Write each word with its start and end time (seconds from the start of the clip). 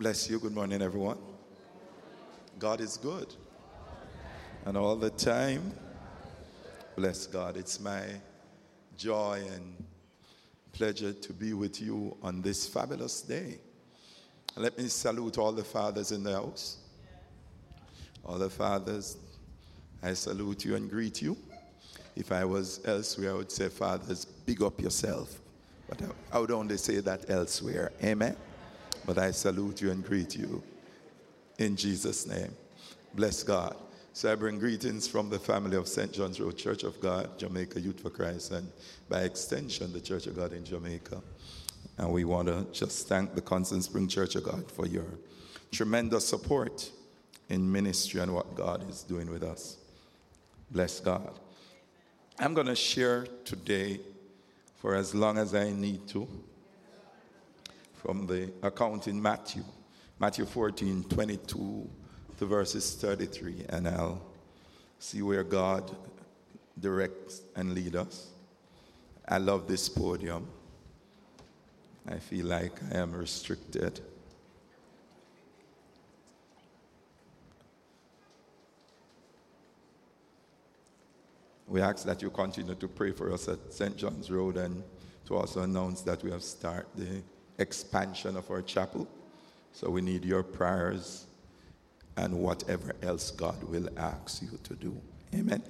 Bless 0.00 0.30
you. 0.30 0.38
Good 0.38 0.54
morning, 0.54 0.80
everyone. 0.80 1.18
God 2.58 2.80
is 2.80 2.96
good. 2.96 3.34
And 4.64 4.74
all 4.74 4.96
the 4.96 5.10
time, 5.10 5.74
bless 6.96 7.26
God. 7.26 7.58
It's 7.58 7.78
my 7.78 8.04
joy 8.96 9.42
and 9.52 9.84
pleasure 10.72 11.12
to 11.12 11.32
be 11.34 11.52
with 11.52 11.82
you 11.82 12.16
on 12.22 12.40
this 12.40 12.66
fabulous 12.66 13.20
day. 13.20 13.58
Let 14.56 14.78
me 14.78 14.88
salute 14.88 15.36
all 15.36 15.52
the 15.52 15.64
fathers 15.64 16.12
in 16.12 16.22
the 16.22 16.32
house. 16.32 16.78
All 18.24 18.38
the 18.38 18.48
fathers, 18.48 19.18
I 20.02 20.14
salute 20.14 20.64
you 20.64 20.76
and 20.76 20.88
greet 20.88 21.20
you. 21.20 21.36
If 22.16 22.32
I 22.32 22.46
was 22.46 22.80
elsewhere, 22.86 23.32
I 23.32 23.34
would 23.34 23.52
say, 23.52 23.68
Fathers, 23.68 24.24
big 24.24 24.62
up 24.62 24.80
yourself. 24.80 25.42
But 25.90 26.00
I 26.32 26.38
would 26.38 26.52
only 26.52 26.78
say 26.78 27.00
that 27.00 27.28
elsewhere. 27.28 27.92
Amen. 28.02 28.34
But 29.06 29.18
I 29.18 29.30
salute 29.30 29.80
you 29.80 29.90
and 29.90 30.04
greet 30.04 30.36
you 30.36 30.62
in 31.58 31.76
Jesus' 31.76 32.26
name. 32.26 32.52
Bless 33.14 33.42
God. 33.42 33.76
So 34.12 34.30
I 34.30 34.34
bring 34.34 34.58
greetings 34.58 35.06
from 35.06 35.30
the 35.30 35.38
family 35.38 35.76
of 35.76 35.86
St. 35.86 36.12
John's 36.12 36.40
Road 36.40 36.56
Church 36.56 36.82
of 36.82 37.00
God, 37.00 37.38
Jamaica 37.38 37.80
Youth 37.80 38.00
for 38.00 38.10
Christ, 38.10 38.50
and 38.50 38.70
by 39.08 39.20
extension, 39.20 39.92
the 39.92 40.00
Church 40.00 40.26
of 40.26 40.36
God 40.36 40.52
in 40.52 40.64
Jamaica. 40.64 41.22
And 41.96 42.12
we 42.12 42.24
want 42.24 42.48
to 42.48 42.66
just 42.72 43.08
thank 43.08 43.34
the 43.34 43.40
Constant 43.40 43.84
Spring 43.84 44.08
Church 44.08 44.34
of 44.34 44.44
God 44.44 44.70
for 44.70 44.86
your 44.86 45.06
tremendous 45.70 46.26
support 46.26 46.90
in 47.48 47.70
ministry 47.70 48.20
and 48.20 48.34
what 48.34 48.54
God 48.54 48.88
is 48.88 49.02
doing 49.02 49.30
with 49.30 49.42
us. 49.42 49.76
Bless 50.70 51.00
God. 51.00 51.38
I'm 52.38 52.54
going 52.54 52.66
to 52.66 52.76
share 52.76 53.26
today 53.44 54.00
for 54.76 54.94
as 54.94 55.14
long 55.14 55.36
as 55.36 55.54
I 55.54 55.70
need 55.70 56.08
to 56.08 56.26
from 58.02 58.26
the 58.26 58.50
account 58.62 59.08
in 59.08 59.20
Matthew, 59.20 59.62
Matthew 60.18 60.46
14, 60.46 61.04
22 61.04 61.90
to 62.38 62.46
verses 62.46 62.94
33, 62.94 63.66
and 63.68 63.86
I'll 63.86 64.22
see 64.98 65.20
where 65.20 65.44
God 65.44 65.94
directs 66.78 67.42
and 67.54 67.74
leads 67.74 67.96
us. 67.96 68.28
I 69.28 69.36
love 69.36 69.68
this 69.68 69.88
podium. 69.88 70.48
I 72.08 72.16
feel 72.16 72.46
like 72.46 72.72
I 72.92 72.96
am 72.98 73.12
restricted. 73.12 74.00
We 81.68 81.82
ask 81.82 82.04
that 82.06 82.22
you 82.22 82.30
continue 82.30 82.74
to 82.74 82.88
pray 82.88 83.12
for 83.12 83.32
us 83.32 83.46
at 83.46 83.72
St. 83.72 83.96
John's 83.96 84.30
Road 84.30 84.56
and 84.56 84.82
to 85.26 85.36
also 85.36 85.62
announce 85.62 86.00
that 86.02 86.24
we 86.24 86.30
have 86.30 86.42
started 86.42 86.86
the 86.96 87.22
expansion 87.60 88.36
of 88.36 88.50
our 88.50 88.62
chapel. 88.62 89.06
So 89.72 89.90
we 89.90 90.00
need 90.00 90.24
your 90.24 90.42
prayers 90.42 91.26
and 92.16 92.34
whatever 92.34 92.94
else 93.02 93.30
God 93.30 93.62
will 93.64 93.88
ask 93.96 94.42
you 94.42 94.58
to 94.64 94.74
do. 94.74 95.00
Amen. 95.34 95.62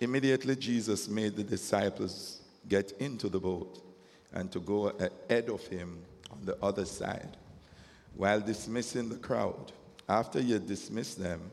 Immediately, 0.00 0.56
Jesus 0.56 1.08
made 1.08 1.36
the 1.36 1.44
disciples 1.44 2.40
get 2.68 2.92
into 2.92 3.28
the 3.28 3.38
boat 3.38 3.84
and 4.32 4.50
to 4.52 4.60
go 4.60 4.88
ahead 4.88 5.50
of 5.50 5.66
him 5.66 5.98
on 6.30 6.38
the 6.44 6.56
other 6.62 6.86
side 6.86 7.36
while 8.14 8.40
dismissing 8.40 9.08
the 9.08 9.16
crowd. 9.16 9.72
After 10.08 10.40
he 10.40 10.52
had 10.52 10.66
dismissed 10.66 11.18
them, 11.18 11.50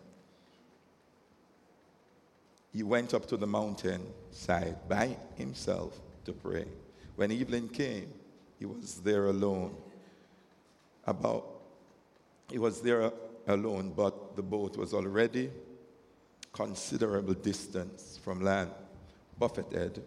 he 2.72 2.84
went 2.84 3.14
up 3.14 3.26
to 3.28 3.38
the 3.38 3.48
mountain 3.48 4.02
side 4.32 4.78
by 4.88 5.18
himself 5.36 6.00
to 6.28 6.34
pray. 6.34 6.66
When 7.16 7.32
evening 7.32 7.70
came, 7.70 8.14
he 8.60 8.66
was 8.66 9.00
there 9.00 9.28
alone. 9.28 9.76
About 11.06 11.46
he 12.52 12.60
was 12.60 12.82
there 12.82 13.12
alone, 13.48 13.94
but 13.96 14.36
the 14.36 14.42
boat 14.42 14.78
was 14.78 14.94
already 14.94 15.50
considerable 16.54 17.34
distance 17.34 18.20
from 18.24 18.42
land, 18.42 18.72
buffeted 19.40 20.04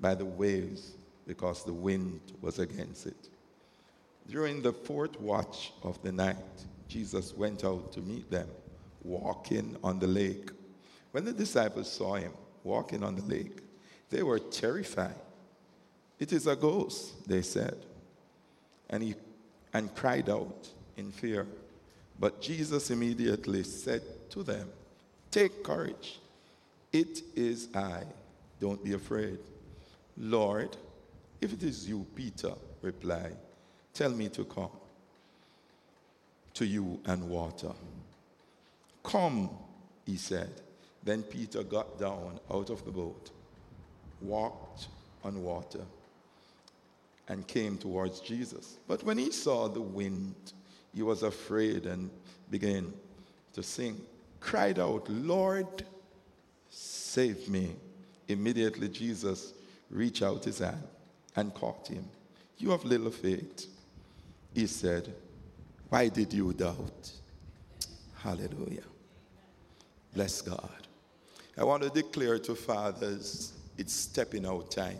by 0.00 0.14
the 0.14 0.24
waves 0.24 0.92
because 1.26 1.64
the 1.64 1.72
wind 1.72 2.20
was 2.40 2.58
against 2.58 3.06
it. 3.06 3.28
During 4.28 4.62
the 4.62 4.72
fourth 4.72 5.20
watch 5.20 5.72
of 5.82 6.02
the 6.02 6.12
night, 6.12 6.36
Jesus 6.88 7.34
went 7.34 7.64
out 7.64 7.92
to 7.92 8.00
meet 8.00 8.30
them, 8.30 8.48
walking 9.02 9.76
on 9.84 9.98
the 9.98 10.06
lake. 10.06 10.50
When 11.12 11.24
the 11.24 11.32
disciples 11.32 11.90
saw 11.90 12.14
him 12.14 12.32
walking 12.64 13.02
on 13.02 13.16
the 13.16 13.22
lake, 13.22 13.60
they 14.08 14.22
were 14.22 14.38
terrified. 14.38 15.14
It 16.18 16.32
is 16.32 16.46
a 16.46 16.56
ghost, 16.56 17.28
they 17.28 17.42
said. 17.42 17.76
And 18.90 19.02
he 19.02 19.14
and 19.72 19.94
cried 19.94 20.28
out 20.28 20.68
in 20.96 21.12
fear. 21.12 21.46
But 22.18 22.40
Jesus 22.40 22.90
immediately 22.90 23.62
said 23.62 24.02
to 24.30 24.42
them, 24.42 24.68
Take 25.30 25.62
courage. 25.62 26.18
It 26.92 27.22
is 27.36 27.68
I. 27.74 28.02
Don't 28.60 28.82
be 28.82 28.94
afraid. 28.94 29.38
Lord, 30.16 30.76
if 31.40 31.52
it 31.52 31.62
is 31.62 31.88
you, 31.88 32.04
Peter 32.16 32.52
replied, 32.82 33.36
Tell 33.94 34.10
me 34.10 34.28
to 34.30 34.44
come 34.44 34.70
to 36.54 36.66
you 36.66 36.98
and 37.04 37.28
water. 37.28 37.72
Come, 39.04 39.50
he 40.04 40.16
said. 40.16 40.50
Then 41.04 41.22
Peter 41.22 41.62
got 41.62 41.98
down 41.98 42.40
out 42.50 42.70
of 42.70 42.84
the 42.84 42.90
boat, 42.90 43.30
walked 44.20 44.88
on 45.22 45.42
water 45.42 45.84
and 47.28 47.46
came 47.46 47.76
towards 47.76 48.20
Jesus. 48.20 48.78
But 48.86 49.02
when 49.04 49.18
he 49.18 49.30
saw 49.30 49.68
the 49.68 49.82
wind, 49.82 50.34
he 50.94 51.02
was 51.02 51.22
afraid 51.22 51.86
and 51.86 52.10
began 52.50 52.92
to 53.52 53.62
sing, 53.62 54.00
cried 54.40 54.78
out, 54.78 55.08
Lord, 55.08 55.84
save 56.70 57.48
me. 57.48 57.76
Immediately, 58.28 58.88
Jesus 58.88 59.54
reached 59.90 60.22
out 60.22 60.44
his 60.44 60.58
hand 60.58 60.82
and 61.36 61.54
caught 61.54 61.88
him. 61.88 62.04
You 62.58 62.70
have 62.70 62.84
little 62.84 63.10
faith. 63.10 63.66
He 64.54 64.66
said, 64.66 65.12
Why 65.88 66.08
did 66.08 66.32
you 66.32 66.52
doubt? 66.52 67.12
Hallelujah. 68.16 68.82
Bless 70.14 70.40
God. 70.40 70.86
I 71.56 71.64
want 71.64 71.82
to 71.82 71.90
declare 71.90 72.38
to 72.40 72.54
fathers, 72.54 73.52
it's 73.76 73.92
stepping 73.92 74.46
out 74.46 74.70
time. 74.70 74.98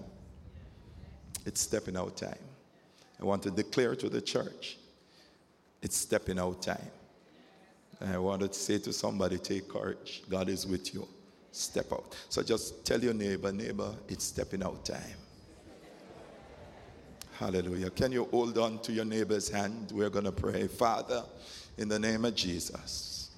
It's 1.49 1.63
stepping 1.63 1.97
out 1.97 2.15
time. 2.15 2.45
I 3.19 3.25
want 3.25 3.43
to 3.45 3.51
declare 3.51 3.97
to 3.97 4.11
the 4.11 4.21
church, 4.21 4.77
it's 5.81 5.97
stepping 5.97 6.39
out 6.39 6.61
time. 6.61 6.91
And 8.01 8.13
I 8.13 8.19
want 8.19 8.43
to 8.43 8.53
say 8.53 8.79
to 8.81 8.93
somebody, 8.93 9.39
take 9.39 9.67
courage. 9.67 10.25
God 10.29 10.51
is 10.51 10.67
with 10.67 10.93
you. 10.93 11.09
Step 11.51 11.91
out. 11.91 12.15
So 12.29 12.43
just 12.43 12.85
tell 12.85 13.03
your 13.03 13.15
neighbor, 13.15 13.51
neighbor, 13.51 13.95
it's 14.11 14.25
stepping 14.25 14.63
out 14.63 14.85
time. 14.85 15.17
Hallelujah. 17.39 17.89
Can 17.91 18.13
you 18.13 18.27
hold 18.27 18.59
on 18.59 18.81
to 18.81 18.93
your 18.93 19.07
neighbor's 19.07 19.49
hand? 19.49 19.91
We're 19.95 20.11
going 20.11 20.27
to 20.27 20.33
pray. 20.33 20.67
Father, 20.67 21.25
in 21.79 21.89
the 21.89 21.99
name 21.99 22.27
of 22.27 22.35
Jesus, 22.35 23.31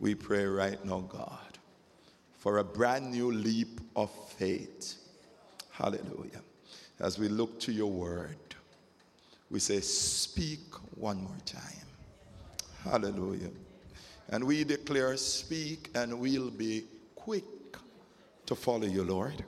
we 0.00 0.14
pray 0.14 0.46
right 0.46 0.82
now, 0.86 1.00
God, 1.00 1.58
for 2.38 2.58
a 2.58 2.64
brand 2.64 3.12
new 3.12 3.30
leap 3.30 3.78
of 3.94 4.10
faith. 4.30 4.94
Hallelujah 5.70 6.40
as 7.00 7.18
we 7.18 7.28
look 7.28 7.60
to 7.60 7.72
your 7.72 7.90
word, 7.90 8.36
we 9.50 9.60
say, 9.60 9.80
Speak 9.80 10.60
one 10.96 11.22
more 11.22 11.36
time. 11.44 11.62
Hallelujah. 12.84 13.50
And 14.30 14.44
we 14.44 14.64
declare, 14.64 15.16
Speak, 15.16 15.90
and 15.94 16.18
we'll 16.18 16.50
be 16.50 16.84
quick 17.14 17.44
to 18.46 18.54
follow 18.54 18.86
you, 18.86 19.04
Lord. 19.04 19.44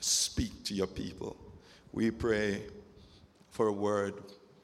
Speak 0.00 0.64
to 0.64 0.74
your 0.74 0.86
people. 0.86 1.36
We 1.92 2.10
pray 2.10 2.62
for 3.50 3.68
a 3.68 3.72
word 3.72 4.14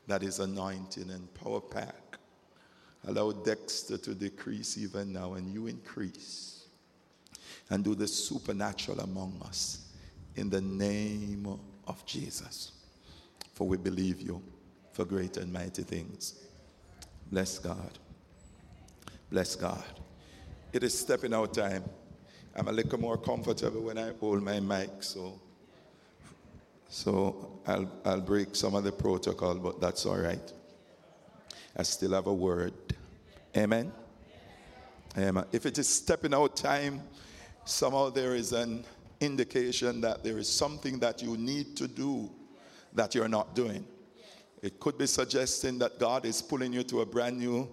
that 0.06 0.22
is 0.22 0.40
anointing 0.40 1.10
and 1.10 1.32
power 1.34 1.60
pack. 1.60 2.18
Allow 3.06 3.32
Dexter 3.32 3.96
to 3.98 4.14
decrease 4.14 4.76
even 4.76 5.12
now, 5.12 5.34
and 5.34 5.52
you 5.52 5.66
increase. 5.66 6.64
And 7.70 7.84
do 7.84 7.94
the 7.94 8.08
supernatural 8.08 9.00
among 9.00 9.40
us. 9.44 9.86
In 10.34 10.50
the 10.50 10.60
name 10.60 11.46
of 11.46 11.60
Jesus. 12.06 12.72
For 13.52 13.66
we 13.66 13.76
believe 13.76 14.20
you 14.20 14.42
for 14.92 15.04
great 15.04 15.36
and 15.36 15.52
mighty 15.52 15.82
things. 15.82 16.34
Bless 17.30 17.58
God. 17.58 17.98
Bless 19.30 19.54
God. 19.54 19.84
It 20.72 20.82
is 20.82 20.98
stepping 20.98 21.34
out 21.34 21.54
time. 21.54 21.84
I'm 22.56 22.68
a 22.68 22.72
little 22.72 22.98
more 22.98 23.16
comfortable 23.16 23.82
when 23.82 23.98
I 23.98 24.12
hold 24.18 24.42
my 24.42 24.58
mic, 24.60 24.90
so 25.00 25.40
so 26.88 27.60
I'll 27.66 27.90
I'll 28.04 28.20
break 28.20 28.56
some 28.56 28.74
of 28.74 28.82
the 28.82 28.92
protocol, 28.92 29.54
but 29.54 29.80
that's 29.80 30.04
all 30.06 30.18
right. 30.18 30.52
I 31.76 31.84
still 31.84 32.12
have 32.12 32.26
a 32.26 32.34
word. 32.34 32.74
Amen. 33.56 33.92
Amen. 35.16 35.44
If 35.52 35.66
it 35.66 35.78
is 35.78 35.88
stepping 35.88 36.34
out 36.34 36.56
time, 36.56 37.02
somehow 37.64 38.10
there 38.10 38.34
is 38.34 38.52
an 38.52 38.84
indication 39.20 40.00
that 40.00 40.24
there 40.24 40.38
is 40.38 40.48
something 40.48 40.98
that 40.98 41.22
you 41.22 41.36
need 41.36 41.76
to 41.76 41.86
do 41.86 42.30
that 42.92 43.14
you're 43.14 43.28
not 43.28 43.54
doing. 43.54 43.84
It 44.62 44.80
could 44.80 44.98
be 44.98 45.06
suggesting 45.06 45.78
that 45.78 45.98
God 45.98 46.24
is 46.24 46.42
pulling 46.42 46.72
you 46.72 46.82
to 46.84 47.00
a 47.00 47.06
brand 47.06 47.38
new, 47.38 47.68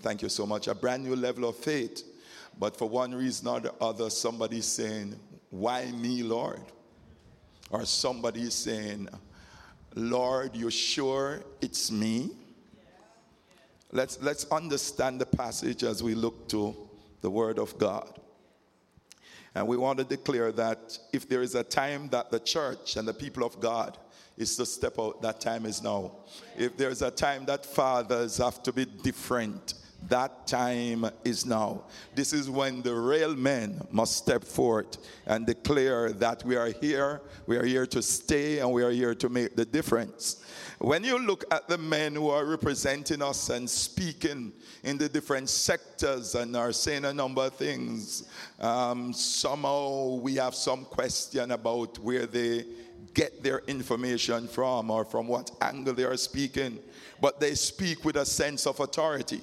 thank 0.00 0.22
you 0.22 0.28
so 0.28 0.46
much, 0.46 0.68
a 0.68 0.74
brand 0.74 1.04
new 1.04 1.16
level 1.16 1.48
of 1.48 1.56
faith. 1.56 2.04
But 2.58 2.76
for 2.76 2.88
one 2.88 3.14
reason 3.14 3.48
or 3.48 3.60
the 3.60 3.74
other, 3.80 4.10
somebody's 4.10 4.66
saying, 4.66 5.18
Why 5.50 5.86
me, 5.92 6.22
Lord? 6.22 6.62
Or 7.70 7.84
somebody's 7.84 8.54
saying, 8.54 9.08
Lord, 9.94 10.54
you're 10.54 10.70
sure 10.70 11.42
it's 11.60 11.90
me? 11.90 12.30
Let's, 13.92 14.20
let's 14.20 14.44
understand 14.50 15.20
the 15.20 15.26
passage 15.26 15.82
as 15.82 16.02
we 16.02 16.14
look 16.14 16.48
to 16.48 16.76
the 17.20 17.30
Word 17.30 17.58
of 17.58 17.76
God. 17.78 18.18
And 19.58 19.66
we 19.66 19.76
want 19.76 19.98
to 19.98 20.04
declare 20.04 20.52
that 20.52 20.96
if 21.12 21.28
there 21.28 21.42
is 21.42 21.56
a 21.56 21.64
time 21.64 22.08
that 22.10 22.30
the 22.30 22.38
church 22.38 22.96
and 22.96 23.08
the 23.08 23.12
people 23.12 23.44
of 23.44 23.58
God 23.58 23.98
is 24.36 24.54
to 24.56 24.64
step 24.64 25.00
out, 25.00 25.20
that 25.22 25.40
time 25.40 25.66
is 25.66 25.82
now. 25.82 26.12
If 26.56 26.76
there's 26.76 27.02
a 27.02 27.10
time 27.10 27.44
that 27.46 27.66
fathers 27.66 28.36
have 28.36 28.62
to 28.62 28.72
be 28.72 28.84
different, 28.84 29.74
that 30.06 30.46
time 30.46 31.10
is 31.24 31.44
now. 31.44 31.82
This 32.14 32.32
is 32.32 32.48
when 32.48 32.82
the 32.82 32.94
real 32.94 33.34
men 33.34 33.80
must 33.90 34.16
step 34.16 34.44
forth 34.44 34.98
and 35.26 35.44
declare 35.44 36.12
that 36.12 36.44
we 36.44 36.56
are 36.56 36.70
here, 36.80 37.20
we 37.46 37.56
are 37.56 37.64
here 37.64 37.86
to 37.86 38.00
stay, 38.00 38.60
and 38.60 38.72
we 38.72 38.82
are 38.82 38.90
here 38.90 39.14
to 39.16 39.28
make 39.28 39.56
the 39.56 39.64
difference. 39.64 40.44
When 40.78 41.02
you 41.02 41.18
look 41.18 41.44
at 41.52 41.68
the 41.68 41.76
men 41.76 42.14
who 42.14 42.30
are 42.30 42.44
representing 42.44 43.20
us 43.20 43.50
and 43.50 43.68
speaking 43.68 44.52
in 44.84 44.96
the 44.96 45.08
different 45.08 45.48
sectors 45.48 46.36
and 46.36 46.56
are 46.56 46.72
saying 46.72 47.04
a 47.04 47.12
number 47.12 47.42
of 47.42 47.54
things, 47.54 48.28
um, 48.60 49.12
somehow 49.12 50.14
we 50.22 50.36
have 50.36 50.54
some 50.54 50.84
question 50.84 51.50
about 51.50 51.98
where 51.98 52.26
they 52.26 52.64
get 53.12 53.42
their 53.42 53.58
information 53.66 54.46
from 54.46 54.90
or 54.90 55.04
from 55.04 55.26
what 55.26 55.50
angle 55.60 55.92
they 55.92 56.04
are 56.04 56.16
speaking, 56.16 56.78
but 57.20 57.40
they 57.40 57.54
speak 57.54 58.04
with 58.04 58.16
a 58.16 58.24
sense 58.24 58.66
of 58.66 58.78
authority 58.78 59.40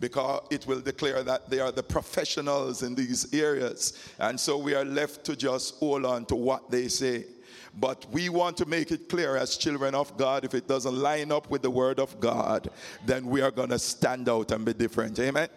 because 0.00 0.46
it 0.50 0.66
will 0.66 0.80
declare 0.80 1.22
that 1.22 1.48
they 1.48 1.60
are 1.60 1.72
the 1.72 1.82
professionals 1.82 2.82
in 2.82 2.94
these 2.94 3.32
areas. 3.32 3.92
And 4.18 4.38
so 4.38 4.58
we 4.58 4.74
are 4.74 4.84
left 4.84 5.24
to 5.24 5.36
just 5.36 5.76
hold 5.76 6.04
on 6.04 6.24
to 6.26 6.36
what 6.36 6.70
they 6.70 6.88
say. 6.88 7.26
But 7.78 8.04
we 8.10 8.28
want 8.28 8.56
to 8.58 8.66
make 8.66 8.90
it 8.90 9.08
clear 9.08 9.36
as 9.36 9.56
children 9.56 9.94
of 9.94 10.16
God 10.18 10.44
if 10.44 10.54
it 10.54 10.68
doesn't 10.68 10.94
line 10.94 11.32
up 11.32 11.48
with 11.48 11.62
the 11.62 11.70
word 11.70 11.98
of 12.00 12.20
God, 12.20 12.68
then 13.06 13.26
we 13.26 13.40
are 13.40 13.50
going 13.50 13.70
to 13.70 13.78
stand 13.78 14.28
out 14.28 14.50
and 14.50 14.64
be 14.64 14.74
different. 14.74 15.18
Amen. 15.18 15.48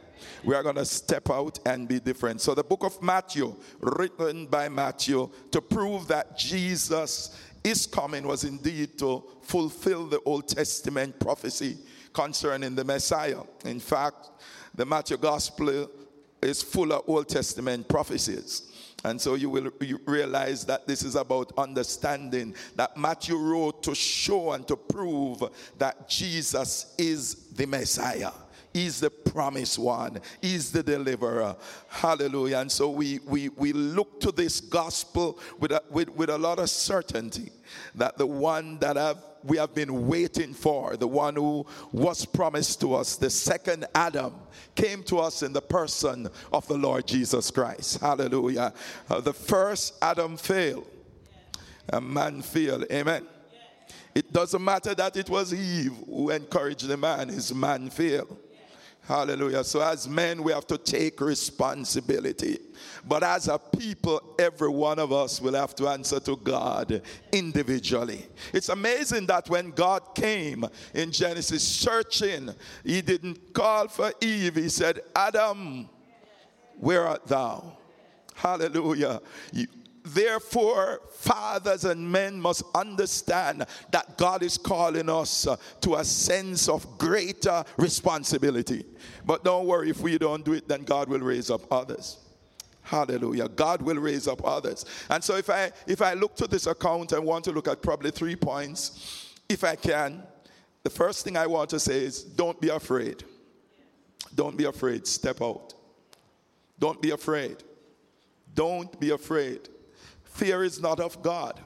We 0.44 0.56
are 0.56 0.64
going 0.64 0.76
to 0.76 0.86
step 0.86 1.30
out 1.30 1.60
and 1.66 1.88
be 1.88 2.00
different. 2.00 2.40
So, 2.40 2.56
the 2.56 2.64
book 2.64 2.84
of 2.84 3.02
Matthew, 3.02 3.54
written 3.82 4.46
by 4.46 4.70
Matthew, 4.70 5.30
to 5.52 5.62
prove 5.62 6.08
that 6.08 6.38
Jesus 6.38 7.38
is 7.66 7.86
coming, 7.86 8.26
was 8.26 8.46
indeed 8.46 8.98
to 9.00 9.24
fulfill 9.42 10.08
the 10.08 10.22
Old 10.22 10.48
Testament 10.48 11.20
prophecy 11.20 11.78
concerning 12.16 12.74
the 12.74 12.84
Messiah. 12.84 13.42
In 13.66 13.80
fact, 13.80 14.32
the 14.74 14.86
Matthew 14.86 15.18
Gospel 15.18 15.90
is 16.42 16.64
full 16.64 16.94
of 16.94 17.04
Old 17.08 17.28
Testament 17.28 17.88
prophecies. 17.88 18.72
And 19.04 19.22
so 19.22 19.36
you 19.36 19.52
will 19.52 19.70
realize 20.08 20.66
that 20.66 20.88
this 20.88 21.04
is 21.04 21.16
about 21.16 21.52
understanding 21.58 22.56
that 22.76 22.98
Matthew 22.98 23.38
wrote 23.38 23.84
to 23.84 23.94
show 23.94 24.54
and 24.54 24.68
to 24.68 24.76
prove 24.76 25.44
that 25.78 26.10
Jesus 26.10 26.96
is 26.98 27.50
the 27.54 27.68
Messiah. 27.68 28.32
He's 28.74 29.00
the 29.00 29.10
promised 29.10 29.80
one. 29.80 30.20
He's 30.42 30.72
the 30.72 30.84
deliverer. 30.84 31.56
Hallelujah. 31.88 32.58
And 32.58 32.72
so 32.72 32.90
we, 32.90 33.20
we, 33.20 33.50
we 33.50 33.72
look 33.72 34.20
to 34.22 34.32
this 34.32 34.60
gospel 34.60 35.40
with 35.60 35.72
a, 35.72 35.82
with, 35.90 36.10
with 36.10 36.30
a 36.30 36.38
lot 36.38 36.60
of 36.60 36.70
certainty 36.70 37.52
that 37.94 38.18
the 38.18 38.28
one 38.28 38.80
that 38.80 38.98
have, 38.98 39.24
we 39.46 39.58
have 39.58 39.74
been 39.76 40.08
waiting 40.08 40.54
for, 40.54 40.98
the 40.98 41.08
one 41.08 41.36
who 41.36 41.66
was 41.92 42.26
promised 42.26 42.82
to 42.82 42.96
us, 42.96 43.16
the 43.16 43.30
second 43.30 43.86
Adam, 43.94 44.34
came 44.74 45.04
to 45.04 45.20
us 45.20 45.44
in 45.44 45.54
the 45.54 45.62
person 45.62 46.28
of 46.52 46.68
the 46.68 46.78
Lord 46.78 47.06
Jesus 47.08 47.52
Christ. 47.52 48.00
Hallelujah. 48.02 48.74
Uh, 49.10 49.22
the 49.22 49.34
first 49.34 49.94
Adam 50.02 50.36
failed, 50.36 50.88
a 51.90 52.02
man 52.02 52.42
failed. 52.42 52.86
Amen. 52.92 53.28
It 54.16 54.32
doesn't 54.32 54.64
matter 54.64 54.96
that 54.96 55.18
it 55.18 55.30
was 55.30 55.54
Eve 55.54 55.94
who 56.06 56.30
encouraged 56.30 56.88
the 56.88 56.98
man, 56.98 57.30
his 57.30 57.54
man 57.54 57.90
failed. 57.90 58.38
Hallelujah. 59.08 59.64
So, 59.64 59.82
as 59.82 60.10
men, 60.10 60.42
we 60.42 60.52
have 60.52 60.66
to 60.68 60.80
take 60.80 61.22
responsibility. 61.22 62.58
But 63.08 63.22
as 63.22 63.48
a 63.48 63.60
people, 63.60 64.36
every 64.40 64.70
one 64.70 64.98
of 64.98 65.14
us 65.14 65.40
will 65.40 65.54
have 65.54 65.76
to 65.76 65.88
answer 65.88 66.20
to 66.22 66.36
God 66.38 67.04
individually. 67.32 68.26
It's 68.52 68.70
amazing 68.70 69.28
that 69.28 69.48
when 69.48 69.70
God 69.70 70.16
came 70.16 70.66
in 70.96 71.12
Genesis 71.12 71.62
searching, 71.62 72.50
He 72.84 73.02
didn't 73.02 73.54
call 73.54 73.90
for 73.90 74.12
Eve. 74.22 74.56
He 74.56 74.70
said, 74.70 75.02
Adam, 75.16 75.88
where 76.80 77.08
art 77.08 77.28
thou? 77.28 77.78
Hallelujah. 78.34 79.22
Therefore, 80.06 81.02
fathers 81.12 81.84
and 81.84 82.12
men 82.12 82.40
must 82.40 82.64
understand 82.76 83.66
that 83.90 84.18
God 84.18 84.44
is 84.44 84.56
calling 84.56 85.10
us 85.10 85.48
to 85.82 85.96
a 85.96 86.04
sense 86.04 86.70
of 86.70 87.00
greater 87.00 87.64
responsibility. 87.78 88.86
But 89.26 89.44
don't 89.44 89.66
worry, 89.66 89.90
if 89.90 90.02
we 90.02 90.20
don't 90.20 90.46
do 90.46 90.54
it, 90.54 90.68
then 90.68 90.84
God 90.84 91.10
will 91.10 91.22
raise 91.22 91.50
up 91.50 91.62
others. 91.72 92.20
Hallelujah. 92.84 93.50
God 93.50 93.82
will 93.82 93.96
raise 93.96 94.28
up 94.28 94.46
others. 94.46 94.86
And 95.10 95.24
so 95.24 95.38
if 95.38 95.50
I 95.50 95.72
if 95.88 96.04
I 96.04 96.14
look 96.14 96.36
to 96.36 96.46
this 96.46 96.68
account, 96.68 97.12
I 97.14 97.20
want 97.20 97.44
to 97.46 97.52
look 97.52 97.68
at 97.68 97.82
probably 97.82 98.12
three 98.12 98.36
points. 98.36 99.34
If 99.50 99.64
I 99.64 99.76
can, 99.76 100.22
the 100.84 100.92
first 100.92 101.24
thing 101.24 101.36
I 101.36 101.48
want 101.48 101.72
to 101.72 101.80
say 101.80 102.06
is 102.06 102.24
don't 102.24 102.62
be 102.62 102.70
afraid. 102.70 103.24
Don't 104.36 104.56
be 104.56 104.66
afraid. 104.66 105.08
Step 105.08 105.42
out. 105.42 105.74
Don't 106.78 107.02
be 107.02 107.10
afraid. 107.10 107.58
Don't 108.54 109.00
be 109.00 109.10
afraid. 109.10 109.68
Fear 110.36 110.66
is 110.66 110.82
not 110.82 111.00
of 111.00 111.22
God. 111.22 111.62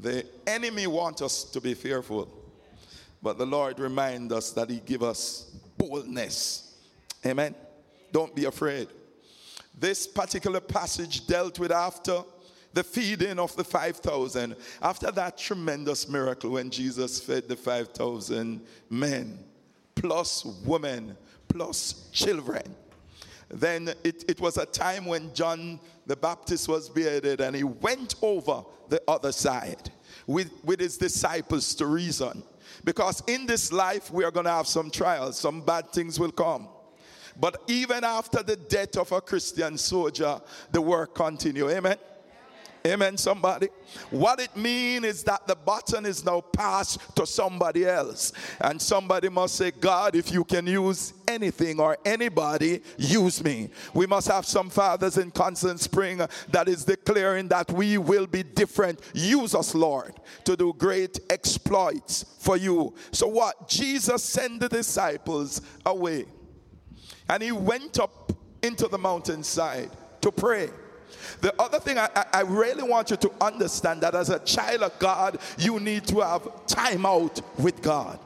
The 0.00 0.26
enemy 0.46 0.86
wants 0.86 1.20
us 1.20 1.44
to 1.44 1.60
be 1.60 1.74
fearful. 1.74 2.26
But 3.22 3.36
the 3.36 3.44
Lord 3.44 3.78
reminds 3.78 4.32
us 4.32 4.50
that 4.52 4.70
He 4.70 4.80
give 4.80 5.02
us 5.02 5.54
boldness. 5.76 6.74
Amen. 7.26 7.54
Don't 8.10 8.34
be 8.34 8.46
afraid. 8.46 8.88
This 9.78 10.06
particular 10.06 10.60
passage 10.60 11.26
dealt 11.26 11.58
with 11.58 11.70
after 11.70 12.22
the 12.72 12.82
feeding 12.82 13.38
of 13.38 13.54
the 13.56 13.64
5,000. 13.64 14.56
After 14.80 15.10
that 15.10 15.36
tremendous 15.36 16.08
miracle 16.08 16.52
when 16.52 16.70
Jesus 16.70 17.20
fed 17.20 17.46
the 17.46 17.56
5,000 17.56 18.66
men, 18.88 19.38
plus 19.94 20.46
women, 20.64 21.14
plus 21.46 22.08
children. 22.10 22.74
Then 23.52 23.88
it, 24.02 24.24
it 24.28 24.40
was 24.40 24.56
a 24.56 24.66
time 24.66 25.04
when 25.04 25.32
John 25.34 25.78
the 26.06 26.16
Baptist 26.16 26.68
was 26.68 26.88
beheaded 26.88 27.40
and 27.40 27.54
he 27.54 27.64
went 27.64 28.14
over 28.22 28.64
the 28.88 29.00
other 29.06 29.30
side 29.30 29.90
with, 30.26 30.50
with 30.64 30.80
his 30.80 30.96
disciples 30.96 31.74
to 31.76 31.86
reason. 31.86 32.42
Because 32.84 33.22
in 33.26 33.46
this 33.46 33.70
life, 33.72 34.10
we 34.10 34.24
are 34.24 34.30
going 34.30 34.46
to 34.46 34.52
have 34.52 34.66
some 34.66 34.90
trials, 34.90 35.38
some 35.38 35.60
bad 35.60 35.90
things 35.90 36.18
will 36.18 36.32
come. 36.32 36.68
But 37.38 37.62
even 37.68 38.04
after 38.04 38.42
the 38.42 38.56
death 38.56 38.96
of 38.96 39.12
a 39.12 39.20
Christian 39.20 39.78
soldier, 39.78 40.40
the 40.70 40.80
work 40.80 41.14
continue. 41.14 41.70
Amen. 41.70 41.96
Amen, 42.84 43.16
somebody. 43.16 43.68
What 44.10 44.40
it 44.40 44.56
means 44.56 45.04
is 45.04 45.22
that 45.24 45.46
the 45.46 45.54
button 45.54 46.04
is 46.04 46.24
now 46.24 46.40
passed 46.40 46.98
to 47.14 47.24
somebody 47.24 47.86
else. 47.86 48.32
And 48.60 48.82
somebody 48.82 49.28
must 49.28 49.54
say, 49.54 49.70
God, 49.70 50.16
if 50.16 50.32
you 50.32 50.42
can 50.42 50.66
use 50.66 51.14
anything 51.28 51.78
or 51.78 51.96
anybody, 52.04 52.82
use 52.98 53.42
me. 53.44 53.70
We 53.94 54.06
must 54.06 54.26
have 54.26 54.46
some 54.46 54.68
fathers 54.68 55.16
in 55.16 55.30
Constant 55.30 55.78
Spring 55.78 56.22
that 56.48 56.66
is 56.66 56.84
declaring 56.84 57.46
that 57.48 57.70
we 57.70 57.98
will 57.98 58.26
be 58.26 58.42
different. 58.42 59.00
Use 59.14 59.54
us, 59.54 59.76
Lord, 59.76 60.14
to 60.44 60.56
do 60.56 60.72
great 60.76 61.20
exploits 61.30 62.24
for 62.40 62.56
you. 62.56 62.94
So, 63.12 63.28
what? 63.28 63.68
Jesus 63.68 64.24
sent 64.24 64.58
the 64.58 64.68
disciples 64.68 65.62
away. 65.86 66.26
And 67.28 67.44
he 67.44 67.52
went 67.52 68.00
up 68.00 68.32
into 68.60 68.88
the 68.88 68.98
mountainside 68.98 69.90
to 70.20 70.32
pray. 70.32 70.70
The 71.40 71.54
other 71.60 71.78
thing 71.78 71.98
I, 71.98 72.08
I 72.32 72.40
really 72.42 72.82
want 72.82 73.10
you 73.10 73.16
to 73.16 73.32
understand 73.40 74.00
that 74.02 74.14
as 74.14 74.30
a 74.30 74.38
child 74.40 74.82
of 74.82 74.98
God, 74.98 75.38
you 75.58 75.80
need 75.80 76.06
to 76.08 76.20
have 76.20 76.66
time 76.66 77.06
out 77.06 77.40
with 77.58 77.82
God. 77.82 78.18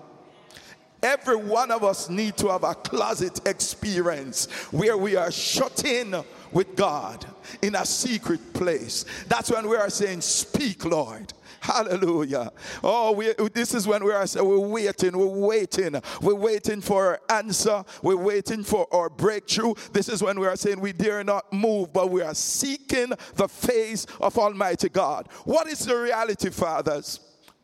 Every 1.02 1.36
one 1.36 1.70
of 1.70 1.84
us 1.84 2.08
need 2.08 2.36
to 2.38 2.48
have 2.48 2.64
a 2.64 2.74
closet 2.74 3.46
experience 3.46 4.46
where 4.72 4.96
we 4.96 5.14
are 5.14 5.30
shut 5.30 5.84
in 5.84 6.16
with 6.52 6.74
God 6.74 7.24
in 7.62 7.74
a 7.74 7.84
secret 7.84 8.52
place. 8.54 9.04
That's 9.28 9.50
when 9.50 9.68
we 9.68 9.76
are 9.76 9.90
saying, 9.90 10.22
Speak, 10.22 10.84
Lord. 10.84 11.32
Hallelujah. 11.66 12.52
Oh, 12.84 13.10
we, 13.10 13.32
this 13.52 13.74
is 13.74 13.88
when 13.88 14.04
we 14.04 14.12
are 14.12 14.24
saying 14.28 14.46
we're 14.46 14.56
waiting, 14.56 15.18
we're 15.18 15.26
waiting, 15.26 16.00
we're 16.22 16.36
waiting 16.36 16.80
for 16.80 17.06
our 17.06 17.20
answer, 17.28 17.84
we're 18.02 18.16
waiting 18.16 18.62
for 18.62 18.86
our 18.94 19.10
breakthrough. 19.10 19.74
This 19.92 20.08
is 20.08 20.22
when 20.22 20.38
we 20.38 20.46
are 20.46 20.54
saying 20.54 20.78
we 20.78 20.92
dare 20.92 21.24
not 21.24 21.52
move, 21.52 21.92
but 21.92 22.08
we 22.08 22.22
are 22.22 22.36
seeking 22.36 23.12
the 23.34 23.48
face 23.48 24.06
of 24.20 24.38
Almighty 24.38 24.88
God. 24.88 25.28
What 25.44 25.66
is 25.66 25.80
the 25.80 25.96
reality, 25.96 26.50
fathers? 26.50 27.18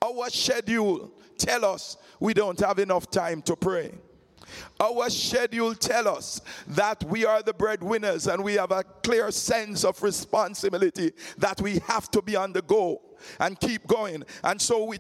Our 0.05 0.31
schedule 0.31 1.13
tell 1.39 1.65
us 1.65 1.97
we 2.19 2.35
don't 2.35 2.59
have 2.59 2.81
enough 2.81 3.09
time 3.09 3.41
to 3.43 3.55
pray. 3.55 3.93
Our 4.81 5.11
schedule 5.11 5.77
tell 5.77 6.09
us 6.09 6.41
that 6.67 7.05
we 7.05 7.25
are 7.25 7.41
the 7.41 7.55
breadwinners 7.55 8.27
and 8.27 8.43
we 8.43 8.55
have 8.55 8.73
a 8.73 8.83
clear 8.83 9.31
sense 9.31 9.85
of 9.85 10.03
responsibility 10.03 11.13
that 11.39 11.61
we 11.61 11.79
have 11.87 12.11
to 12.11 12.21
be 12.21 12.35
on 12.35 12.53
the 12.53 12.63
go 12.63 13.01
and 13.41 13.59
keep 13.59 13.87
going. 13.87 14.25
And 14.45 14.61
so 14.61 14.85
we 14.85 14.99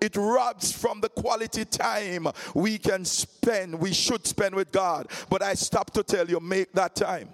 it 0.00 0.16
robs 0.16 0.72
from 0.72 1.00
the 1.00 1.08
quality 1.08 1.64
time 1.64 2.26
we 2.54 2.76
can 2.76 3.04
spend, 3.04 3.78
we 3.78 3.92
should 3.92 4.26
spend 4.26 4.54
with 4.54 4.72
God. 4.72 5.08
But 5.30 5.42
I 5.42 5.54
stop 5.54 5.92
to 5.92 6.02
tell 6.02 6.28
you, 6.28 6.40
make 6.40 6.72
that 6.72 6.96
time. 6.96 7.28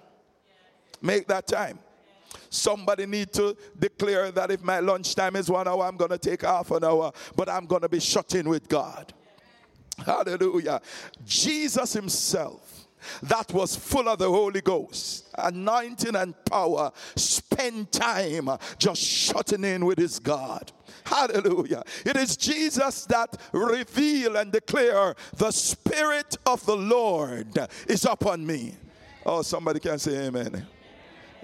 Make 1.01 1.27
that 1.27 1.47
time. 1.47 1.79
Somebody 2.51 3.05
need 3.05 3.33
to 3.33 3.57
declare 3.77 4.31
that 4.31 4.51
if 4.51 4.61
my 4.63 4.79
lunchtime 4.79 5.35
is 5.35 5.49
one 5.49 5.67
hour, 5.67 5.83
I'm 5.83 5.97
going 5.97 6.11
to 6.11 6.17
take 6.17 6.43
half 6.43 6.69
an 6.71 6.83
hour, 6.83 7.11
but 7.35 7.49
I'm 7.49 7.65
going 7.65 7.81
to 7.81 7.89
be 7.89 7.99
shut 7.99 8.35
in 8.35 8.47
with 8.47 8.67
God. 8.67 9.13
Hallelujah. 10.05 10.81
Jesus 11.25 11.93
himself 11.93 12.68
that 13.23 13.53
was 13.53 13.75
full 13.75 14.07
of 14.09 14.19
the 14.19 14.29
Holy 14.29 14.61
Ghost, 14.61 15.29
anointing 15.37 16.15
and 16.15 16.33
power, 16.45 16.91
spend 17.15 17.91
time 17.91 18.49
just 18.77 19.01
shutting 19.01 19.63
in 19.63 19.85
with 19.85 19.97
his 19.97 20.19
God. 20.19 20.71
Hallelujah. 21.03 21.83
It 22.05 22.17
is 22.17 22.37
Jesus 22.37 23.05
that 23.05 23.35
reveal 23.51 24.37
and 24.37 24.51
declare 24.51 25.15
the 25.35 25.51
Spirit 25.51 26.37
of 26.45 26.65
the 26.65 26.75
Lord 26.75 27.57
is 27.87 28.05
upon 28.05 28.45
me. 28.45 28.75
Oh, 29.25 29.41
somebody 29.41 29.79
can 29.79 29.99
say 29.99 30.27
amen. 30.27 30.67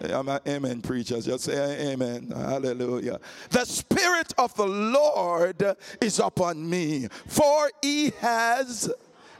I'm 0.03 0.27
an 0.27 0.39
amen 0.47 0.81
preacher. 0.81 1.21
Just 1.21 1.45
say 1.45 1.91
amen. 1.93 2.31
Hallelujah. 2.35 3.19
The 3.49 3.65
Spirit 3.65 4.33
of 4.37 4.53
the 4.55 4.67
Lord 4.67 5.63
is 6.01 6.19
upon 6.19 6.69
me, 6.69 7.07
for 7.27 7.71
he 7.81 8.11
has 8.19 8.91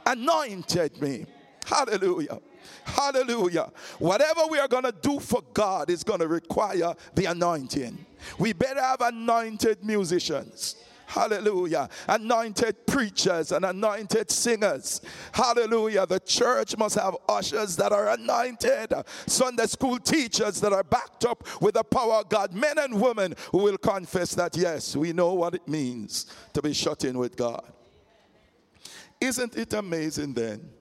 anointed 0.06 1.00
me. 1.00 1.26
Hallelujah. 1.66 2.38
Hallelujah. 2.84 3.72
Whatever 3.98 4.42
we 4.48 4.60
are 4.60 4.68
going 4.68 4.84
to 4.84 4.92
do 4.92 5.18
for 5.18 5.42
God 5.52 5.90
is 5.90 6.04
going 6.04 6.20
to 6.20 6.28
require 6.28 6.94
the 7.14 7.24
anointing. 7.24 8.06
We 8.38 8.52
better 8.52 8.80
have 8.80 9.00
anointed 9.00 9.84
musicians. 9.84 10.76
Hallelujah. 11.06 11.88
Anointed 12.08 12.86
preachers 12.86 13.50
and 13.50 13.64
anointed 13.64 14.30
singers. 14.30 15.00
Hallelujah. 15.32 16.06
The 16.06 16.20
church 16.20 16.76
must 16.78 16.96
have 16.96 17.16
ushers 17.28 17.74
that 17.76 17.90
are 17.90 18.10
anointed, 18.10 18.92
Sunday 19.26 19.66
school 19.66 19.98
teachers 19.98 20.60
that 20.60 20.72
are 20.72 20.84
backed 20.84 21.24
up 21.24 21.46
with 21.60 21.74
the 21.74 21.84
power 21.84 22.14
of 22.14 22.28
God, 22.28 22.52
men 22.52 22.78
and 22.78 23.00
women 23.00 23.34
who 23.50 23.58
will 23.58 23.78
confess 23.78 24.34
that, 24.36 24.56
yes, 24.56 24.94
we 24.94 25.12
know 25.12 25.34
what 25.34 25.54
it 25.54 25.66
means 25.66 26.26
to 26.52 26.62
be 26.62 26.72
shut 26.72 27.04
in 27.04 27.18
with 27.18 27.36
God. 27.36 27.64
Isn't 29.20 29.56
it 29.56 29.72
amazing 29.72 30.34
then 30.34 30.75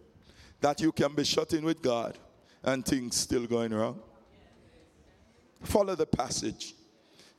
that 0.66 0.82
you 0.82 0.92
can 0.92 1.14
be 1.14 1.24
shut 1.24 1.54
in 1.54 1.64
with 1.64 1.80
God 1.80 2.18
and 2.64 2.84
things 2.84 3.16
still 3.16 3.46
going 3.46 3.72
wrong? 3.72 4.00
Follow 5.62 5.94
the 5.94 6.08
passage. 6.08 6.74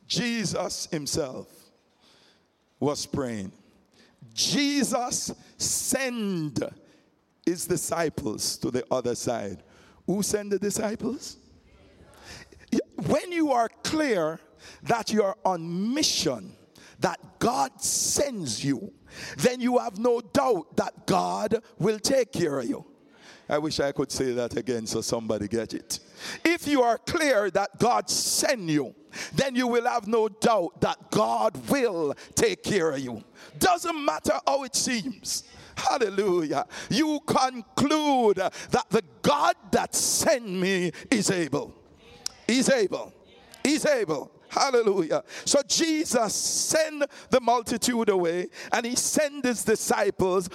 Jesus 0.07 0.87
himself 0.93 1.49
was 2.79 3.05
praying. 3.05 3.51
Jesus 4.33 5.33
sent 5.59 6.63
his 7.45 7.67
disciples 7.67 8.57
to 8.59 8.71
the 8.71 8.85
other 8.93 9.17
side. 9.17 9.65
Who 10.07 10.23
sent 10.23 10.51
the 10.51 10.61
disciples? 10.61 11.37
When 13.09 13.33
you 13.33 13.51
are 13.51 13.69
clear 13.83 14.39
that 14.85 15.13
you're 15.13 15.37
on 15.45 15.93
mission, 15.93 16.53
that 17.01 17.19
God 17.41 17.81
sends 17.83 18.65
you, 18.65 18.93
then 19.39 19.61
you 19.61 19.79
have 19.79 19.99
no 19.99 20.21
doubt 20.21 20.77
that 20.77 21.09
God 21.09 21.61
will 21.81 21.99
take 21.99 22.31
care 22.31 22.61
of 22.61 22.67
you. 22.67 22.87
I 23.49 23.59
wish 23.59 23.79
I 23.81 23.93
could 23.93 24.11
say 24.11 24.33
that 24.33 24.57
again 24.57 24.87
so 24.87 25.01
somebody 25.01 25.47
get 25.47 25.73
it. 25.75 26.01
If 26.45 26.67
you 26.67 26.83
are 26.83 26.99
clear 26.99 27.51
that 27.53 27.79
God 27.79 28.11
sent 28.11 28.63
you, 28.63 28.95
then 29.35 29.55
you 29.55 29.67
will 29.67 29.87
have 29.87 30.09
no 30.09 30.29
doubt 30.29 30.81
that 30.81 31.11
God 31.11 31.57
will 31.71 32.15
take 32.35 32.63
care 32.63 32.91
of 32.91 32.99
you. 32.99 33.23
Doesn't 33.59 34.05
matter 34.05 34.35
how 34.47 34.65
it 34.65 34.75
seems. 34.75 35.45
Hallelujah. 35.77 36.67
You 36.91 37.21
conclude 37.27 38.37
that 38.37 38.87
the 38.91 39.03
God 39.23 39.55
that 39.71 39.95
sent 39.95 40.49
me 40.49 40.91
is 41.11 41.31
able. 41.31 41.75
He's 42.47 42.69
able. 42.71 43.13
He's 43.63 43.85
able. 43.87 44.31
Hallelujah. 44.49 45.23
So 45.45 45.61
Jesus 45.67 46.35
sent 46.35 47.05
the 47.31 47.41
multitude 47.41 48.09
away 48.09 48.49
and 48.73 48.87
he 48.87 48.97
sent 48.97 49.45
his 49.45 49.65
disciples 49.65 50.49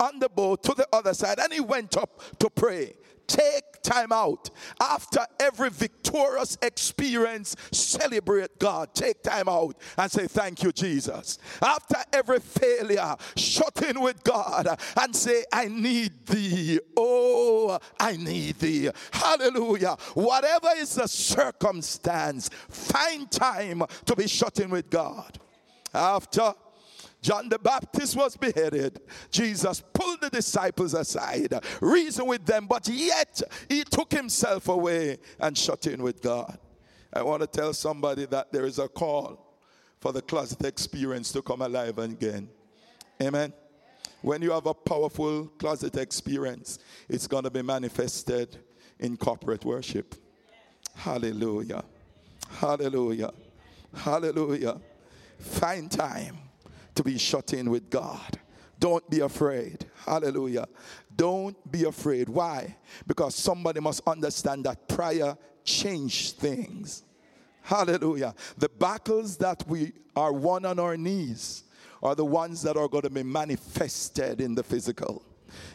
on 0.00 0.18
the 0.18 0.28
boat 0.28 0.62
to 0.64 0.74
the 0.74 0.86
other 0.92 1.14
side 1.14 1.38
and 1.38 1.52
he 1.52 1.60
went 1.60 1.96
up 1.96 2.20
to 2.38 2.50
pray. 2.50 2.94
Take 3.26 3.80
time 3.82 4.12
out. 4.12 4.50
After 4.80 5.20
every 5.40 5.70
victorious 5.70 6.58
experience, 6.60 7.56
celebrate 7.72 8.58
God. 8.58 8.94
Take 8.94 9.22
time 9.22 9.48
out 9.48 9.76
and 9.96 10.10
say, 10.10 10.26
Thank 10.26 10.62
you, 10.62 10.72
Jesus. 10.72 11.38
After 11.62 11.96
every 12.12 12.40
failure, 12.40 13.16
shut 13.36 13.82
in 13.82 14.00
with 14.00 14.22
God 14.24 14.78
and 15.00 15.16
say, 15.16 15.44
I 15.52 15.68
need 15.68 16.26
thee. 16.26 16.80
Oh, 16.96 17.41
I 17.98 18.16
need 18.16 18.58
thee. 18.58 18.90
Hallelujah. 19.12 19.96
Whatever 20.14 20.68
is 20.76 20.94
the 20.94 21.06
circumstance, 21.06 22.50
find 22.68 23.30
time 23.30 23.82
to 24.06 24.16
be 24.16 24.26
shut 24.26 24.60
in 24.60 24.70
with 24.70 24.90
God. 24.90 25.38
After 25.94 26.54
John 27.22 27.48
the 27.48 27.58
Baptist 27.58 28.16
was 28.16 28.36
beheaded. 28.36 29.00
Jesus 29.30 29.82
pulled 29.92 30.20
the 30.20 30.28
disciples 30.28 30.92
aside, 30.92 31.54
reasoned 31.80 32.28
with 32.28 32.44
them, 32.44 32.66
but 32.66 32.88
yet 32.88 33.40
he 33.68 33.84
took 33.84 34.12
himself 34.12 34.68
away 34.68 35.18
and 35.38 35.56
shut 35.56 35.86
in 35.86 36.02
with 36.02 36.20
God. 36.20 36.58
I 37.12 37.22
want 37.22 37.42
to 37.42 37.46
tell 37.46 37.72
somebody 37.74 38.26
that 38.26 38.52
there 38.52 38.66
is 38.66 38.80
a 38.80 38.88
call 38.88 39.56
for 40.00 40.12
the 40.12 40.22
closet 40.22 40.64
experience 40.64 41.30
to 41.32 41.42
come 41.42 41.62
alive 41.62 41.98
again. 41.98 42.48
Amen. 43.22 43.52
When 44.22 44.40
you 44.40 44.52
have 44.52 44.66
a 44.66 44.74
powerful 44.74 45.46
closet 45.58 45.96
experience, 45.96 46.78
it's 47.08 47.26
going 47.26 47.42
to 47.42 47.50
be 47.50 47.62
manifested 47.62 48.56
in 49.00 49.16
corporate 49.16 49.64
worship. 49.64 50.14
Hallelujah. 50.94 51.84
Hallelujah. 52.48 53.32
Hallelujah. 53.94 54.80
Find 55.38 55.90
time 55.90 56.38
to 56.94 57.02
be 57.02 57.18
shut 57.18 57.52
in 57.52 57.68
with 57.68 57.90
God. 57.90 58.38
Don't 58.78 59.08
be 59.10 59.20
afraid. 59.20 59.86
Hallelujah. 60.06 60.66
Don't 61.14 61.56
be 61.70 61.84
afraid. 61.84 62.28
Why? 62.28 62.76
Because 63.06 63.34
somebody 63.34 63.80
must 63.80 64.02
understand 64.06 64.64
that 64.64 64.88
prayer 64.88 65.36
changed 65.64 66.36
things. 66.36 67.02
Hallelujah. 67.62 68.34
The 68.56 68.68
battles 68.68 69.36
that 69.38 69.66
we 69.68 69.92
are 70.14 70.32
won 70.32 70.64
on 70.64 70.78
our 70.78 70.96
knees 70.96 71.64
are 72.02 72.14
the 72.14 72.24
ones 72.24 72.62
that 72.62 72.76
are 72.76 72.88
going 72.88 73.02
to 73.02 73.10
be 73.10 73.22
manifested 73.22 74.40
in 74.40 74.54
the 74.54 74.62
physical. 74.62 75.24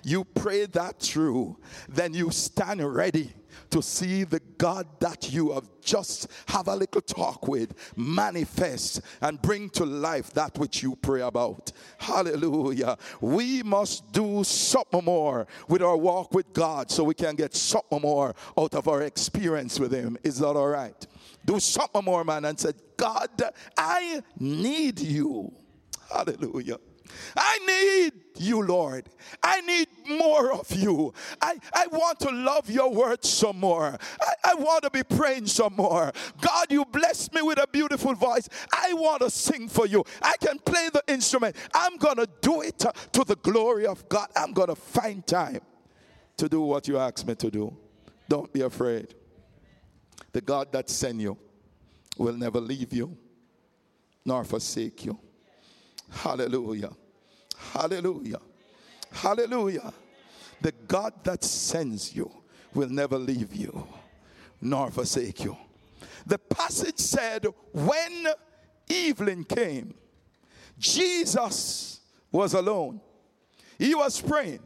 You 0.03 0.23
pray 0.23 0.65
that 0.65 0.99
through, 0.99 1.57
then 1.87 2.13
you 2.13 2.31
stand 2.31 2.81
ready 2.83 3.33
to 3.69 3.81
see 3.81 4.23
the 4.23 4.39
God 4.57 4.87
that 4.99 5.31
you 5.31 5.51
have 5.51 5.67
just 5.81 6.27
have 6.47 6.67
a 6.67 6.75
little 6.75 7.01
talk 7.01 7.47
with 7.47 7.73
manifest 7.95 9.01
and 9.21 9.41
bring 9.41 9.69
to 9.71 9.85
life 9.85 10.31
that 10.33 10.57
which 10.57 10.83
you 10.83 10.95
pray 10.95 11.21
about. 11.21 11.71
Hallelujah. 11.97 12.97
We 13.21 13.63
must 13.63 14.11
do 14.11 14.43
something 14.43 15.03
more 15.03 15.47
with 15.67 15.81
our 15.81 15.97
walk 15.97 16.33
with 16.33 16.51
God 16.53 16.91
so 16.91 17.03
we 17.03 17.13
can 17.13 17.35
get 17.35 17.55
something 17.55 18.01
more 18.01 18.35
out 18.57 18.75
of 18.75 18.87
our 18.87 19.03
experience 19.03 19.79
with 19.79 19.91
Him. 19.91 20.17
Is 20.23 20.39
that 20.39 20.47
all 20.47 20.67
right? 20.67 21.07
Do 21.45 21.59
something 21.59 22.03
more, 22.03 22.23
man, 22.23 22.45
and 22.45 22.59
said, 22.59 22.75
God, 22.95 23.29
I 23.77 24.21
need 24.39 24.99
you. 24.99 25.53
Hallelujah. 26.11 26.77
I 27.35 27.59
need 27.65 28.13
you, 28.35 28.61
Lord. 28.61 29.09
I 29.41 29.61
need 29.61 29.87
more 30.07 30.51
of 30.53 30.71
you. 30.71 31.13
I, 31.41 31.57
I 31.73 31.87
want 31.87 32.19
to 32.21 32.31
love 32.31 32.69
your 32.69 32.91
word 32.91 33.23
some 33.23 33.59
more. 33.59 33.97
I, 34.21 34.33
I 34.51 34.55
want 34.55 34.83
to 34.83 34.89
be 34.89 35.03
praying 35.03 35.47
some 35.47 35.75
more. 35.75 36.11
God, 36.41 36.67
you 36.69 36.85
bless 36.85 37.31
me 37.31 37.41
with 37.41 37.59
a 37.59 37.67
beautiful 37.67 38.13
voice. 38.13 38.47
I 38.71 38.93
want 38.93 39.21
to 39.21 39.29
sing 39.29 39.69
for 39.69 39.85
you. 39.85 40.03
I 40.21 40.35
can 40.39 40.59
play 40.59 40.89
the 40.91 41.03
instrument. 41.07 41.55
I'm 41.73 41.97
going 41.97 42.17
to 42.17 42.27
do 42.41 42.61
it 42.61 42.77
to, 42.79 42.93
to 43.13 43.23
the 43.23 43.35
glory 43.37 43.85
of 43.85 44.07
God. 44.09 44.27
I'm 44.35 44.53
going 44.53 44.69
to 44.69 44.75
find 44.75 45.25
time 45.25 45.61
to 46.37 46.49
do 46.49 46.61
what 46.61 46.87
you 46.87 46.97
ask 46.97 47.25
me 47.25 47.35
to 47.35 47.49
do. 47.49 47.75
Don't 48.29 48.51
be 48.51 48.61
afraid. 48.61 49.15
The 50.33 50.41
God 50.41 50.71
that 50.73 50.89
sent 50.89 51.19
you 51.19 51.37
will 52.17 52.35
never 52.35 52.59
leave 52.59 52.93
you 52.93 53.17
nor 54.25 54.43
forsake 54.43 55.05
you. 55.05 55.17
Hallelujah. 56.09 56.91
Hallelujah. 57.73 58.39
Hallelujah. 59.11 59.93
The 60.61 60.71
God 60.87 61.13
that 61.23 61.43
sends 61.43 62.15
you 62.15 62.31
will 62.73 62.89
never 62.89 63.17
leave 63.17 63.55
you 63.55 63.87
nor 64.61 64.91
forsake 64.91 65.43
you. 65.43 65.55
The 66.25 66.37
passage 66.37 66.99
said, 66.99 67.45
when 67.71 68.27
evening 68.89 69.43
came, 69.43 69.93
Jesus 70.77 72.01
was 72.31 72.53
alone. 72.53 73.01
He 73.77 73.95
was 73.95 74.21
praying. 74.21 74.61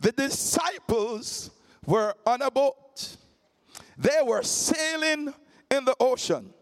The 0.00 0.12
disciples 0.12 1.50
were 1.84 2.14
on 2.24 2.42
a 2.42 2.50
boat. 2.50 3.16
They 3.98 4.20
were 4.24 4.42
sailing 4.42 5.32
in 5.70 5.84
the 5.84 5.94
ocean. 6.00 6.52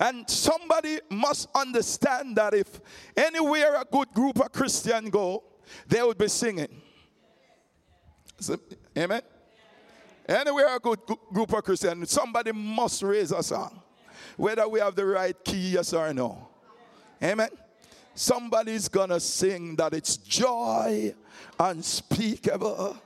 And 0.00 0.28
somebody 0.28 0.98
must 1.08 1.48
understand 1.54 2.36
that 2.36 2.54
if 2.54 2.80
anywhere 3.16 3.76
a 3.76 3.84
good 3.84 4.10
group 4.12 4.40
of 4.40 4.52
Christians 4.52 5.10
go, 5.10 5.44
they 5.86 6.02
would 6.02 6.18
be 6.18 6.28
singing. 6.28 6.80
So, 8.40 8.58
amen? 8.96 9.22
Anywhere 10.28 10.74
a 10.74 10.80
good 10.80 10.98
group 11.32 11.52
of 11.52 11.62
Christians, 11.62 12.10
somebody 12.10 12.50
must 12.50 13.02
raise 13.02 13.30
a 13.30 13.42
song. 13.42 13.82
Whether 14.36 14.66
we 14.68 14.80
have 14.80 14.94
the 14.94 15.06
right 15.06 15.36
key, 15.44 15.72
yes 15.72 15.92
or 15.92 16.12
no. 16.12 16.48
Amen? 17.22 17.50
Somebody's 18.14 18.88
gonna 18.88 19.20
sing 19.20 19.76
that 19.76 19.92
it's 19.92 20.16
joy 20.16 21.14
unspeakable 21.58 22.96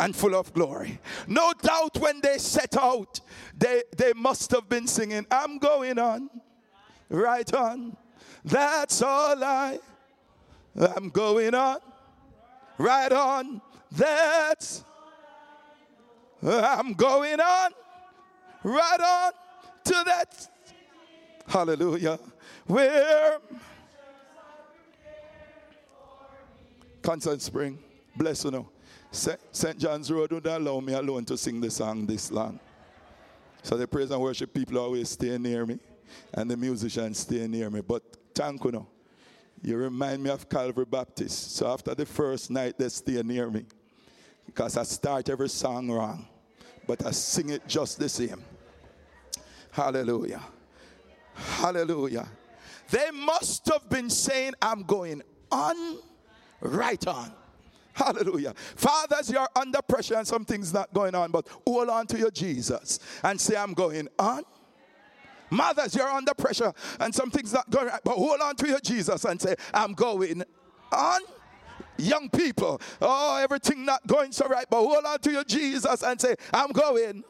and 0.00 0.16
full 0.16 0.34
of 0.34 0.52
glory. 0.54 0.98
No 1.26 1.52
doubt 1.60 1.98
when 1.98 2.20
they 2.20 2.38
set 2.38 2.76
out, 2.76 3.20
they, 3.56 3.82
they 3.96 4.12
must 4.14 4.50
have 4.50 4.68
been 4.68 4.86
singing, 4.86 5.26
I'm 5.30 5.58
going 5.58 5.98
on, 5.98 6.30
right 7.08 7.52
on. 7.54 7.96
That's 8.44 9.02
all 9.02 9.42
I, 9.44 9.78
I'm 10.74 11.10
going 11.10 11.54
on, 11.54 11.78
right 12.78 13.12
on. 13.12 13.60
That's, 13.92 14.84
I'm 16.42 16.94
going 16.94 17.40
on, 17.40 17.72
right 18.64 19.00
on 19.00 19.32
to 19.84 20.02
that. 20.06 20.48
Hallelujah. 21.46 22.18
Where 22.66 23.38
Constant 27.02 27.42
Spring, 27.42 27.78
bless 28.16 28.44
you 28.44 28.50
know. 28.50 28.68
St. 29.10 29.78
John's 29.78 30.10
Road 30.10 30.32
would 30.32 30.46
allow 30.46 30.80
me 30.80 30.92
alone 30.92 31.24
to 31.24 31.36
sing 31.36 31.60
the 31.60 31.70
song 31.70 32.06
this 32.06 32.30
long. 32.30 32.60
So 33.62 33.76
the 33.76 33.86
praise 33.86 34.10
and 34.10 34.20
worship 34.20 34.54
people 34.54 34.78
always 34.78 35.10
stay 35.10 35.36
near 35.36 35.66
me, 35.66 35.78
and 36.32 36.50
the 36.50 36.56
musicians 36.56 37.18
stay 37.18 37.46
near 37.46 37.68
me. 37.70 37.80
But 37.80 38.02
thank 38.34 38.64
you, 38.64 38.86
you 39.62 39.76
remind 39.76 40.22
me 40.22 40.30
of 40.30 40.48
Calvary 40.48 40.86
Baptist. 40.86 41.56
So 41.56 41.66
after 41.66 41.94
the 41.94 42.06
first 42.06 42.50
night, 42.50 42.78
they 42.78 42.88
stay 42.88 43.22
near 43.22 43.50
me. 43.50 43.66
Because 44.46 44.76
I 44.76 44.84
start 44.84 45.28
every 45.28 45.48
song 45.48 45.90
wrong, 45.90 46.26
but 46.86 47.04
I 47.04 47.10
sing 47.10 47.50
it 47.50 47.66
just 47.68 47.98
the 47.98 48.08
same. 48.08 48.42
Hallelujah. 49.70 50.42
Hallelujah. 51.34 52.28
They 52.90 53.10
must 53.12 53.68
have 53.68 53.88
been 53.88 54.10
saying, 54.10 54.54
I'm 54.60 54.82
going 54.82 55.22
on, 55.52 55.98
right 56.60 57.06
on. 57.06 57.32
Hallelujah. 58.00 58.54
Fathers, 58.56 59.30
you're 59.30 59.48
under 59.54 59.82
pressure 59.82 60.16
and 60.16 60.26
something's 60.26 60.72
not 60.72 60.92
going 60.94 61.14
on, 61.14 61.30
but 61.30 61.46
hold 61.66 61.90
on 61.90 62.06
to 62.06 62.18
your 62.18 62.30
Jesus 62.30 62.98
and 63.22 63.38
say, 63.38 63.56
I'm 63.56 63.74
going 63.74 64.08
on. 64.18 64.42
Mothers, 65.50 65.94
you're 65.94 66.08
under 66.08 66.32
pressure 66.32 66.72
and 66.98 67.14
something's 67.14 67.52
not 67.52 67.68
going 67.68 67.88
right, 67.88 68.00
but 68.02 68.14
hold 68.14 68.40
on 68.40 68.56
to 68.56 68.68
your 68.68 68.80
Jesus 68.80 69.24
and 69.26 69.38
say, 69.40 69.54
I'm 69.74 69.92
going 69.92 70.42
on. 70.92 71.20
Young 71.98 72.30
people, 72.30 72.80
oh, 73.02 73.36
everything 73.36 73.84
not 73.84 74.06
going 74.06 74.32
so 74.32 74.46
right, 74.48 74.64
but 74.70 74.78
hold 74.78 75.04
on 75.04 75.18
to 75.18 75.30
your 75.32 75.44
Jesus 75.44 76.02
and 76.02 76.18
say, 76.18 76.36
I'm 76.54 76.72
going 76.72 77.22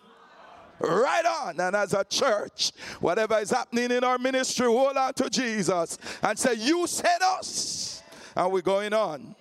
right 0.79 1.27
on. 1.27 1.59
And 1.59 1.75
as 1.75 1.95
a 1.95 2.05
church, 2.05 2.71
whatever 3.01 3.41
is 3.41 3.51
happening 3.51 3.91
in 3.91 4.05
our 4.05 4.19
ministry, 4.19 4.67
hold 4.67 4.97
on 4.97 5.15
to 5.15 5.29
Jesus 5.29 5.99
and 6.23 6.39
say, 6.39 6.55
You 6.55 6.87
sent 6.87 7.23
us, 7.23 8.05
and 8.37 8.53
we're 8.53 8.61
going 8.61 8.93
on. 8.93 9.35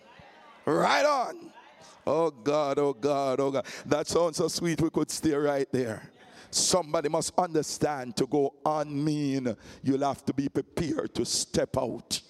Right 0.69 1.05
on. 1.05 1.51
Oh 2.05 2.29
God, 2.29 2.77
oh 2.77 2.93
God, 2.93 3.39
oh 3.39 3.49
God. 3.49 3.65
That 3.87 4.07
sounds 4.07 4.37
so 4.37 4.47
sweet. 4.47 4.79
We 4.79 4.91
could 4.91 5.09
stay 5.09 5.33
right 5.33 5.67
there. 5.71 6.11
Somebody 6.51 7.09
must 7.09 7.33
understand 7.37 8.15
to 8.17 8.27
go 8.27 8.53
on 8.63 9.03
mean 9.03 9.55
you'll 9.81 10.07
have 10.07 10.23
to 10.25 10.33
be 10.33 10.47
prepared 10.47 11.13
to 11.15 11.25
step 11.25 11.75
out. 11.75 12.21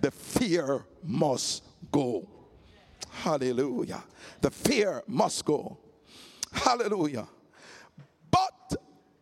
The 0.00 0.12
fear 0.12 0.84
must 1.02 1.64
go. 1.90 2.28
Hallelujah. 3.10 4.04
The 4.40 4.50
fear 4.52 5.02
must 5.08 5.44
go. 5.44 5.78
Hallelujah. 6.52 7.26
But 8.30 8.76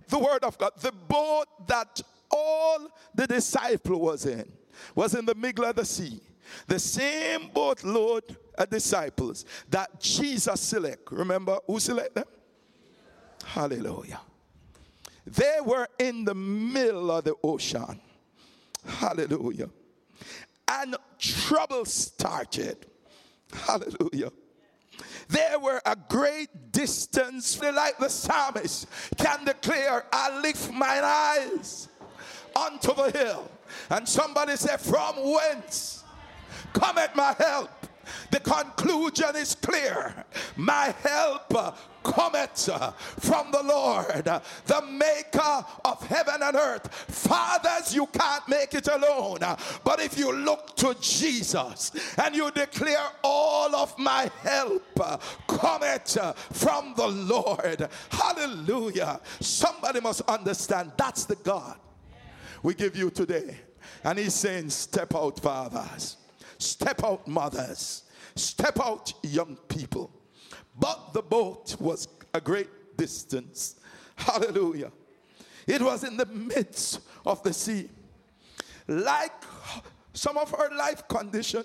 the 0.07 0.18
word 0.18 0.44
of 0.44 0.59
God, 0.59 0.72
the 0.81 0.92
boat 0.92 1.46
that 1.66 2.03
all 2.31 2.88
the 3.14 3.27
disciple 3.27 4.00
was 4.00 4.27
in 4.27 4.53
was 4.94 5.14
in 5.14 5.24
the 5.24 5.35
middle 5.35 5.64
of 5.64 5.77
the 5.77 5.85
sea. 5.85 6.20
The 6.66 6.79
same 6.79 7.48
boat 7.48 7.83
load 7.83 8.37
disciples 8.64 9.45
that 9.69 10.01
Jesus 10.01 10.61
select. 10.61 11.12
Remember 11.12 11.59
who 11.66 11.79
select 11.79 12.14
them? 12.14 12.25
Hallelujah. 13.45 14.21
They 15.27 15.59
were 15.64 15.88
in 15.99 16.25
the 16.25 16.35
middle 16.35 17.11
of 17.11 17.25
the 17.25 17.35
ocean. 17.42 18.01
Hallelujah. 18.87 19.69
And 20.69 20.97
trouble 21.19 21.85
started. 21.85 22.87
Hallelujah. 23.53 24.31
They 25.29 25.55
were 25.61 25.81
a 25.85 25.97
great 26.09 26.73
distance, 26.73 27.61
like 27.61 27.99
the 27.99 28.09
psalmist 28.09 28.87
can 29.16 29.45
declare, 29.45 30.05
I 30.12 30.40
lift 30.40 30.73
mine 30.73 31.03
eyes 31.03 31.88
unto 32.55 32.95
the 32.95 33.11
hill. 33.11 33.51
And 33.90 34.09
somebody 34.09 34.57
said, 34.57 34.81
From 34.81 35.16
whence 35.16 36.05
cometh 36.73 37.14
my 37.14 37.35
help? 37.38 37.86
The 38.37 38.51
conclusion 38.51 39.35
is 39.37 39.55
clear. 39.55 40.14
My 40.57 40.94
help 41.03 41.49
cometh 42.05 42.68
from 43.18 43.51
the 43.51 43.62
Lord, 43.62 44.25
the 44.25 44.83
maker 44.83 45.64
of 45.83 46.07
heaven 46.07 46.42
and 46.42 46.55
earth. 46.55 46.92
Fathers, 46.92 47.94
you 47.94 48.07
can't 48.07 48.46
make 48.46 48.75
it 48.75 48.88
alone. 48.88 49.38
But 49.83 50.01
if 50.01 50.18
you 50.18 50.37
look 50.37 50.77
to 50.77 50.94
Jesus 51.01 51.92
and 52.22 52.37
you 52.37 52.51
declare, 52.51 53.07
All 53.25 53.75
of 53.75 53.99
my 53.99 54.31
help 54.42 55.01
cometh 55.46 56.18
from 56.53 56.92
the 56.94 57.09
Lord. 57.09 57.88
Hallelujah. 58.11 59.18
Somebody 59.40 60.01
must 60.01 60.20
understand 60.22 60.92
that's 60.99 61.25
the 61.25 61.37
God 61.37 61.79
we 62.62 62.75
give 62.75 62.96
you 62.96 63.09
today. 63.09 63.57
And 64.05 64.18
he's 64.18 64.35
saying, 64.35 64.68
Step 64.68 65.14
out, 65.14 65.40
fathers. 65.40 66.18
Step 66.59 67.03
out, 67.03 67.27
mothers. 67.27 68.03
Step 68.37 68.79
out, 68.81 69.12
young 69.22 69.57
people. 69.68 70.11
But 70.79 71.14
the 71.14 71.22
boat 71.22 71.75
was 71.81 72.07
a 72.35 72.40
great 72.40 72.96
distance. 72.96 73.77
Hallelujah. 74.14 74.92
It 75.66 75.81
was 75.81 76.05
in 76.05 76.18
the 76.18 76.27
midst 76.27 77.01
of 77.25 77.42
the 77.42 77.53
sea. 77.53 77.88
Like 78.87 79.42
some 80.12 80.37
of 80.37 80.55
our 80.55 80.70
life 80.77 81.09
condition, 81.09 81.64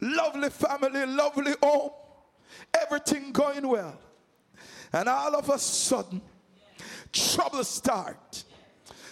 lovely 0.00 0.48
family, 0.48 1.04
lovely 1.04 1.52
home, 1.62 1.90
everything 2.74 3.30
going 3.30 3.68
well. 3.68 4.00
And 4.92 5.06
all 5.08 5.36
of 5.36 5.50
a 5.50 5.58
sudden, 5.58 6.22
trouble 7.12 7.62
start. 7.62 8.44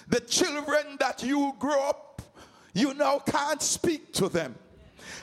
The 0.09 0.21
children 0.21 0.97
that 1.01 1.23
you 1.23 1.53
grew 1.59 1.79
up, 1.79 2.23
you 2.73 2.95
now 2.95 3.19
can't 3.19 3.61
speak 3.61 4.15
to 4.15 4.31
them 4.31 4.55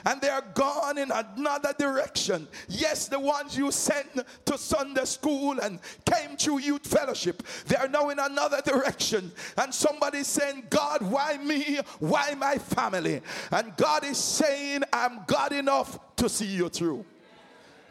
and 0.04 0.20
they're 0.20 0.44
gone 0.54 0.98
in 0.98 1.10
another 1.10 1.72
direction. 1.78 2.46
Yes, 2.68 3.08
the 3.08 3.18
ones 3.18 3.56
you 3.56 3.70
sent 3.70 4.06
to 4.44 4.58
Sunday 4.58 5.04
school 5.04 5.58
and 5.60 5.78
came 6.04 6.36
to 6.38 6.58
youth 6.58 6.86
fellowship, 6.86 7.42
they 7.66 7.76
are 7.76 7.88
now 7.88 8.10
in 8.10 8.18
another 8.18 8.60
direction. 8.62 9.32
And 9.56 9.72
somebody's 9.72 10.26
saying, 10.26 10.64
God, 10.70 11.02
why 11.02 11.36
me? 11.38 11.80
Why 11.98 12.34
my 12.34 12.58
family? 12.58 13.22
And 13.50 13.76
God 13.76 14.04
is 14.04 14.18
saying, 14.18 14.82
I'm 14.92 15.20
God 15.26 15.52
enough 15.52 15.98
to 16.16 16.28
see 16.28 16.46
you 16.46 16.68
through. 16.68 17.04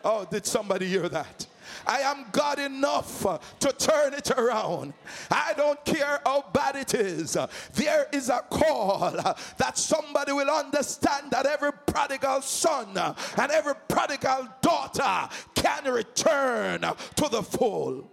Oh, 0.03 0.25
did 0.29 0.45
somebody 0.45 0.87
hear 0.87 1.09
that? 1.09 1.47
I 1.85 2.01
am 2.01 2.25
God 2.31 2.59
enough 2.59 3.21
to 3.59 3.71
turn 3.73 4.13
it 4.13 4.31
around. 4.31 4.93
I 5.31 5.53
don't 5.55 5.83
care 5.85 6.19
how 6.25 6.45
bad 6.53 6.75
it 6.75 6.93
is. 6.93 7.37
There 7.73 8.07
is 8.11 8.29
a 8.29 8.43
call 8.49 9.11
that 9.57 9.77
somebody 9.77 10.31
will 10.31 10.49
understand 10.49 11.31
that 11.31 11.45
every 11.45 11.71
prodigal 11.85 12.41
son 12.41 12.97
and 12.97 13.51
every 13.51 13.73
prodigal 13.87 14.47
daughter 14.61 15.29
can 15.55 15.91
return 15.91 16.81
to 16.81 17.29
the 17.29 17.43
fold. 17.43 18.09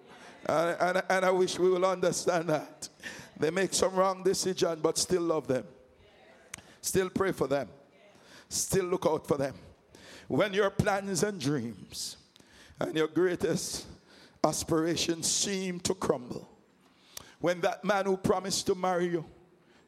And, 0.47 0.77
and, 0.81 1.03
and 1.09 1.25
I 1.25 1.31
wish 1.31 1.59
we 1.59 1.69
will 1.69 1.87
understand 1.87 2.49
that. 2.49 2.89
They 3.39 3.51
make 3.51 3.75
some 3.75 3.95
wrong 3.95 4.23
decision, 4.23 4.81
but 4.83 4.99
still 4.99 5.23
love 5.23 5.47
them. 5.47 5.65
Still 6.81 7.11
pray 7.11 7.33
for 7.33 7.47
them. 7.47 7.69
Still 8.49 8.85
look 8.87 9.07
out 9.07 9.27
for 9.27 9.37
them. 9.37 9.55
When 10.29 10.53
your 10.53 10.71
plans 10.71 11.23
and 11.23 11.41
dreams 11.41 12.17
and 12.83 12.97
your 12.97 13.09
greatest 13.09 13.87
aspirations 14.45 15.31
seem 15.31 15.81
to 15.81 15.95
crumble. 15.95 16.49
When 17.41 17.61
that 17.63 17.85
man 17.85 18.07
who 18.07 18.17
promised 18.17 18.67
to 18.67 18.75
marry 18.75 19.09
you 19.09 19.25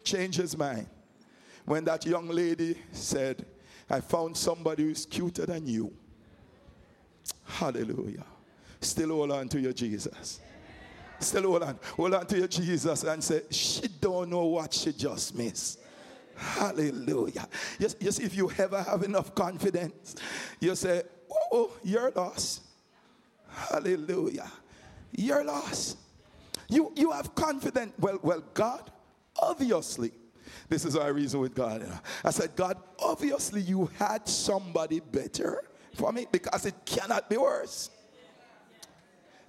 changed 0.02 0.38
his 0.38 0.56
mind. 0.56 0.86
When 1.64 1.84
that 1.84 2.04
young 2.04 2.28
lady 2.28 2.76
said, 2.92 3.46
I 3.88 4.00
found 4.00 4.36
somebody 4.36 4.84
who's 4.84 5.06
cuter 5.06 5.46
than 5.46 5.66
you. 5.66 5.92
Hallelujah. 7.44 8.24
Still 8.80 9.10
hold 9.10 9.32
on 9.32 9.48
to 9.48 9.60
your 9.60 9.72
Jesus. 9.72 10.40
Still 11.18 11.42
hold 11.42 11.62
on. 11.62 11.78
Hold 11.96 12.14
on 12.14 12.26
to 12.26 12.38
your 12.38 12.48
Jesus 12.48 13.02
and 13.04 13.22
say, 13.22 13.42
she 13.50 13.88
don't 13.88 14.28
know 14.28 14.44
what 14.44 14.74
she 14.74 14.92
just 14.92 15.34
missed. 15.34 15.80
Hallelujah. 16.36 17.48
Yes, 17.78 17.96
yes, 18.00 18.18
if 18.18 18.34
you 18.36 18.50
ever 18.58 18.82
have 18.82 19.04
enough 19.04 19.34
confidence, 19.34 20.16
you 20.60 20.74
say, 20.74 21.02
Oh, 21.30 21.46
oh 21.52 21.72
you're 21.82 22.10
lost. 22.10 22.62
Hallelujah. 23.54 24.50
You're 25.12 25.44
lost. 25.44 25.98
You 26.68 26.92
you 26.96 27.10
have 27.12 27.34
confidence. 27.34 27.92
Well, 27.98 28.18
well, 28.22 28.42
God, 28.52 28.90
obviously. 29.40 30.12
This 30.68 30.84
is 30.84 30.96
our 30.96 31.12
reason 31.12 31.40
with 31.40 31.54
God. 31.54 31.86
I 32.24 32.30
said, 32.30 32.56
God, 32.56 32.78
obviously 32.98 33.60
you 33.60 33.90
had 33.98 34.28
somebody 34.28 35.00
better 35.00 35.62
for 35.94 36.12
me 36.12 36.26
because 36.30 36.66
it 36.66 36.74
cannot 36.84 37.28
be 37.28 37.36
worse. 37.36 37.90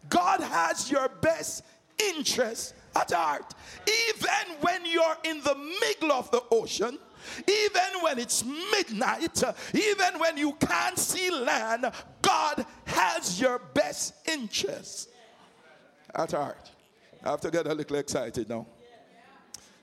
God 0.09 0.41
has 0.41 0.91
your 0.91 1.09
best 1.21 1.63
interest 1.97 2.73
at 2.95 3.11
heart. 3.11 3.53
Even 3.87 4.61
when 4.61 4.85
you're 4.85 5.17
in 5.23 5.41
the 5.41 5.55
middle 5.81 6.11
of 6.11 6.29
the 6.31 6.43
ocean, 6.51 6.97
even 7.47 8.01
when 8.01 8.19
it's 8.19 8.43
midnight, 8.43 9.43
even 9.73 10.19
when 10.19 10.38
you 10.38 10.53
can't 10.53 10.97
see 10.97 11.31
land, 11.31 11.91
God 12.21 12.65
has 12.85 13.39
your 13.39 13.59
best 13.73 14.13
interest 14.27 15.09
at 16.13 16.31
heart. 16.31 16.71
I 17.23 17.31
have 17.31 17.41
to 17.41 17.51
get 17.51 17.67
a 17.67 17.73
little 17.73 17.97
excited 17.97 18.47
now. 18.49 18.67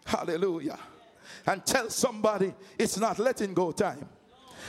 Hallelujah. 0.04 0.78
And 1.46 1.64
tell 1.64 1.90
somebody 1.90 2.54
it's 2.78 2.98
not 2.98 3.18
letting 3.18 3.54
go 3.54 3.72
time. 3.72 4.08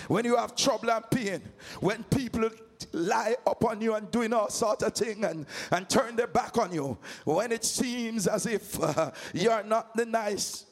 When 0.07 0.25
you 0.25 0.35
have 0.37 0.55
trouble 0.55 0.91
and 0.91 1.09
pain, 1.09 1.41
when 1.79 2.03
people 2.05 2.49
lie 2.91 3.35
upon 3.45 3.81
you 3.81 3.93
and 3.95 4.09
doing 4.11 4.33
all 4.33 4.49
sorts 4.49 4.83
of 4.83 4.93
things 4.93 5.23
and, 5.23 5.45
and 5.71 5.89
turn 5.89 6.15
their 6.15 6.27
back 6.27 6.57
on 6.57 6.73
you, 6.73 6.97
when 7.25 7.51
it 7.51 7.63
seems 7.63 8.27
as 8.27 8.45
if 8.45 8.81
uh, 8.81 9.11
you're 9.33 9.63
not 9.63 9.95
the 9.95 10.05
nice 10.05 10.65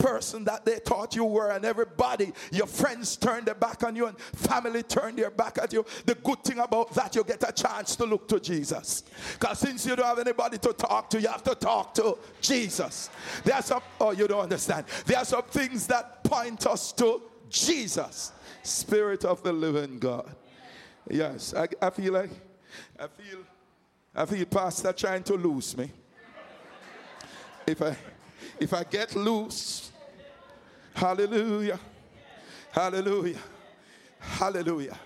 person 0.00 0.44
that 0.44 0.64
they 0.64 0.78
thought 0.78 1.14
you 1.14 1.24
were, 1.24 1.50
and 1.50 1.64
everybody, 1.64 2.32
your 2.50 2.66
friends 2.66 3.16
turned 3.16 3.46
their 3.46 3.54
back 3.54 3.84
on 3.84 3.94
you, 3.94 4.06
and 4.06 4.18
family 4.18 4.82
turned 4.82 5.18
their 5.18 5.30
back 5.30 5.58
at 5.58 5.72
you. 5.72 5.84
The 6.06 6.14
good 6.14 6.42
thing 6.42 6.58
about 6.58 6.92
that, 6.94 7.14
you 7.14 7.22
get 7.22 7.48
a 7.48 7.52
chance 7.52 7.94
to 7.96 8.04
look 8.06 8.26
to 8.28 8.40
Jesus. 8.40 9.04
Because 9.38 9.58
since 9.58 9.86
you 9.86 9.94
don't 9.94 10.06
have 10.06 10.18
anybody 10.18 10.58
to 10.58 10.72
talk 10.72 11.10
to, 11.10 11.20
you 11.20 11.28
have 11.28 11.44
to 11.44 11.54
talk 11.54 11.94
to 11.94 12.18
Jesus. 12.40 13.10
There 13.44 13.54
are 13.54 13.62
some, 13.62 13.82
oh, 14.00 14.12
you 14.12 14.26
don't 14.26 14.40
understand. 14.40 14.86
There 15.04 15.18
are 15.18 15.24
some 15.24 15.42
things 15.42 15.86
that 15.88 16.24
point 16.24 16.66
us 16.66 16.92
to 16.92 17.22
Jesus, 17.50 18.32
Spirit 18.62 19.24
of 19.24 19.42
the 19.42 19.52
living 19.52 19.98
God. 19.98 20.34
Yes, 21.08 21.52
I, 21.54 21.68
I 21.82 21.90
feel 21.90 22.14
like, 22.14 22.30
I 22.98 23.06
feel, 23.06 23.38
I 24.14 24.24
feel 24.24 24.46
Pastor 24.46 24.92
trying 24.92 25.24
to 25.24 25.34
lose 25.34 25.76
me. 25.76 25.90
If 27.66 27.82
I, 27.82 27.96
if 28.58 28.72
I 28.72 28.84
get 28.84 29.14
loose, 29.14 29.89
hallelujah, 31.00 31.80
hallelujah, 32.72 33.38
hallelujah. 34.18 34.98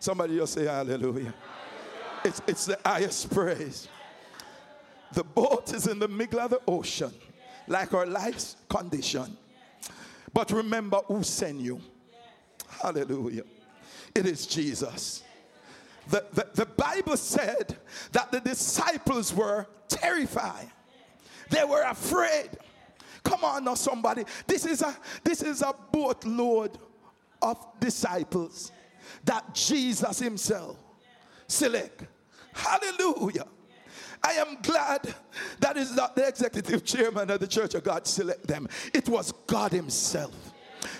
Somebody 0.00 0.36
just 0.36 0.54
say 0.54 0.64
hallelujah. 0.64 1.34
It's, 2.24 2.40
it's 2.46 2.66
the 2.66 2.78
highest 2.84 3.30
praise. 3.30 3.88
The 5.12 5.22
boat 5.22 5.72
is 5.74 5.86
in 5.86 5.98
the 5.98 6.08
middle 6.08 6.40
of 6.40 6.50
the 6.50 6.60
ocean, 6.66 7.12
like 7.68 7.92
our 7.92 8.06
life's 8.06 8.56
condition. 8.68 9.36
But 10.32 10.50
remember 10.50 11.00
who 11.06 11.22
sent 11.22 11.60
you. 11.60 11.80
Hallelujah. 12.80 13.44
It 14.14 14.26
is 14.26 14.46
Jesus. 14.46 15.22
The, 16.08 16.24
the, 16.32 16.48
the 16.54 16.66
Bible 16.66 17.16
said 17.18 17.76
that 18.12 18.32
the 18.32 18.40
disciples 18.40 19.34
were 19.34 19.66
terrified. 19.88 20.70
They 21.50 21.64
were 21.64 21.82
afraid. 21.82 22.48
Come 23.22 23.44
on 23.44 23.64
now, 23.64 23.74
somebody. 23.74 24.24
This 24.46 24.66
is 24.66 24.82
a 24.82 24.96
this 25.22 25.42
is 25.42 25.62
a 25.62 25.74
boatload 25.92 26.78
of 27.40 27.58
disciples 27.80 28.72
that 29.24 29.54
Jesus 29.54 30.18
Himself 30.18 30.76
select. 31.46 32.04
Hallelujah. 32.52 33.46
I 34.24 34.32
am 34.34 34.58
glad 34.62 35.14
that 35.58 35.76
is 35.76 35.94
not 35.96 36.14
the 36.14 36.26
executive 36.26 36.84
chairman 36.84 37.30
of 37.30 37.40
the 37.40 37.46
Church 37.46 37.74
of 37.74 37.82
God 37.82 38.06
select 38.06 38.46
them. 38.46 38.68
It 38.94 39.08
was 39.08 39.32
God 39.46 39.72
Himself. 39.72 40.51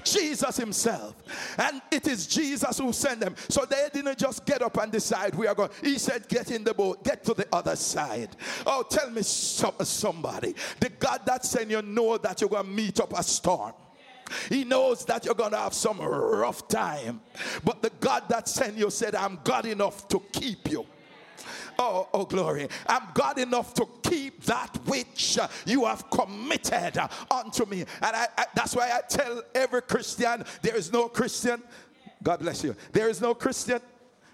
Jesus 0.05 0.57
Himself. 0.57 1.14
And 1.59 1.81
it 1.90 2.07
is 2.07 2.27
Jesus 2.27 2.79
who 2.79 2.92
sent 2.92 3.21
them. 3.21 3.35
So 3.49 3.64
they 3.64 3.88
didn't 3.92 4.18
just 4.18 4.45
get 4.45 4.62
up 4.62 4.77
and 4.79 4.90
decide 4.90 5.35
we 5.35 5.47
are 5.47 5.55
going. 5.55 5.71
He 5.83 5.99
said, 5.99 6.29
Get 6.29 6.51
in 6.51 6.64
the 6.64 6.75
boat, 6.75 7.05
get 7.05 7.25
to 7.25 7.35
the 7.35 7.47
other 7.53 7.77
side. 7.77 8.31
Oh, 8.66 8.85
tell 8.88 9.11
me 9.11 9.23
some, 9.23 9.75
somebody. 9.81 10.55
The 10.81 10.90
God 10.90 11.23
that 11.27 11.45
sent 11.45 11.71
you 11.71 11.83
know 11.83 12.18
that 12.18 12.40
you're 12.40 12.51
going 12.51 12.64
to 12.66 12.71
meet 12.71 13.01
up 13.01 13.12
a 13.18 13.23
storm. 13.23 13.73
He 14.49 14.64
knows 14.64 15.05
that 15.07 15.25
you're 15.25 15.35
going 15.35 15.51
to 15.53 15.59
have 15.59 15.75
some 15.75 16.01
rough 16.01 16.68
time. 16.68 17.21
But 17.64 17.83
the 17.83 17.90
God 18.01 18.29
that 18.29 18.49
sent 18.49 18.77
you 18.77 18.90
said, 18.90 19.14
I'm 19.14 19.38
God 19.45 19.66
enough 19.66 20.09
to 20.09 20.21
keep 20.33 20.71
you. 20.71 20.87
Oh, 21.78 22.09
oh, 22.12 22.24
glory. 22.24 22.68
I'm 22.87 23.02
God 23.14 23.38
enough 23.38 23.74
to 23.74 23.87
keep 24.02 24.44
that 24.44 24.76
which 24.87 25.38
you 25.66 25.85
have 25.85 26.09
committed 26.11 26.98
unto 27.31 27.64
me. 27.66 27.81
And 27.81 28.16
I, 28.16 28.28
I, 28.37 28.46
that's 28.55 28.76
why 28.76 28.90
I 28.90 29.00
tell 29.09 29.42
every 29.55 29.83
Christian 29.83 30.44
there 30.62 30.76
is 30.76 30.92
no 30.92 31.09
Christian. 31.09 31.62
God 32.22 32.40
bless 32.40 32.62
you. 32.62 32.76
There 32.92 33.09
is 33.09 33.20
no 33.20 33.35
Christian. 33.35 33.81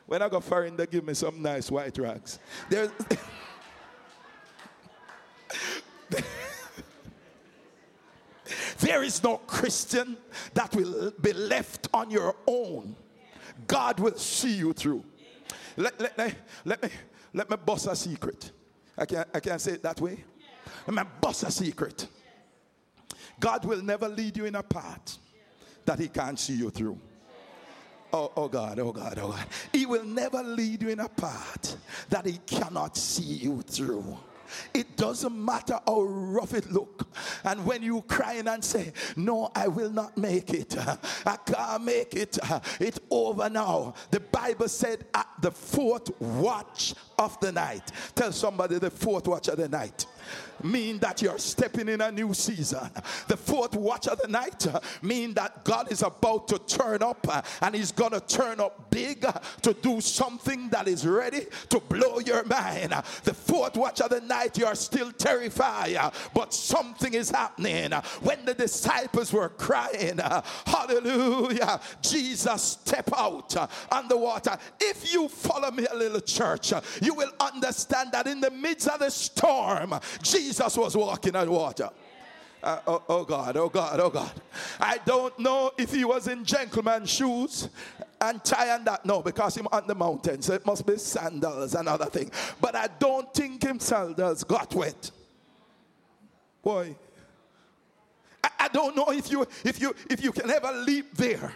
When 0.06 0.22
I 0.22 0.28
go 0.28 0.40
foreign, 0.40 0.76
they 0.76 0.86
give 0.86 1.04
me 1.04 1.14
some 1.14 1.42
nice 1.42 1.70
white 1.70 1.96
rags. 1.98 2.38
There's. 2.68 2.90
There 8.78 9.02
is 9.02 9.22
no 9.22 9.38
Christian 9.38 10.16
that 10.54 10.74
will 10.74 11.12
be 11.20 11.32
left 11.32 11.88
on 11.92 12.10
your 12.10 12.36
own. 12.46 12.96
God 13.66 13.98
will 14.00 14.16
see 14.16 14.54
you 14.54 14.72
through. 14.72 15.04
Let, 15.78 16.00
let, 16.00 16.18
let, 16.18 16.34
let 16.64 16.82
me 16.82 16.88
let 17.34 17.48
me 17.48 17.56
bust 17.64 17.86
a 17.86 17.94
secret. 17.94 18.50
I 18.96 19.06
can't 19.06 19.28
I 19.32 19.40
can't 19.40 19.60
say 19.60 19.72
it 19.72 19.82
that 19.84 20.00
way. 20.00 20.24
Let 20.86 20.96
me 20.96 21.10
bust 21.20 21.44
a 21.44 21.50
secret. 21.52 22.08
God 23.38 23.64
will 23.64 23.82
never 23.82 24.08
lead 24.08 24.36
you 24.36 24.46
in 24.46 24.56
a 24.56 24.62
path 24.62 25.18
that 25.84 26.00
He 26.00 26.08
can't 26.08 26.38
see 26.38 26.54
you 26.54 26.70
through. 26.70 26.98
Oh, 28.12 28.32
oh 28.36 28.48
God, 28.48 28.80
oh 28.80 28.90
God, 28.90 29.18
oh 29.20 29.28
God. 29.28 29.46
He 29.72 29.86
will 29.86 30.04
never 30.04 30.42
lead 30.42 30.82
you 30.82 30.88
in 30.88 30.98
a 30.98 31.08
path 31.08 31.76
that 32.08 32.26
He 32.26 32.38
cannot 32.44 32.96
see 32.96 33.22
you 33.22 33.62
through. 33.62 34.18
It 34.74 34.96
doesn't 34.96 35.44
matter 35.44 35.78
how 35.86 36.02
rough 36.02 36.54
it 36.54 36.70
look. 36.70 37.06
And 37.44 37.64
when 37.64 37.82
you 37.82 38.02
crying 38.02 38.48
and 38.48 38.64
say, 38.64 38.92
no, 39.16 39.50
I 39.54 39.68
will 39.68 39.90
not 39.90 40.16
make 40.16 40.50
it. 40.50 40.76
I 41.26 41.36
can't 41.36 41.84
make 41.84 42.14
it. 42.14 42.38
It's 42.80 43.00
over 43.10 43.48
now. 43.48 43.94
The 44.10 44.20
Bible 44.20 44.68
said 44.68 45.06
at 45.14 45.28
the 45.40 45.50
fourth 45.50 46.10
watch 46.20 46.94
of 47.18 47.38
the 47.40 47.52
night. 47.52 47.90
Tell 48.14 48.32
somebody 48.32 48.78
the 48.78 48.90
fourth 48.90 49.26
watch 49.26 49.48
of 49.48 49.56
the 49.56 49.68
night 49.68 50.06
mean 50.62 50.98
that 50.98 51.22
you're 51.22 51.38
stepping 51.38 51.88
in 51.88 52.00
a 52.00 52.10
new 52.10 52.34
season. 52.34 52.90
The 53.28 53.36
fourth 53.36 53.74
watch 53.74 54.08
of 54.08 54.18
the 54.20 54.28
night 54.28 54.66
uh, 54.66 54.80
mean 55.02 55.34
that 55.34 55.64
God 55.64 55.90
is 55.92 56.02
about 56.02 56.48
to 56.48 56.58
turn 56.58 57.02
up 57.02 57.26
uh, 57.28 57.42
and 57.62 57.74
he's 57.74 57.92
going 57.92 58.12
to 58.12 58.20
turn 58.20 58.60
up 58.60 58.90
big 58.90 59.24
uh, 59.24 59.32
to 59.62 59.74
do 59.74 60.00
something 60.00 60.68
that 60.70 60.88
is 60.88 61.06
ready 61.06 61.46
to 61.68 61.80
blow 61.80 62.18
your 62.20 62.44
mind. 62.44 62.94
The 63.24 63.34
fourth 63.34 63.76
watch 63.76 64.00
of 64.00 64.10
the 64.10 64.20
night 64.20 64.58
you're 64.58 64.74
still 64.74 65.12
terrified, 65.12 65.96
but 66.34 66.52
something 66.52 67.14
is 67.14 67.30
happening. 67.30 67.92
When 68.22 68.44
the 68.44 68.54
disciples 68.54 69.32
were 69.32 69.50
crying, 69.50 70.18
hallelujah, 70.66 71.80
Jesus 72.02 72.62
step 72.62 73.10
out 73.16 73.56
on 73.92 74.08
the 74.08 74.16
water. 74.16 74.56
If 74.80 75.12
you 75.12 75.28
follow 75.28 75.70
me 75.70 75.86
a 75.90 75.96
little 75.96 76.20
church, 76.20 76.72
you 77.08 77.14
will 77.14 77.32
understand 77.40 78.12
that 78.12 78.26
in 78.26 78.38
the 78.38 78.50
midst 78.50 78.86
of 78.86 78.98
the 79.00 79.10
storm, 79.10 79.98
Jesus 80.22 80.76
was 80.76 80.94
walking 80.94 81.34
on 81.36 81.50
water. 81.50 81.88
Uh, 82.62 82.80
oh, 82.86 83.02
oh, 83.08 83.24
God, 83.24 83.56
oh 83.56 83.70
God, 83.70 83.98
oh 83.98 84.10
God. 84.10 84.30
I 84.78 84.98
don't 85.06 85.36
know 85.38 85.70
if 85.78 85.94
he 85.94 86.04
was 86.04 86.28
in 86.28 86.44
gentleman 86.44 87.06
shoes 87.06 87.70
and 88.20 88.44
tie 88.44 88.74
and 88.74 88.84
that. 88.86 89.06
No, 89.06 89.22
because 89.22 89.56
him 89.56 89.68
on 89.72 89.86
the 89.86 89.94
mountain, 89.94 90.42
so 90.42 90.52
it 90.52 90.66
must 90.66 90.84
be 90.86 90.98
sandals 90.98 91.74
and 91.74 91.88
other 91.88 92.06
thing. 92.06 92.30
But 92.60 92.74
I 92.74 92.88
don't 92.98 93.32
think 93.32 93.62
him 93.62 93.80
sandals 93.80 94.44
got 94.44 94.74
wet. 94.74 95.10
Boy. 96.62 96.94
I, 98.44 98.50
I 98.58 98.68
don't 98.68 98.94
know 98.94 99.12
if 99.12 99.30
you 99.30 99.46
if 99.64 99.80
you 99.80 99.94
if 100.10 100.22
you 100.22 100.32
can 100.32 100.50
ever 100.50 100.72
leap 100.72 101.14
there 101.14 101.54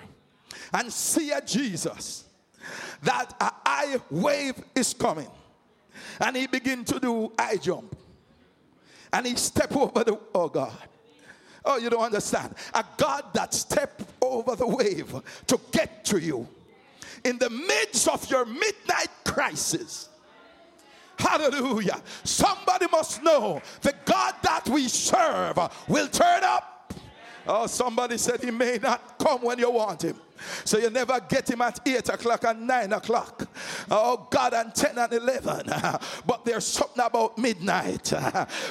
and 0.73 0.91
see 0.91 1.31
a 1.31 1.43
Jesus 1.43 2.25
that 3.03 3.35
a 3.39 3.53
high 3.69 4.01
wave 4.09 4.55
is 4.75 4.95
coming 4.95 5.29
and 6.21 6.37
he 6.37 6.47
begin 6.47 6.85
to 6.85 7.01
do 7.01 7.33
high 7.39 7.57
jump 7.57 7.97
and 9.13 9.27
he 9.27 9.37
step 9.37 9.75
over 9.77 10.05
the, 10.05 10.19
oh 10.35 10.49
God. 10.49 10.73
Oh, 11.65 11.77
you 11.77 11.91
don't 11.91 12.03
understand. 12.03 12.55
A 12.75 12.85
God 12.97 13.27
that 13.35 13.55
step 13.55 14.03
over 14.21 14.57
the 14.57 14.67
wave 14.67 15.15
to 15.47 15.61
get 15.71 16.05
to 16.07 16.19
you. 16.19 16.49
In 17.25 17.39
the 17.39 17.51
midst 17.51 18.09
of 18.09 18.29
your 18.29 18.45
midnight 18.45 19.11
crisis, 19.25 20.09
Hallelujah. 21.19 22.03
Somebody 22.25 22.87
must 22.91 23.23
know 23.23 23.63
the 23.81 23.95
God 24.05 24.35
that 24.43 24.69
we 24.69 24.89
serve 24.89 25.57
will 25.87 26.09
turn 26.09 26.43
up. 26.43 26.93
Oh, 27.47 27.67
somebody 27.67 28.19
said 28.19 28.43
he 28.43 28.51
may 28.51 28.79
not 28.83 29.19
come 29.19 29.43
when 29.43 29.59
you 29.59 29.71
want 29.71 30.03
him. 30.03 30.17
So 30.65 30.79
you 30.79 30.91
never 30.91 31.21
get 31.21 31.49
him 31.49 31.61
at 31.63 31.87
8 31.87 32.09
o'clock 32.09 32.45
and 32.45 32.67
9 32.67 32.93
o'clock. 32.93 33.49
Oh 33.91 34.27
God, 34.31 34.55
and 34.55 34.75
10 34.75 34.99
and 34.99 35.13
11. 35.13 35.73
But 36.27 36.45
there's 36.45 36.67
something 36.67 37.05
about 37.05 37.39
midnight. 37.39 38.13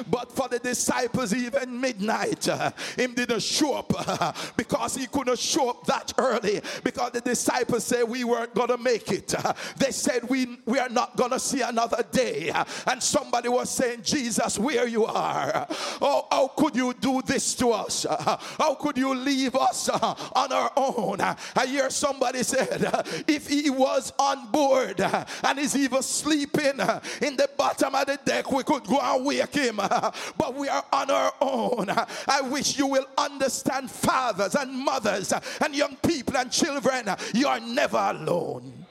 But 0.10 0.32
for 0.32 0.48
the 0.48 0.60
disciples, 0.60 1.34
even 1.34 1.80
midnight, 1.80 2.46
him 2.98 3.14
didn't 3.14 3.42
show 3.42 3.76
up 3.76 4.56
because 4.58 4.96
he 4.96 5.08
couldn't 5.08 5.40
show 5.40 5.70
up 5.70 5.86
that 5.86 6.14
early 6.18 6.62
because 6.84 7.12
the 7.12 7.22
disciples 7.22 7.86
said 7.86 8.04
we 8.04 8.24
weren't 8.24 8.54
going 8.54 8.70
to 8.70 8.78
make 8.78 9.12
it. 9.12 9.34
They 9.78 9.92
said 9.92 10.28
we, 10.30 10.58
we 10.66 10.80
are 10.80 10.90
not 10.90 11.16
going 11.16 11.32
to 11.32 11.40
see 11.40 11.62
another 11.62 12.04
day. 12.12 12.52
And 12.88 13.02
somebody 13.02 13.50
was 13.50 13.70
saying, 13.70 14.02
Jesus, 14.04 14.58
where 14.58 14.88
you 14.88 15.06
are. 15.06 15.68
Oh, 16.02 16.28
how 16.32 16.48
could 16.50 16.76
you 16.76 16.94
do 16.94 17.22
this 17.22 17.56
to 17.56 17.72
us? 17.72 18.06
How 18.10 18.76
could 18.80 18.98
you 18.98 19.14
leave 19.14 19.56
us 19.56 19.90
on 19.90 20.52
our 20.52 20.72
own? 20.76 21.22
I 21.22 21.66
hear 21.66 21.90
somebody 21.90 22.44
said, 22.44 23.24
if 23.28 23.48
he 23.48 23.70
was 23.70 24.14
on 24.18 24.52
board 24.52 24.81
uh, 25.00 25.26
and 25.44 25.60
is 25.60 25.76
even 25.76 26.02
sleeping 26.02 26.80
uh, 26.80 27.00
in 27.22 27.36
the 27.36 27.50
bottom 27.58 27.96
of 27.96 28.06
the 28.06 28.20
deck, 28.24 28.52
we 28.52 28.64
could 28.64 28.84
go 28.86 29.00
and 29.00 29.26
wake 29.26 29.54
him. 29.54 29.78
But 29.78 30.56
we 30.56 30.68
are 30.70 30.86
on 30.92 31.12
our 31.12 31.34
own. 31.42 31.90
I 31.90 32.42
wish 32.42 32.78
you 32.78 32.88
will 32.88 33.06
understand, 33.18 33.90
fathers 33.90 34.56
and 34.56 34.74
mothers 34.74 35.34
and 35.62 35.76
young 35.76 35.96
people 35.98 36.38
and 36.38 36.52
children, 36.52 37.10
you 37.34 37.48
are 37.48 37.60
never 37.60 37.98
alone. 37.98 38.86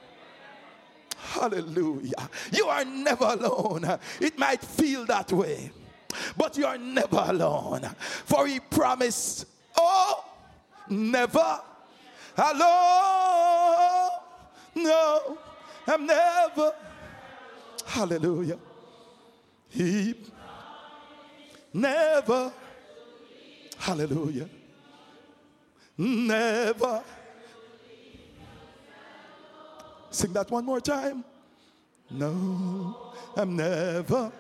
Hallelujah. 1.16 2.29
You 2.53 2.66
are 2.66 2.85
never 2.85 3.24
alone. 3.24 3.98
It 4.20 4.38
might 4.38 4.62
feel 4.62 5.05
that 5.07 5.33
way, 5.33 5.70
but 6.37 6.57
you 6.57 6.66
are 6.66 6.79
never 6.79 7.22
alone. 7.26 7.83
For 8.24 8.46
he 8.46 8.61
promised, 8.61 9.46
oh, 9.76 10.24
never 10.88 11.61
Hello. 12.37 14.09
No, 14.74 15.38
I'm 15.90 16.07
never. 16.07 16.72
Hallelujah. 17.85 18.59
He 19.68 20.14
never. 21.72 22.53
Hallelujah. 23.76 24.48
Never. 25.98 27.03
Sing 30.11 30.33
that 30.33 30.48
one 30.50 30.64
more 30.64 30.81
time. 30.81 31.24
No, 32.09 33.12
I'm 33.37 33.57
never. 33.57 34.31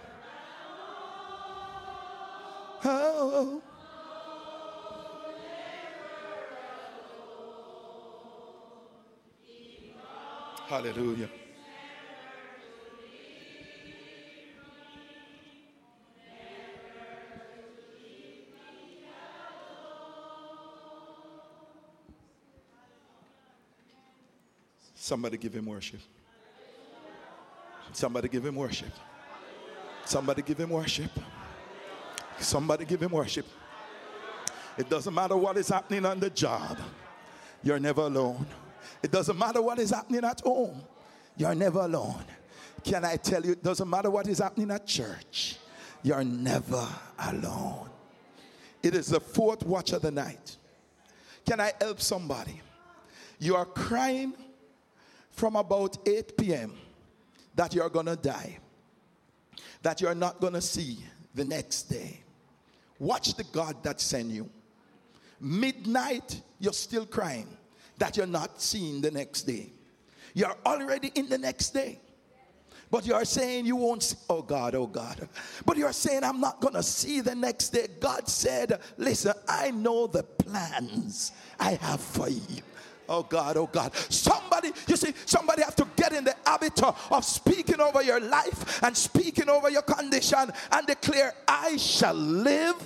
Oh. 2.84 3.62
Hallelujah. 10.68 11.28
Somebody 25.02 25.38
give 25.38 25.54
him 25.54 25.64
worship. 25.64 26.00
Somebody 27.90 28.28
give 28.28 28.44
him 28.44 28.54
worship. 28.54 28.92
Somebody 30.04 30.42
give 30.42 30.60
him 30.60 30.68
worship. 30.68 31.10
Somebody 32.38 32.84
give 32.84 33.02
him 33.02 33.10
worship. 33.10 33.46
It 34.76 34.90
doesn't 34.90 35.14
matter 35.14 35.38
what 35.38 35.56
is 35.56 35.70
happening 35.70 36.04
on 36.04 36.20
the 36.20 36.28
job, 36.28 36.78
you're 37.62 37.80
never 37.80 38.02
alone. 38.02 38.46
It 39.02 39.10
doesn't 39.10 39.38
matter 39.38 39.62
what 39.62 39.78
is 39.78 39.88
happening 39.88 40.22
at 40.22 40.42
home, 40.42 40.82
you're 41.34 41.54
never 41.54 41.80
alone. 41.80 42.22
Can 42.84 43.02
I 43.02 43.16
tell 43.16 43.42
you, 43.42 43.52
it 43.52 43.62
doesn't 43.62 43.88
matter 43.88 44.10
what 44.10 44.28
is 44.28 44.38
happening 44.38 44.70
at 44.70 44.86
church, 44.86 45.56
you're 46.02 46.24
never 46.24 46.86
alone. 47.18 47.88
It 48.82 48.94
is 48.94 49.06
the 49.06 49.20
fourth 49.20 49.64
watch 49.64 49.92
of 49.92 50.02
the 50.02 50.10
night. 50.10 50.58
Can 51.46 51.58
I 51.58 51.72
help 51.80 52.02
somebody? 52.02 52.60
You 53.38 53.56
are 53.56 53.64
crying 53.64 54.34
from 55.40 55.56
about 55.56 55.96
8 56.06 56.36
p.m. 56.36 56.74
that 57.54 57.74
you're 57.74 57.88
gonna 57.88 58.14
die, 58.14 58.58
that 59.80 60.02
you're 60.02 60.14
not 60.14 60.38
gonna 60.38 60.60
see 60.60 60.98
the 61.34 61.46
next 61.46 61.84
day. 61.84 62.20
Watch 62.98 63.32
the 63.34 63.44
God 63.44 63.82
that 63.82 64.02
sent 64.02 64.28
you. 64.28 64.50
Midnight, 65.40 66.42
you're 66.58 66.74
still 66.74 67.06
crying 67.06 67.48
that 67.96 68.18
you're 68.18 68.26
not 68.26 68.60
seeing 68.60 69.00
the 69.00 69.10
next 69.10 69.44
day. 69.44 69.72
You're 70.34 70.56
already 70.66 71.10
in 71.14 71.26
the 71.30 71.38
next 71.38 71.70
day. 71.70 72.00
But 72.90 73.06
you're 73.06 73.24
saying 73.24 73.64
you 73.64 73.76
won't 73.76 74.02
see, 74.02 74.18
oh 74.28 74.42
God, 74.42 74.74
oh 74.74 74.86
God. 74.86 75.26
But 75.64 75.78
you're 75.78 75.94
saying 75.94 76.22
I'm 76.22 76.40
not 76.40 76.60
gonna 76.60 76.82
see 76.82 77.22
the 77.22 77.34
next 77.34 77.70
day. 77.70 77.86
God 77.98 78.28
said, 78.28 78.78
Listen, 78.98 79.32
I 79.48 79.70
know 79.70 80.06
the 80.06 80.22
plans 80.22 81.32
I 81.58 81.78
have 81.80 82.00
for 82.00 82.28
you. 82.28 82.62
Oh 83.10 83.24
God, 83.24 83.56
oh 83.56 83.66
God. 83.66 83.92
Somebody, 84.08 84.70
you 84.86 84.96
see, 84.96 85.12
somebody 85.26 85.62
have 85.62 85.74
to 85.76 85.86
get 85.96 86.12
in 86.12 86.22
the 86.22 86.34
habit 86.46 86.80
of 86.80 87.24
speaking 87.24 87.80
over 87.80 88.02
your 88.02 88.20
life 88.20 88.82
and 88.84 88.96
speaking 88.96 89.48
over 89.48 89.68
your 89.68 89.82
condition 89.82 90.50
and 90.70 90.86
declare, 90.86 91.34
I 91.48 91.76
shall 91.76 92.14
live 92.14 92.76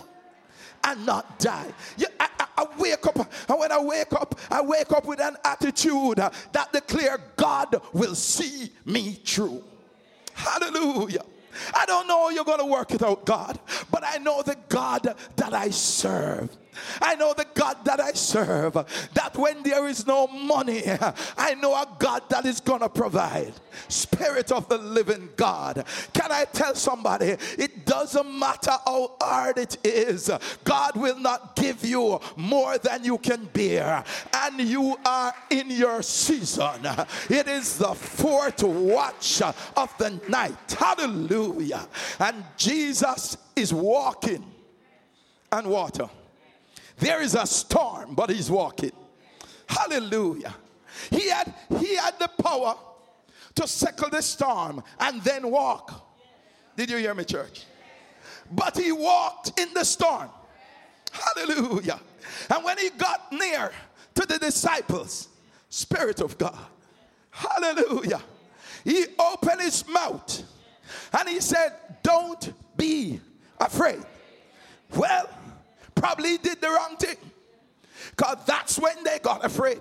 and 0.83 1.05
not 1.05 1.39
die. 1.39 1.71
You, 1.99 2.07
I, 2.19 2.29
I, 2.57 2.67
wake 2.79 3.07
up, 3.07 3.17
and 3.19 3.59
when 3.59 3.71
I 3.71 3.79
wake 3.83 4.15
up, 4.15 4.41
I 4.51 4.63
wake 4.63 4.93
up 4.93 5.05
with 5.05 5.21
an 5.21 5.37
attitude 5.45 6.17
that 6.17 6.69
declare 6.73 7.19
God 7.37 7.83
will 7.93 8.15
see 8.15 8.71
me 8.87 9.13
through. 9.13 9.63
Hallelujah. 10.33 11.25
I 11.75 11.85
don't 11.85 12.09
know 12.09 12.31
you're 12.31 12.45
going 12.45 12.61
to 12.61 12.67
work 12.67 12.93
it 12.93 13.03
out, 13.03 13.27
God, 13.27 13.59
but 13.91 14.03
I 14.05 14.17
know 14.19 14.43
the 14.43 14.57
God 14.71 15.15
that 15.37 15.53
I 15.53 15.69
serve 15.69 16.57
I 17.01 17.15
know 17.17 17.35
the 17.35 17.47
God 17.55 17.85
that 17.85 18.01
I 18.01 18.13
serve, 18.13 18.75
that 19.15 19.37
when 19.37 19.63
there 19.63 19.87
is 19.89 20.07
no 20.07 20.27
money, 20.27 20.83
I 21.37 21.55
know 21.55 21.75
a 21.75 21.87
God 21.99 22.23
that 22.31 22.47
is 22.47 22.61
going 22.61 22.81
to 22.81 22.89
provide. 22.89 23.53
Spirit 23.89 24.53
of 24.53 24.69
the 24.69 24.79
living 24.79 25.29
God. 25.37 25.85
Can 26.13 26.31
I 26.31 26.45
tell 26.45 26.75
somebody, 26.75 27.37
it 27.59 27.85
doesn't 27.85 28.39
matter 28.39 28.73
how 28.85 29.17
hard 29.21 29.59
it 29.59 29.77
is, 29.85 30.31
God 30.63 30.97
will 30.97 31.19
not 31.19 31.57
give 31.57 31.85
you 31.85 32.21
more 32.37 32.79
than 32.79 33.05
you 33.05 33.19
can 33.19 33.45
bear. 33.53 34.05
And 34.33 34.61
you 34.61 34.97
are 35.05 35.35
in 35.51 35.71
your 35.71 36.03
season. 36.03 36.87
It 37.29 37.49
is 37.49 37.79
the 37.79 37.95
fourth 37.95 38.63
watch 38.63 39.43
of 39.77 39.93
the 39.99 40.21
night. 40.29 40.77
Hallelujah. 40.79 41.89
And 42.19 42.45
Jesus 42.57 43.37
is 43.57 43.73
walking 43.73 44.45
on 45.51 45.69
water. 45.69 46.09
There 46.99 47.23
is 47.23 47.35
a 47.35 47.47
storm, 47.47 48.15
but 48.15 48.31
he's 48.31 48.51
walking. 48.51 48.93
Hallelujah. 49.67 50.55
He 51.11 51.29
had, 51.29 51.53
he 51.79 51.97
had 51.97 52.19
the 52.19 52.29
power 52.43 52.77
to 53.57 53.67
settle 53.67 54.11
the 54.11 54.23
storm 54.23 54.83
and 55.01 55.23
then 55.23 55.51
walk. 55.51 56.13
Did 56.77 56.91
you 56.91 56.99
hear 56.99 57.15
me, 57.15 57.25
church? 57.25 57.65
But 58.51 58.77
he 58.77 58.93
walked 58.93 59.59
in 59.59 59.73
the 59.75 59.85
storm. 59.85 60.29
Hallelujah. 61.13 62.01
And 62.51 62.65
when 62.65 62.79
he 62.79 62.91
got 62.91 63.33
near 63.33 63.71
to 64.15 64.27
the 64.27 64.39
disciples, 64.39 65.29
Spirit 65.69 66.21
of 66.21 66.37
God, 66.39 66.59
hallelujah, 67.31 68.23
he 68.85 69.07
opened 69.19 69.61
his 69.61 69.87
mouth 69.89 70.43
and 71.19 71.29
he 71.29 71.41
said, 71.41 71.73
Don't 72.03 72.53
be 72.77 73.21
afraid. 73.59 74.03
Well, 74.95 75.29
probably 76.05 76.37
did 76.37 76.61
the 76.61 76.69
wrong 76.69 76.97
thing. 76.99 77.17
Because 78.11 78.37
that's 78.45 78.79
when 78.79 79.03
they 79.05 79.19
got 79.21 79.43
afraid. 79.43 79.81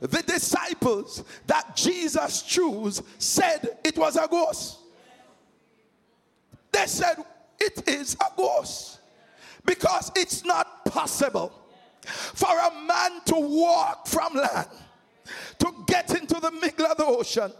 The 0.00 0.22
disciples 0.22 1.22
that 1.46 1.76
Jesus 1.76 2.40
chose 2.40 3.02
said 3.18 3.76
it 3.84 3.98
was 3.98 4.16
a 4.16 4.26
ghost. 4.26 4.78
They 6.72 6.86
said 6.86 7.16
it 7.60 7.86
is 7.86 8.14
a 8.14 8.34
ghost. 8.38 9.00
Because 9.66 10.10
it's 10.16 10.46
not 10.46 10.86
possible 10.86 11.52
for 12.06 12.48
a 12.58 12.70
man 12.86 13.20
to 13.26 13.34
walk 13.34 14.06
from 14.06 14.32
land 14.32 14.68
to 15.58 15.72
get 15.86 16.18
into 16.18 16.40
the 16.40 16.52
middle 16.52 16.86
of 16.86 16.96
the 16.96 17.04
ocean 17.04 17.52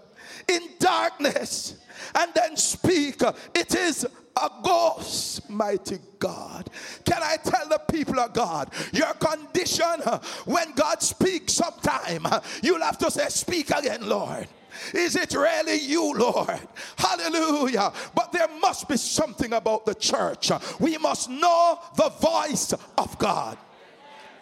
in 0.48 0.60
darkness 0.78 1.76
and 2.14 2.32
then 2.34 2.56
speak. 2.56 3.22
It 3.54 3.74
is 3.74 4.06
a 4.36 4.50
ghost, 4.62 5.48
mighty 5.48 5.98
God. 6.18 6.68
Can 7.04 7.22
I 7.22 7.36
tell 7.36 7.68
the 7.68 7.80
people 7.90 8.20
of 8.20 8.32
God, 8.32 8.70
your 8.92 9.12
condition 9.14 10.00
when 10.44 10.72
God 10.72 11.02
speaks 11.02 11.54
sometime, 11.54 12.26
you'll 12.62 12.82
have 12.82 12.98
to 12.98 13.10
say, 13.10 13.28
Speak 13.28 13.70
again, 13.70 14.08
Lord. 14.08 14.46
Is 14.92 15.16
it 15.16 15.32
really 15.34 15.80
you, 15.80 16.12
Lord? 16.12 16.60
Hallelujah. 16.96 17.92
But 18.14 18.32
there 18.32 18.48
must 18.60 18.88
be 18.88 18.98
something 18.98 19.54
about 19.54 19.86
the 19.86 19.94
church. 19.94 20.50
We 20.78 20.98
must 20.98 21.30
know 21.30 21.78
the 21.96 22.10
voice 22.10 22.74
of 22.98 23.18
God. 23.18 23.56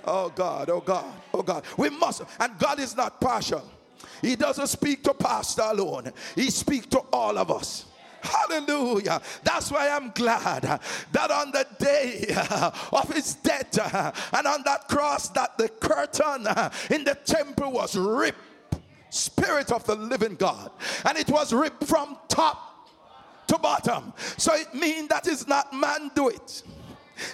Oh 0.07 0.31
God, 0.31 0.69
oh 0.71 0.81
God, 0.81 1.13
oh 1.33 1.43
God. 1.43 1.65
We 1.77 1.89
must, 1.89 2.23
and 2.39 2.59
God 2.59 2.79
is 2.79 2.97
not 2.97 3.21
partial. 3.21 3.63
He 4.25 4.37
doesn't 4.37 4.69
speak 4.69 5.03
to 5.05 5.13
pastor 5.13 5.63
alone. 5.63 6.11
He 6.35 6.51
speaks 6.51 6.87
to 6.87 7.01
all 7.13 7.37
of 7.37 7.51
us. 7.51 7.85
Hallelujah. 8.23 9.21
That's 9.43 9.71
why 9.71 9.91
I'm 9.91 10.11
glad 10.11 10.81
that 11.13 11.31
on 11.31 11.51
the 11.51 11.67
day 11.79 12.35
of 12.93 13.13
his 13.13 13.35
death 13.35 13.79
and 14.33 14.47
on 14.47 14.63
that 14.65 14.89
cross 14.89 15.29
that 15.31 15.59
the 15.59 15.69
curtain 15.69 16.47
in 16.91 17.05
the 17.05 17.19
temple 17.25 17.73
was 17.73 17.97
ripped. 17.97 18.39
Spirit 19.11 19.71
of 19.71 19.85
the 19.85 19.95
living 19.95 20.37
God. 20.37 20.71
And 21.05 21.19
it 21.19 21.29
was 21.29 21.53
ripped 21.53 21.85
from 21.85 22.17
top 22.27 22.89
to 23.47 23.59
bottom. 23.59 24.15
So 24.39 24.55
it 24.55 24.75
means 24.75 25.09
that 25.09 25.29
is 25.29 25.47
not 25.47 25.73
man 25.75 26.11
do 26.15 26.31
it. 26.31 26.63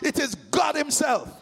It 0.03 0.19
is 0.19 0.35
God 0.35 0.75
himself. 0.75 1.33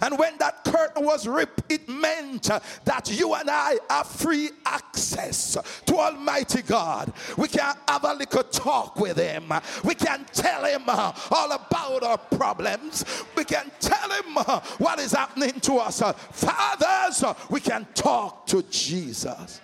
And 0.00 0.18
when 0.18 0.36
that 0.38 0.64
curtain 0.64 1.04
was 1.04 1.26
ripped, 1.26 1.70
it 1.72 1.88
meant 1.88 2.50
that 2.84 3.10
you 3.10 3.34
and 3.34 3.48
I 3.50 3.78
have 3.90 4.06
free 4.06 4.50
access 4.64 5.56
to 5.86 5.96
Almighty 5.96 6.62
God. 6.62 7.12
We 7.36 7.48
can 7.48 7.74
have 7.88 8.04
a 8.04 8.14
little 8.14 8.42
talk 8.44 8.96
with 8.96 9.16
Him. 9.16 9.52
We 9.84 9.94
can 9.94 10.24
tell 10.32 10.64
Him 10.64 10.82
all 10.88 11.52
about 11.52 12.02
our 12.02 12.18
problems. 12.18 13.04
We 13.36 13.44
can 13.44 13.70
tell 13.80 14.10
Him 14.10 14.34
what 14.78 14.98
is 14.98 15.12
happening 15.12 15.60
to 15.60 15.74
us. 15.74 16.02
Fathers, 16.32 17.24
we 17.50 17.60
can 17.60 17.86
talk 17.94 18.46
to 18.46 18.62
Jesus. 18.64 19.60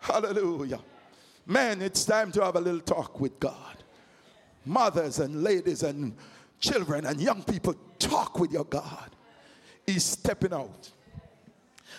Hallelujah. 0.00 0.80
Man, 1.46 1.82
it's 1.82 2.04
time 2.04 2.32
to 2.32 2.44
have 2.44 2.56
a 2.56 2.60
little 2.60 2.80
talk 2.80 3.20
with 3.20 3.38
God. 3.40 3.84
Mothers 4.64 5.18
and 5.18 5.42
ladies 5.42 5.82
and 5.82 6.14
children 6.58 7.06
and 7.06 7.20
young 7.20 7.42
people, 7.42 7.74
talk 8.00 8.38
with 8.38 8.50
your 8.52 8.64
God. 8.64 9.10
He's 9.86 10.04
stepping 10.04 10.52
out. 10.52 10.90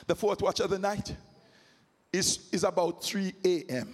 The 0.08 0.16
fourth 0.16 0.42
watch 0.42 0.60
of 0.60 0.70
the 0.70 0.80
night 0.80 1.16
is, 2.12 2.50
is 2.52 2.64
about 2.64 3.04
3 3.04 3.34
a.m. 3.46 3.94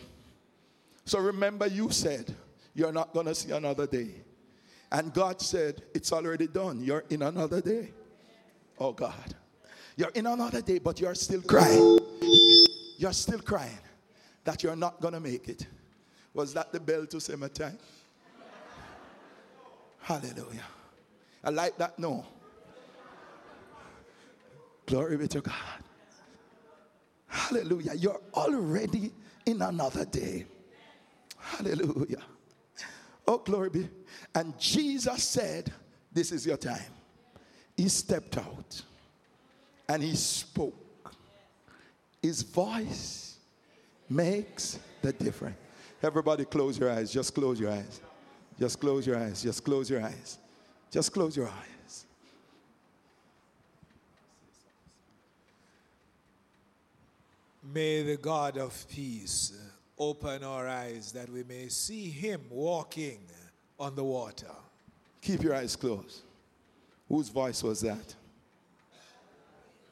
So 1.06 1.20
remember, 1.20 1.68
you 1.68 1.92
said 1.92 2.34
you're 2.74 2.92
not 2.92 3.14
going 3.14 3.26
to 3.28 3.36
see 3.36 3.52
another 3.52 3.88
day. 3.88 4.10
And 4.92 5.14
God 5.14 5.42
said, 5.42 5.82
It's 5.94 6.14
already 6.14 6.48
done. 6.48 6.82
You're 6.84 7.04
in 7.10 7.22
another 7.22 7.62
day. 7.62 7.92
Oh, 8.80 8.94
God. 8.94 9.36
You're 9.96 10.12
in 10.12 10.28
another 10.28 10.62
day, 10.62 10.80
but 10.80 11.00
you're 11.00 11.16
still 11.16 11.42
crying. 11.42 12.00
You're 12.98 13.14
still 13.14 13.40
crying 13.40 13.80
that 14.44 14.64
you're 14.64 14.76
not 14.76 15.02
going 15.02 15.14
to 15.14 15.20
make 15.20 15.50
it. 15.50 15.66
Was 16.34 16.54
that 16.54 16.72
the 16.72 16.80
bell 16.80 17.06
to 17.08 17.20
say 17.20 17.36
my 17.36 17.48
time? 17.48 17.78
Hallelujah. 20.00 20.64
I 21.44 21.50
like 21.50 21.78
that. 21.78 21.98
No. 22.00 22.26
Glory 24.86 25.18
be 25.18 25.28
to 25.28 25.42
God. 25.42 25.54
Hallelujah. 27.28 27.94
You're 27.96 28.22
already 28.34 29.12
in 29.46 29.62
another 29.62 30.06
day. 30.06 30.46
Hallelujah. 31.38 32.24
Oh, 33.28 33.38
glory 33.40 33.70
be. 33.70 33.90
And 34.34 34.58
Jesus 34.58 35.24
said, 35.24 35.72
This 36.12 36.32
is 36.32 36.46
your 36.46 36.58
time. 36.58 36.92
He 37.76 37.90
stepped 37.90 38.38
out 38.38 38.82
and 39.88 40.02
he 40.02 40.16
spoke. 40.16 41.14
His 42.22 42.42
voice 42.42 43.38
makes 44.10 44.80
the 45.02 45.14
difference. 45.14 45.58
Everybody, 46.02 46.46
close 46.46 46.78
your 46.78 46.92
eyes. 46.92 47.12
Just 47.12 47.34
close 47.34 47.60
your 47.60 47.72
eyes. 47.72 48.02
Just 48.60 48.80
close 48.80 49.06
your 49.06 49.18
eyes. 49.18 49.44
Just 49.44 49.64
close 49.64 49.90
your 49.90 50.04
eyes. 50.04 50.38
Just 50.92 51.12
close 51.12 51.36
your 51.36 51.48
eyes. 51.48 52.06
May 57.74 58.02
the 58.04 58.18
God 58.18 58.58
of 58.58 58.86
peace 58.90 59.54
open 60.00 60.44
our 60.44 60.68
eyes 60.68 61.12
that 61.12 61.30
we 61.30 61.44
may 61.44 61.68
see 61.68 62.10
him 62.10 62.42
walking 62.50 63.20
on 63.80 63.96
the 63.96 64.04
water. 64.04 64.52
Keep 65.22 65.44
your 65.44 65.56
eyes 65.56 65.76
closed. 65.76 66.22
Whose 67.10 67.30
voice 67.30 67.62
was 67.64 67.82
that? 67.82 68.16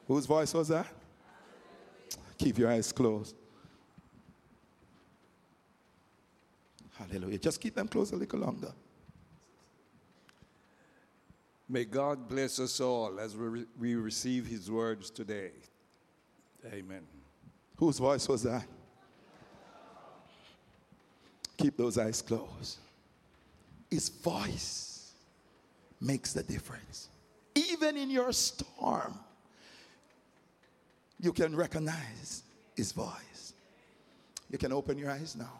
Whose 0.06 0.26
voice 0.26 0.54
was 0.54 0.68
that? 0.68 0.86
Keep 2.38 2.58
your 2.58 2.70
eyes 2.70 2.92
closed. 2.92 3.34
Hallelujah. 6.94 7.38
Just 7.38 7.60
keep 7.60 7.74
them 7.74 7.88
closed 7.88 8.12
a 8.14 8.16
little 8.16 8.38
longer. 8.38 8.72
May 11.68 11.84
God 11.84 12.28
bless 12.28 12.60
us 12.60 12.80
all 12.80 13.18
as 13.18 13.36
we, 13.36 13.46
re- 13.46 13.66
we 13.78 13.94
receive 13.96 14.46
his 14.46 14.70
words 14.70 15.10
today. 15.10 15.50
Amen. 16.72 17.02
Whose 17.76 17.98
voice 17.98 18.28
was 18.28 18.42
that? 18.44 18.66
Keep 21.56 21.76
those 21.76 21.98
eyes 21.98 22.22
closed. 22.22 22.78
His 23.90 24.08
voice 24.08 25.12
makes 26.00 26.32
the 26.32 26.42
difference. 26.42 27.08
Even 27.54 27.96
in 27.96 28.10
your 28.10 28.32
storm, 28.32 29.18
you 31.20 31.32
can 31.32 31.56
recognize 31.56 32.42
his 32.76 32.92
voice. 32.92 33.54
You 34.50 34.58
can 34.58 34.72
open 34.72 34.98
your 34.98 35.10
eyes 35.10 35.34
now 35.34 35.52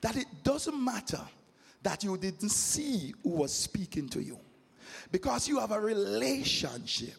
that 0.00 0.16
it 0.16 0.26
doesn't 0.44 0.84
matter 0.84 1.22
that 1.82 2.04
you 2.04 2.16
didn't 2.16 2.50
see 2.50 3.14
who 3.22 3.30
was 3.30 3.52
speaking 3.52 4.08
to 4.10 4.22
you 4.22 4.38
because 5.10 5.48
you 5.48 5.58
have 5.60 5.70
a 5.70 5.80
relationship. 5.80 7.16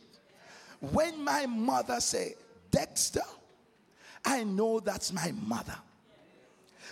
When 0.79 1.23
my 1.23 1.45
mother 1.45 1.99
say, 1.99 2.35
Dexter, 2.71 3.21
I 4.25 4.43
know 4.43 4.79
that's 4.79 5.11
my 5.13 5.31
mother. 5.45 5.75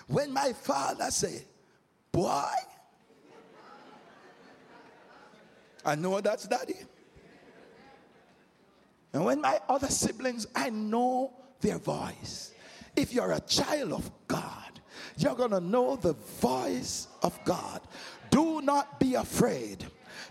When 0.08 0.32
my 0.32 0.54
father 0.54 1.12
say, 1.12 1.44
boy, 2.12 2.46
I 5.86 5.96
know 5.96 6.20
that's 6.22 6.48
daddy. 6.48 6.78
And 9.14 9.24
when 9.24 9.42
my 9.42 9.60
other 9.70 9.88
siblings, 9.88 10.48
I 10.56 10.70
know 10.70 11.34
their 11.62 11.78
voice. 11.78 12.54
If 12.96 13.14
you're 13.14 13.32
a 13.32 13.40
child 13.42 13.94
of 13.94 14.10
God, 14.28 14.80
you're 15.18 15.36
going 15.36 15.52
to 15.52 15.60
know 15.60 15.96
the 15.96 16.14
voice 16.14 17.08
of 17.22 17.38
God. 17.46 17.82
Do 18.30 18.62
not 18.62 19.00
be 19.00 19.16
afraid. 19.16 19.86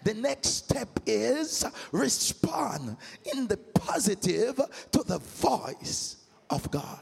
The 0.05 0.15
next 0.15 0.51
step 0.51 1.01
is 1.07 1.65
respond 1.91 2.97
in 3.35 3.47
the 3.47 3.57
positive 3.57 4.61
to 4.93 5.03
the 5.03 5.19
voice 5.19 6.17
of 6.51 6.71
God. 6.71 7.01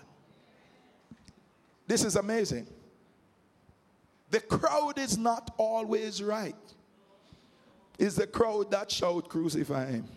This 1.86 2.04
is 2.04 2.16
amazing. 2.16 2.66
The 4.30 4.40
crowd 4.40 4.98
is 4.98 5.18
not 5.18 5.52
always 5.58 6.22
right. 6.22 6.54
Is 7.98 8.14
the 8.14 8.26
crowd 8.26 8.70
that 8.70 8.90
shout 8.90 9.28
crucify 9.28 9.90
him? 9.90 10.08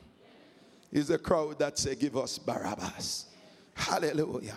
Is 0.91 1.07
the 1.09 1.17
crowd 1.17 1.59
that 1.59 1.77
say 1.77 1.95
give 1.95 2.15
us 2.15 2.37
Barabbas? 2.37 3.25
Hallelujah. 3.73 4.55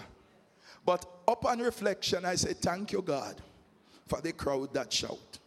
But 0.84 1.04
upon 1.26 1.58
reflection, 1.60 2.24
I 2.24 2.36
say, 2.36 2.52
Thank 2.52 2.92
you, 2.92 3.02
God, 3.02 3.40
for 4.06 4.20
the 4.20 4.32
crowd 4.32 4.72
that 4.74 4.92
shout. 4.92 5.38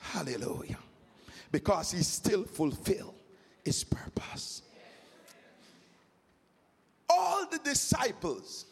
Hallelujah. 0.00 0.78
Because 1.50 1.92
he 1.92 2.02
still 2.02 2.44
fulfill 2.44 3.14
his 3.64 3.84
purpose. 3.84 4.62
All 7.08 7.46
the 7.50 7.58
disciples, 7.58 8.66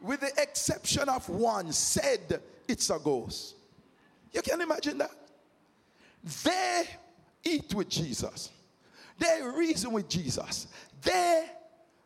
with 0.00 0.20
the 0.20 0.32
exception 0.40 1.08
of 1.08 1.28
one, 1.28 1.72
said 1.72 2.40
it's 2.68 2.90
a 2.90 2.98
ghost. 2.98 3.56
You 4.32 4.42
can 4.42 4.60
imagine 4.60 4.98
that? 4.98 5.10
They 6.44 6.84
eat 7.44 7.74
with 7.74 7.88
Jesus. 7.88 8.50
They 9.18 9.40
reason 9.42 9.92
with 9.92 10.08
Jesus. 10.08 10.68
They 11.02 11.46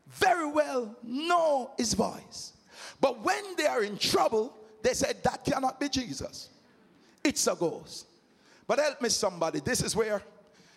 very 0.08 0.50
well 0.50 0.96
know 1.02 1.72
his 1.76 1.94
voice. 1.94 2.52
But 3.00 3.22
when 3.24 3.56
they 3.56 3.66
are 3.66 3.82
in 3.82 3.98
trouble, 3.98 4.56
they 4.82 4.94
said 4.94 5.22
that 5.24 5.44
cannot 5.44 5.78
be 5.78 5.88
Jesus. 5.88 6.48
It's 7.24 7.46
a 7.46 7.54
ghost. 7.54 8.06
But 8.66 8.78
help 8.78 9.02
me, 9.02 9.08
somebody. 9.08 9.60
This 9.60 9.82
is 9.82 9.94
where 9.96 10.22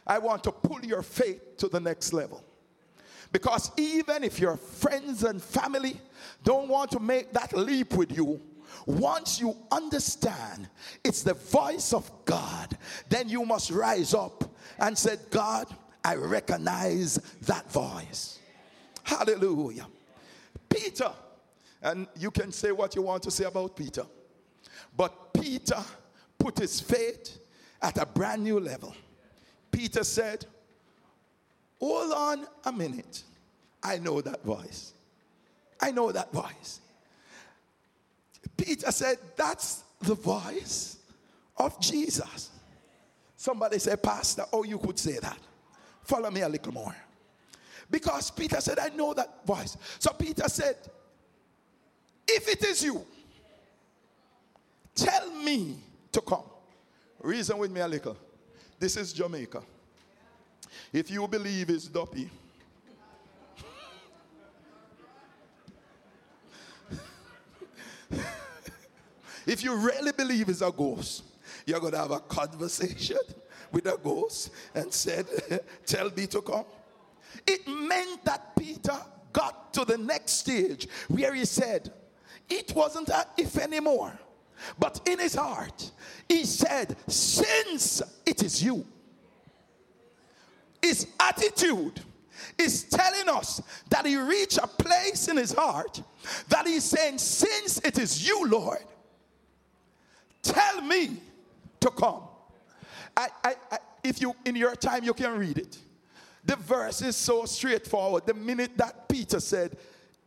I 0.05 0.17
want 0.17 0.43
to 0.45 0.51
pull 0.51 0.83
your 0.83 1.01
faith 1.01 1.57
to 1.57 1.67
the 1.67 1.79
next 1.79 2.13
level. 2.13 2.43
Because 3.31 3.71
even 3.77 4.23
if 4.23 4.39
your 4.39 4.57
friends 4.57 5.23
and 5.23 5.41
family 5.41 5.99
don't 6.43 6.67
want 6.67 6.91
to 6.91 6.99
make 6.99 7.33
that 7.33 7.53
leap 7.53 7.93
with 7.93 8.15
you, 8.15 8.39
once 8.86 9.39
you 9.39 9.55
understand 9.71 10.69
it's 11.03 11.23
the 11.23 11.33
voice 11.33 11.93
of 11.93 12.09
God, 12.25 12.77
then 13.09 13.27
you 13.29 13.45
must 13.45 13.71
rise 13.71 14.13
up 14.13 14.43
and 14.79 14.97
say, 14.97 15.17
God, 15.31 15.67
I 16.03 16.15
recognize 16.15 17.15
that 17.41 17.71
voice. 17.71 18.39
Hallelujah. 19.03 19.88
Peter, 20.69 21.11
and 21.81 22.07
you 22.17 22.31
can 22.31 22.51
say 22.51 22.71
what 22.71 22.95
you 22.95 23.01
want 23.01 23.23
to 23.23 23.31
say 23.31 23.45
about 23.45 23.75
Peter, 23.75 24.05
but 24.95 25.33
Peter 25.33 25.83
put 26.38 26.59
his 26.59 26.79
faith 26.79 27.39
at 27.86 27.99
a 27.99 28.05
brand 28.05 28.43
new 28.43 28.59
level. 28.59 28.95
Peter 29.71 30.03
said, 30.03 30.45
Hold 31.79 32.11
on 32.13 32.47
a 32.63 32.71
minute. 32.71 33.23
I 33.83 33.99
know 33.99 34.21
that 34.21 34.43
voice. 34.43 34.93
I 35.79 35.91
know 35.91 36.11
that 36.11 36.33
voice. 36.33 36.79
Peter 38.57 38.91
said, 38.91 39.17
That's 39.36 39.83
the 40.01 40.15
voice 40.15 40.97
of 41.57 41.79
Jesus. 41.79 42.49
Somebody 43.38 43.77
said, 43.77 44.01
Pastor, 44.01 44.45
oh, 44.51 44.63
you 44.63 44.79
could 44.79 44.97
say 44.97 45.19
that. 45.19 45.38
Follow 46.01 46.31
me 46.31 46.41
a 46.41 46.49
little 46.49 46.73
more. 46.73 46.95
Because 47.91 48.31
Peter 48.31 48.59
said, 48.61 48.79
I 48.79 48.89
know 48.89 49.13
that 49.13 49.45
voice. 49.45 49.77
So 49.99 50.11
Peter 50.13 50.49
said, 50.49 50.77
If 52.27 52.47
it 52.47 52.65
is 52.65 52.83
you, 52.83 53.05
tell 54.95 55.29
me 55.36 55.75
to 56.11 56.21
come. 56.21 56.45
Reason 57.26 57.57
with 57.57 57.71
me 57.71 57.82
a 57.82 57.88
little. 57.88 58.15
This 58.78 58.95
is 58.97 59.11
Jamaica. 59.11 59.63
If 60.93 61.09
you 61.09 61.28
believe 61.28 61.71
it's 61.71 61.88
Duppy, 61.88 62.30
if 69.47 69.63
you 69.63 69.76
really 69.76 70.11
believe 70.11 70.49
it's 70.49 70.61
a 70.61 70.71
ghost, 70.71 71.23
you're 71.65 71.80
going 71.80 71.93
to 71.93 71.97
have 71.97 72.11
a 72.11 72.19
conversation 72.19 73.17
with 73.71 73.88
a 73.88 73.97
ghost 73.97 74.51
and 74.76 74.93
said, 74.93 75.26
Tell 75.88 76.11
me 76.11 76.28
to 76.28 76.43
come. 76.43 76.65
It 77.47 77.67
meant 77.67 78.23
that 78.26 78.55
Peter 78.55 78.97
got 79.34 79.73
to 79.73 79.84
the 79.84 79.97
next 79.97 80.34
stage 80.34 80.88
where 81.07 81.34
he 81.34 81.45
said, 81.45 81.91
It 82.47 82.71
wasn't 82.76 83.09
a 83.09 83.26
if 83.36 83.57
anymore. 83.57 84.19
But 84.79 85.01
in 85.07 85.19
his 85.19 85.35
heart, 85.35 85.91
he 86.27 86.45
said, 86.45 86.95
Since 87.07 88.01
it 88.25 88.43
is 88.43 88.63
you, 88.63 88.85
his 90.81 91.07
attitude 91.19 92.01
is 92.57 92.83
telling 92.83 93.29
us 93.29 93.61
that 93.89 94.05
he 94.05 94.17
reached 94.17 94.57
a 94.57 94.67
place 94.67 95.27
in 95.27 95.37
his 95.37 95.51
heart 95.51 96.01
that 96.49 96.67
he's 96.67 96.83
saying, 96.83 97.17
Since 97.17 97.79
it 97.79 97.97
is 97.97 98.27
you, 98.27 98.47
Lord, 98.47 98.79
tell 100.41 100.81
me 100.81 101.17
to 101.79 101.89
come. 101.91 102.21
I, 103.17 103.27
I, 103.43 103.55
I, 103.71 103.77
if 104.03 104.21
you, 104.21 104.35
in 104.45 104.55
your 104.55 104.75
time, 104.75 105.03
you 105.03 105.13
can 105.13 105.37
read 105.37 105.57
it. 105.57 105.77
The 106.43 106.55
verse 106.55 107.01
is 107.01 107.15
so 107.15 107.45
straightforward. 107.45 108.25
The 108.25 108.33
minute 108.33 108.77
that 108.77 109.09
Peter 109.09 109.39
said, 109.39 109.75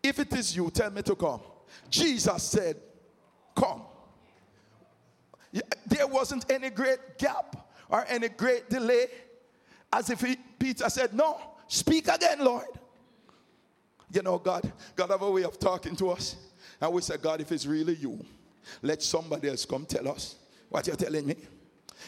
If 0.03 0.19
it 0.19 0.33
is 0.33 0.57
you, 0.57 0.71
tell 0.71 0.91
me 0.91 1.03
to 1.03 1.15
come, 1.15 1.41
Jesus 1.89 2.43
said, 2.43 2.77
Come. 3.57 3.83
There 5.53 6.07
wasn't 6.07 6.51
any 6.51 6.71
great 6.71 7.19
gap 7.19 7.57
or 7.89 8.05
any 8.09 8.29
great 8.29 8.69
delay. 8.69 9.07
As 9.93 10.11
if 10.11 10.21
he, 10.21 10.37
Peter 10.59 10.89
said, 10.91 11.15
No, 11.15 11.41
speak 11.67 12.09
again, 12.09 12.45
Lord. 12.45 12.67
You 14.13 14.23
know, 14.23 14.39
God, 14.39 14.71
God 14.97 15.11
have 15.11 15.23
a 15.23 15.31
way 15.31 15.45
of 15.45 15.59
talking 15.59 15.97
to 15.97 16.11
us. 16.11 16.37
And 16.81 16.93
we 16.93 17.03
say, 17.03 17.17
God, 17.17 17.41
if 17.41 17.53
it's 17.53 17.67
really 17.67 17.95
you, 17.95 18.25
let 18.83 19.03
somebody 19.03 19.49
else 19.49 19.65
come 19.65 19.85
tell 19.87 20.09
us 20.09 20.37
what 20.69 20.87
you're 20.87 20.97
telling 20.97 21.27
me. 21.27 21.37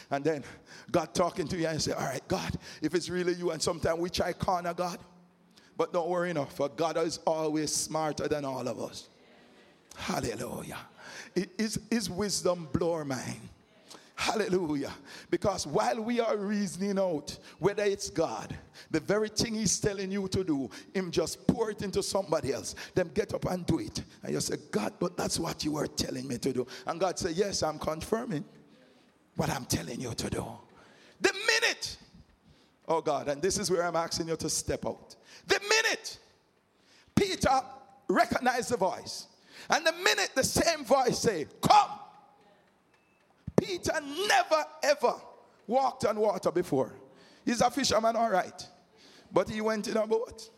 And 0.09 0.23
then 0.23 0.43
God 0.89 1.13
talking 1.13 1.47
to 1.47 1.57
you 1.57 1.67
and 1.67 1.81
say, 1.81 1.93
All 1.93 2.05
right, 2.05 2.25
God, 2.27 2.57
if 2.81 2.95
it's 2.95 3.09
really 3.09 3.33
you, 3.33 3.51
and 3.51 3.61
sometimes 3.61 3.99
we 3.99 4.09
try 4.09 4.33
corner 4.33 4.73
God. 4.73 4.99
But 5.77 5.93
don't 5.93 6.09
worry 6.09 6.29
enough, 6.29 6.55
for 6.55 6.69
God 6.69 6.97
is 6.97 7.19
always 7.25 7.73
smarter 7.73 8.27
than 8.27 8.45
all 8.45 8.67
of 8.67 8.79
us. 8.79 9.09
Hallelujah. 9.95 10.77
His, 11.57 11.79
his 11.89 12.09
wisdom 12.09 12.67
blow 12.71 13.03
mind. 13.03 13.41
Hallelujah. 14.15 14.93
Because 15.31 15.65
while 15.65 15.99
we 15.99 16.19
are 16.19 16.37
reasoning 16.37 16.99
out 16.99 17.35
whether 17.57 17.83
it's 17.83 18.11
God, 18.11 18.55
the 18.91 18.99
very 18.99 19.29
thing 19.29 19.55
He's 19.55 19.79
telling 19.79 20.11
you 20.11 20.27
to 20.27 20.43
do, 20.43 20.69
Him 20.93 21.09
just 21.09 21.47
pour 21.47 21.71
it 21.71 21.81
into 21.81 22.03
somebody 22.03 22.53
else. 22.53 22.75
Then 22.93 23.09
get 23.15 23.33
up 23.33 23.45
and 23.45 23.65
do 23.65 23.79
it. 23.79 24.03
And 24.21 24.31
you 24.31 24.39
say, 24.39 24.57
God, 24.69 24.93
but 24.99 25.17
that's 25.17 25.39
what 25.39 25.65
you 25.65 25.71
were 25.71 25.87
telling 25.87 26.27
me 26.27 26.37
to 26.37 26.53
do. 26.53 26.67
And 26.85 26.99
God 26.99 27.17
said, 27.17 27.31
Yes, 27.31 27.63
I'm 27.63 27.79
confirming 27.79 28.45
what 29.35 29.49
I'm 29.49 29.65
telling 29.65 29.99
you 29.99 30.13
to 30.13 30.29
do. 30.29 30.45
The 31.19 31.33
minute, 31.33 31.97
oh 32.87 33.01
God, 33.01 33.27
and 33.27 33.41
this 33.41 33.57
is 33.57 33.71
where 33.71 33.83
I'm 33.83 33.95
asking 33.95 34.27
you 34.27 34.35
to 34.35 34.49
step 34.51 34.85
out. 34.85 35.15
The 35.47 35.59
minute 35.61 36.19
Peter 37.15 37.59
recognized 38.07 38.69
the 38.69 38.77
voice, 38.77 39.25
and 39.71 39.85
the 39.85 39.93
minute 39.93 40.31
the 40.35 40.43
same 40.43 40.83
voice 40.83 41.19
say, 41.19 41.47
Come, 41.61 41.91
Peter 43.55 43.93
never 44.27 44.65
ever 44.83 45.13
walked 45.67 46.05
on 46.05 46.19
water 46.19 46.51
before. 46.51 46.93
He's 47.45 47.61
a 47.61 47.71
fisherman, 47.71 48.15
all 48.15 48.29
right. 48.29 48.67
But 49.31 49.49
he 49.49 49.61
went 49.61 49.87
in 49.87 49.97
a 49.97 50.05
boat. 50.05 50.49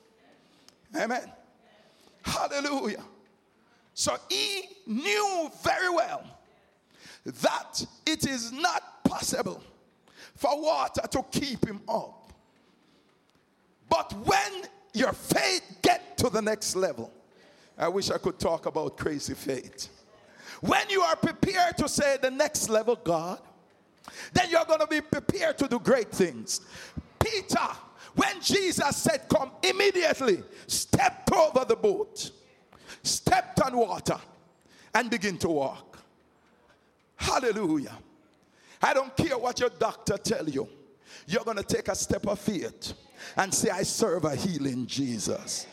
Amen. 0.95 1.31
Hallelujah. 2.23 3.03
So 3.93 4.15
he 4.29 4.63
knew 4.87 5.51
very 5.63 5.89
well 5.89 6.23
that 7.25 7.85
it 8.05 8.25
is 8.27 8.51
not 8.51 9.03
possible 9.03 9.61
for 10.35 10.61
water 10.61 11.01
to 11.11 11.23
keep 11.31 11.65
him 11.65 11.81
up. 11.87 12.33
But 13.87 14.11
when 14.25 14.63
your 14.93 15.13
faith 15.13 15.77
get 15.81 16.17
to 16.17 16.29
the 16.29 16.41
next 16.41 16.75
level, 16.75 17.11
I 17.77 17.87
wish 17.87 18.11
I 18.11 18.17
could 18.17 18.39
talk 18.39 18.65
about 18.65 18.97
crazy 18.97 19.33
faith. 19.33 19.89
When 20.61 20.89
you 20.89 21.01
are 21.01 21.15
prepared 21.15 21.77
to 21.77 21.89
say 21.89 22.17
the 22.21 22.31
next 22.31 22.69
level, 22.69 22.95
God, 22.95 23.39
then 24.33 24.49
you're 24.49 24.65
going 24.65 24.79
to 24.79 24.87
be 24.87 25.01
prepared 25.01 25.57
to 25.57 25.67
do 25.67 25.79
great 25.79 26.11
things. 26.11 26.61
Peter, 27.19 27.67
when 28.15 28.39
Jesus 28.41 28.95
said, 28.97 29.27
Come 29.29 29.51
immediately, 29.63 30.43
stepped 30.67 31.31
over 31.31 31.65
the 31.65 31.75
boat, 31.75 32.31
stepped 33.01 33.61
on 33.61 33.75
water, 33.75 34.19
and 34.93 35.09
begin 35.09 35.37
to 35.39 35.49
walk. 35.49 35.97
Hallelujah. 37.15 37.97
I 38.81 38.93
don't 38.93 39.15
care 39.15 39.37
what 39.37 39.59
your 39.59 39.69
doctor 39.69 40.17
tell 40.17 40.47
you. 40.47 40.67
You're 41.25 41.43
going 41.43 41.57
to 41.57 41.63
take 41.63 41.87
a 41.87 41.95
step 41.95 42.27
of 42.27 42.39
faith 42.39 42.93
and 43.37 43.53
say, 43.53 43.69
I 43.69 43.83
serve 43.83 44.25
a 44.25 44.35
healing 44.35 44.85
Jesus. 44.85 45.67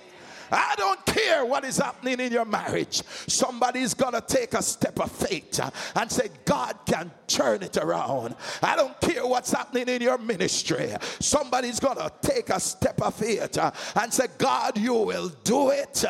I 0.50 0.74
don't 0.76 1.04
care 1.06 1.44
what 1.44 1.64
is 1.64 1.78
happening 1.78 2.20
in 2.20 2.32
your 2.32 2.44
marriage. 2.44 3.02
Somebody's 3.26 3.94
going 3.94 4.14
to 4.14 4.20
take 4.20 4.54
a 4.54 4.62
step 4.62 4.98
of 5.00 5.10
faith 5.10 5.60
and 5.94 6.10
say, 6.10 6.28
God 6.44 6.76
can 6.86 7.10
turn 7.26 7.62
it 7.62 7.76
around. 7.76 8.34
I 8.62 8.76
don't 8.76 9.00
care 9.00 9.26
what's 9.26 9.52
happening 9.52 9.88
in 9.88 10.02
your 10.02 10.18
ministry. 10.18 10.92
Somebody's 11.20 11.80
going 11.80 11.98
to 11.98 12.12
take 12.20 12.50
a 12.50 12.60
step 12.60 13.00
of 13.02 13.14
faith 13.14 13.58
and 13.96 14.12
say, 14.12 14.26
God, 14.38 14.76
you 14.78 14.94
will 14.94 15.28
do 15.44 15.70
it 15.70 16.04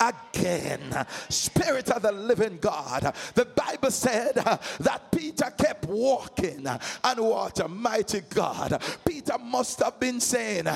again. 0.00 1.06
Spirit 1.28 1.90
of 1.90 2.02
the 2.02 2.12
living 2.12 2.58
God. 2.60 3.14
The 3.34 3.46
Bible 3.46 3.90
said 3.90 4.34
that 4.34 5.10
Peter 5.10 5.52
kept 5.56 5.86
walking 5.86 6.66
on 6.66 7.24
water. 7.24 7.68
Mighty 7.68 8.20
God. 8.20 8.80
Peter 9.04 9.38
must 9.38 9.80
have 9.80 9.98
been 9.98 10.20
saying, 10.20 10.66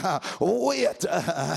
wait, 0.41 1.05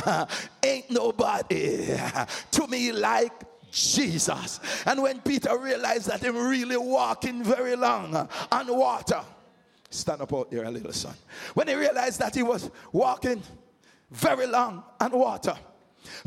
ain't 0.64 0.91
nobody 0.91 1.38
to 2.51 2.67
me 2.67 2.91
like 2.91 3.33
Jesus. 3.71 4.59
And 4.85 5.01
when 5.01 5.19
Peter 5.21 5.57
realized 5.57 6.07
that 6.07 6.21
him 6.21 6.35
really 6.35 6.77
walking 6.77 7.43
very 7.43 7.75
long 7.75 8.15
on 8.51 8.67
water, 8.67 9.21
stand 9.89 10.21
up 10.21 10.33
out 10.33 10.51
there 10.51 10.63
a 10.63 10.71
little 10.71 10.93
son. 10.93 11.13
When 11.53 11.67
he 11.67 11.75
realized 11.75 12.19
that 12.19 12.35
he 12.35 12.43
was 12.43 12.69
walking 12.91 13.41
very 14.11 14.47
long 14.47 14.83
on 14.99 15.11
water, 15.11 15.55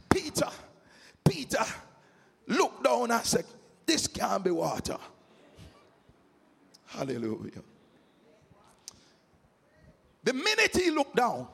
Peter, 0.08 0.48
Peter 1.24 1.64
looked 2.46 2.84
down 2.84 3.10
and 3.10 3.24
said, 3.24 3.44
This 3.86 4.06
can't 4.06 4.44
be 4.44 4.50
water. 4.50 4.98
Hallelujah. 6.86 7.62
The 10.24 10.32
minute 10.32 10.76
he 10.76 10.90
looked 10.90 11.16
down 11.16 11.48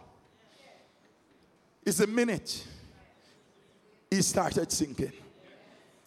is 1.84 1.98
the 1.98 2.06
minute 2.06 2.66
he 4.11 4.22
started 4.22 4.70
sinking. 4.72 5.12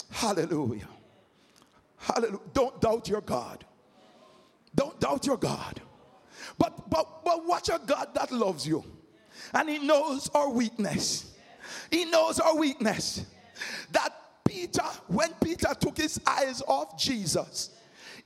Hallelujah. 0.10 0.88
Hallelujah. 1.98 2.40
Don't 2.54 2.82
doubt 2.82 3.08
your 3.08 3.22
God. 3.22 3.64
Don't 4.74 5.00
doubt 5.00 5.26
your 5.26 5.38
God. 5.38 5.82
But 6.58 6.90
but 6.90 7.24
but 7.24 7.46
watch 7.46 7.70
a 7.70 7.80
God 7.86 8.10
that 8.16 8.32
loves 8.32 8.68
you. 8.68 8.84
And 9.54 9.70
he 9.70 9.80
knows 9.80 10.30
our 10.34 10.50
weakness. 10.50 11.34
He 11.90 12.06
knows 12.06 12.40
our 12.40 12.56
weakness. 12.56 13.26
That 13.92 14.14
Peter, 14.44 14.84
when 15.08 15.32
Peter 15.42 15.74
took 15.80 15.98
his 15.98 16.20
eyes 16.26 16.62
off 16.68 16.98
Jesus, 16.98 17.70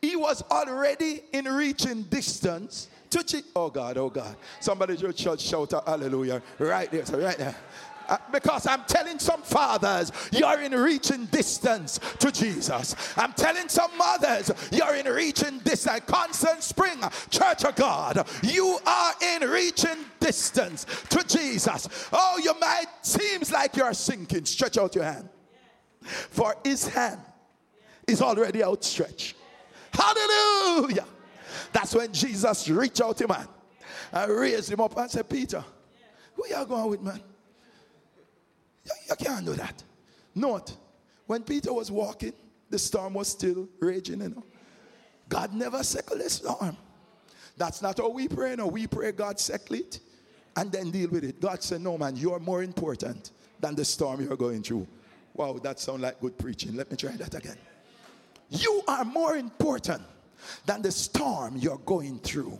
he 0.01 0.15
was 0.15 0.41
already 0.49 1.23
in 1.33 1.45
reaching 1.45 2.03
distance 2.03 2.87
to 3.09 3.23
Jesus. 3.23 3.49
Oh 3.55 3.69
God, 3.69 3.97
oh 3.97 4.09
God. 4.09 4.35
Somebody 4.59 4.97
should 4.97 5.17
shout, 5.17 5.39
shout 5.39 5.71
hallelujah 5.85 6.41
right 6.59 6.91
there, 6.91 7.05
so 7.05 7.19
right 7.19 7.37
there. 7.37 7.55
Uh, 8.07 8.17
because 8.31 8.67
I'm 8.67 8.83
telling 8.87 9.19
some 9.19 9.41
fathers, 9.41 10.11
you're 10.31 10.61
in 10.61 10.73
reaching 10.73 11.25
distance 11.25 11.99
to 12.19 12.31
Jesus. 12.31 12.95
I'm 13.17 13.33
telling 13.33 13.69
some 13.69 13.95
mothers, 13.97 14.51
you're 14.71 14.95
in 14.95 15.07
reaching 15.07 15.59
distance. 15.59 16.01
Constant 16.05 16.63
Spring, 16.63 16.97
Church 17.29 17.63
of 17.65 17.75
God, 17.75 18.27
you 18.43 18.77
are 18.85 19.13
in 19.21 19.49
reaching 19.49 19.97
distance 20.19 20.85
to 21.09 21.23
Jesus. 21.27 22.09
Oh, 22.11 22.39
you 22.43 22.53
might 22.59 22.85
seems 23.01 23.51
like 23.51 23.75
you're 23.75 23.93
sinking. 23.93 24.45
Stretch 24.45 24.77
out 24.77 24.95
your 24.95 25.03
hand, 25.03 25.29
for 26.01 26.55
His 26.63 26.87
hand 26.87 27.21
is 28.07 28.21
already 28.21 28.63
outstretched. 28.63 29.35
Hallelujah. 29.91 31.05
That's 31.71 31.93
when 31.95 32.11
Jesus 32.11 32.69
reached 32.69 33.01
out 33.01 33.17
to 33.17 33.27
man 33.27 33.47
and 34.11 34.31
raised 34.31 34.71
him 34.71 34.79
up 34.79 34.97
and 34.97 35.09
said, 35.09 35.29
Peter, 35.29 35.63
who 36.33 36.43
you 36.47 36.65
going 36.65 36.89
with, 36.89 37.01
man? 37.01 37.21
You, 38.85 38.91
you 39.09 39.15
can't 39.15 39.45
do 39.45 39.53
that. 39.53 39.83
Note, 40.33 40.75
when 41.25 41.43
Peter 41.43 41.73
was 41.73 41.91
walking, 41.91 42.33
the 42.69 42.79
storm 42.79 43.13
was 43.13 43.29
still 43.29 43.67
raging, 43.79 44.21
you 44.21 44.29
know. 44.29 44.43
God 45.27 45.53
never 45.53 45.83
settled 45.83 46.21
the 46.21 46.29
storm. 46.29 46.77
That's 47.57 47.81
not 47.81 47.97
how 47.97 48.09
we 48.09 48.27
pray. 48.27 48.55
No, 48.55 48.67
we 48.67 48.85
pray 48.85 49.11
God 49.11 49.39
settle 49.39 49.77
it 49.77 49.99
and 50.55 50.71
then 50.71 50.91
deal 50.91 51.09
with 51.09 51.23
it. 51.23 51.39
God 51.39 51.63
said, 51.63 51.81
No, 51.81 51.97
man, 51.97 52.15
you're 52.15 52.39
more 52.39 52.63
important 52.63 53.31
than 53.59 53.75
the 53.75 53.85
storm 53.85 54.21
you're 54.21 54.37
going 54.37 54.61
through. 54.61 54.87
Wow, 55.33 55.53
that 55.63 55.79
sounds 55.79 56.01
like 56.01 56.19
good 56.21 56.37
preaching. 56.37 56.75
Let 56.75 56.91
me 56.91 56.97
try 56.97 57.11
that 57.11 57.33
again. 57.33 57.57
You 58.49 58.81
are 58.87 59.03
more 59.03 59.35
important 59.35 60.01
than 60.65 60.81
the 60.81 60.91
storm 60.91 61.57
you're 61.57 61.79
going 61.79 62.19
through. 62.19 62.59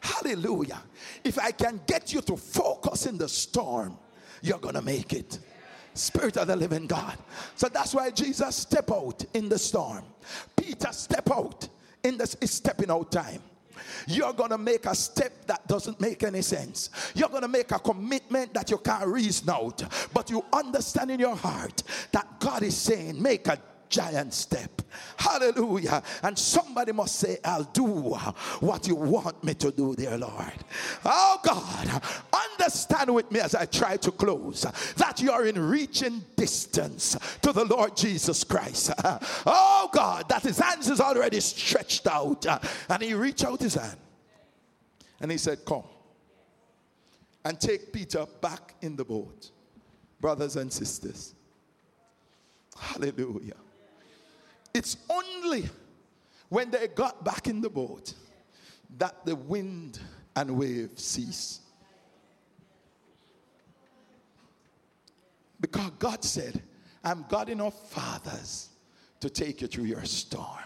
Hallelujah. 0.00 0.82
If 1.22 1.38
I 1.38 1.50
can 1.52 1.80
get 1.86 2.12
you 2.12 2.20
to 2.22 2.36
focus 2.36 3.06
in 3.06 3.18
the 3.18 3.28
storm, 3.28 3.96
you're 4.42 4.58
going 4.58 4.74
to 4.74 4.82
make 4.82 5.12
it. 5.12 5.38
Spirit 5.94 6.36
of 6.36 6.46
the 6.46 6.56
living 6.56 6.86
God. 6.86 7.16
So 7.56 7.68
that's 7.68 7.94
why 7.94 8.10
Jesus 8.10 8.56
step 8.56 8.90
out 8.90 9.24
in 9.34 9.48
the 9.48 9.58
storm. 9.58 10.04
Peter 10.56 10.92
step 10.92 11.30
out 11.30 11.68
in 12.02 12.16
the 12.16 12.26
stepping 12.26 12.90
out 12.90 13.12
time. 13.12 13.42
You're 14.06 14.32
going 14.32 14.50
to 14.50 14.58
make 14.58 14.86
a 14.86 14.94
step 14.94 15.46
that 15.46 15.66
doesn't 15.66 16.00
make 16.00 16.22
any 16.22 16.42
sense. 16.42 16.90
You're 17.14 17.28
going 17.28 17.42
to 17.42 17.48
make 17.48 17.70
a 17.72 17.78
commitment 17.78 18.54
that 18.54 18.70
you 18.70 18.78
can't 18.78 19.06
reason 19.06 19.50
out. 19.50 19.82
But 20.12 20.30
you 20.30 20.44
understand 20.52 21.10
in 21.10 21.20
your 21.20 21.36
heart 21.36 21.82
that 22.12 22.40
God 22.40 22.62
is 22.62 22.76
saying, 22.76 23.20
make 23.20 23.46
a 23.48 23.58
giant 23.88 24.32
step. 24.32 24.82
Hallelujah. 25.16 26.02
And 26.22 26.38
somebody 26.38 26.92
must 26.92 27.16
say, 27.16 27.38
I'll 27.44 27.64
do 27.64 27.84
what 27.84 28.86
you 28.86 28.94
want 28.94 29.42
me 29.42 29.54
to 29.54 29.70
do, 29.70 29.94
dear 29.94 30.16
Lord. 30.16 30.52
Oh 31.04 31.40
God, 31.42 32.02
understand 32.60 33.14
with 33.14 33.30
me 33.30 33.40
as 33.40 33.54
I 33.54 33.64
try 33.64 33.96
to 33.98 34.10
close 34.10 34.62
that 34.96 35.20
you 35.20 35.32
are 35.32 35.46
in 35.46 35.58
reaching 35.58 36.24
distance 36.36 37.16
to 37.42 37.52
the 37.52 37.64
Lord 37.64 37.96
Jesus 37.96 38.44
Christ. 38.44 38.92
Oh 39.46 39.88
God, 39.92 40.28
that 40.28 40.42
his 40.42 40.58
hands 40.58 40.88
is 40.88 41.00
already 41.00 41.40
stretched 41.40 42.06
out. 42.06 42.46
And 42.88 43.02
he 43.02 43.14
reached 43.14 43.44
out 43.44 43.60
his 43.60 43.74
hand 43.74 43.96
and 45.20 45.30
he 45.30 45.38
said, 45.38 45.64
Come 45.64 45.84
and 47.44 47.58
take 47.58 47.92
Peter 47.92 48.26
back 48.40 48.74
in 48.82 48.96
the 48.96 49.04
boat. 49.04 49.50
Brothers 50.20 50.56
and 50.56 50.72
sisters. 50.72 51.34
Hallelujah. 52.78 53.56
It's 54.74 54.96
only 55.08 55.68
when 56.48 56.70
they 56.70 56.88
got 56.88 57.24
back 57.24 57.46
in 57.46 57.60
the 57.60 57.70
boat 57.70 58.14
that 58.98 59.24
the 59.24 59.36
wind 59.36 59.98
and 60.36 60.56
wave 60.58 60.90
ceased. 60.96 61.62
Because 65.60 65.90
God 65.98 66.24
said, 66.24 66.62
I'm 67.04 67.24
God 67.28 67.48
enough 67.48 67.90
fathers 67.90 68.70
to 69.20 69.30
take 69.30 69.60
you 69.60 69.66
through 69.66 69.84
your 69.84 70.04
storm. 70.04 70.64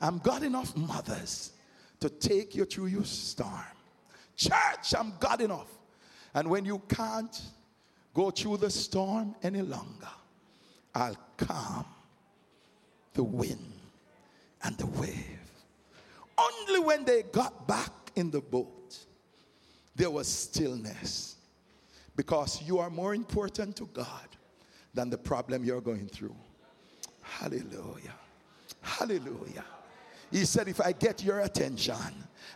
I'm 0.00 0.18
God 0.18 0.42
enough 0.42 0.76
mothers 0.76 1.52
to 2.00 2.08
take 2.08 2.54
you 2.54 2.64
through 2.64 2.86
your 2.86 3.04
storm. 3.04 3.50
Church, 4.36 4.94
I'm 4.98 5.14
God 5.18 5.40
enough. 5.40 5.70
And 6.34 6.48
when 6.48 6.64
you 6.64 6.82
can't 6.88 7.40
go 8.12 8.30
through 8.30 8.58
the 8.58 8.70
storm 8.70 9.34
any 9.42 9.62
longer, 9.62 10.08
I'll 10.94 11.16
calm 11.36 11.86
the 13.14 13.22
wind 13.22 13.72
and 14.62 14.76
the 14.76 14.86
wave. 14.86 15.40
Only 16.38 16.80
when 16.80 17.04
they 17.04 17.22
got 17.22 17.66
back 17.66 17.90
in 18.14 18.30
the 18.30 18.40
boat, 18.40 18.98
there 19.94 20.10
was 20.10 20.28
stillness. 20.28 21.35
Because 22.16 22.62
you 22.62 22.78
are 22.78 22.90
more 22.90 23.14
important 23.14 23.76
to 23.76 23.86
God 23.92 24.28
than 24.94 25.10
the 25.10 25.18
problem 25.18 25.64
you're 25.64 25.82
going 25.82 26.08
through. 26.08 26.34
Hallelujah. 27.20 28.14
Hallelujah. 28.80 29.64
He 30.30 30.44
said, 30.44 30.68
If 30.68 30.80
I 30.80 30.92
get 30.92 31.22
your 31.22 31.40
attention, 31.40 31.94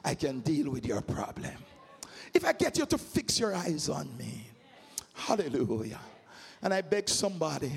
I 0.04 0.14
can 0.14 0.40
deal 0.40 0.70
with 0.70 0.86
your 0.86 1.02
problem. 1.02 1.52
If 2.32 2.44
I 2.44 2.52
get 2.52 2.78
you 2.78 2.86
to 2.86 2.98
fix 2.98 3.38
your 3.38 3.54
eyes 3.54 3.88
on 3.88 4.16
me, 4.16 4.46
hallelujah. 5.14 6.00
And 6.62 6.72
I 6.72 6.80
beg 6.80 7.08
somebody 7.08 7.72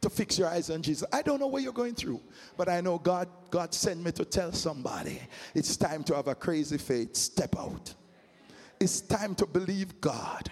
to 0.00 0.08
fix 0.08 0.38
your 0.38 0.48
eyes 0.48 0.70
on 0.70 0.82
Jesus. 0.82 1.06
I 1.12 1.22
don't 1.22 1.38
know 1.38 1.46
what 1.48 1.62
you're 1.62 1.72
going 1.72 1.94
through, 1.94 2.20
but 2.56 2.68
I 2.68 2.80
know 2.80 2.98
God 2.98 3.28
God 3.50 3.74
sent 3.74 4.02
me 4.02 4.12
to 4.12 4.24
tell 4.24 4.52
somebody 4.52 5.20
it's 5.54 5.76
time 5.76 6.04
to 6.04 6.14
have 6.14 6.28
a 6.28 6.34
crazy 6.34 6.78
faith. 6.78 7.16
Step 7.16 7.56
out. 7.58 7.92
It's 8.78 9.00
time 9.00 9.34
to 9.34 9.46
believe 9.46 10.00
God 10.00 10.50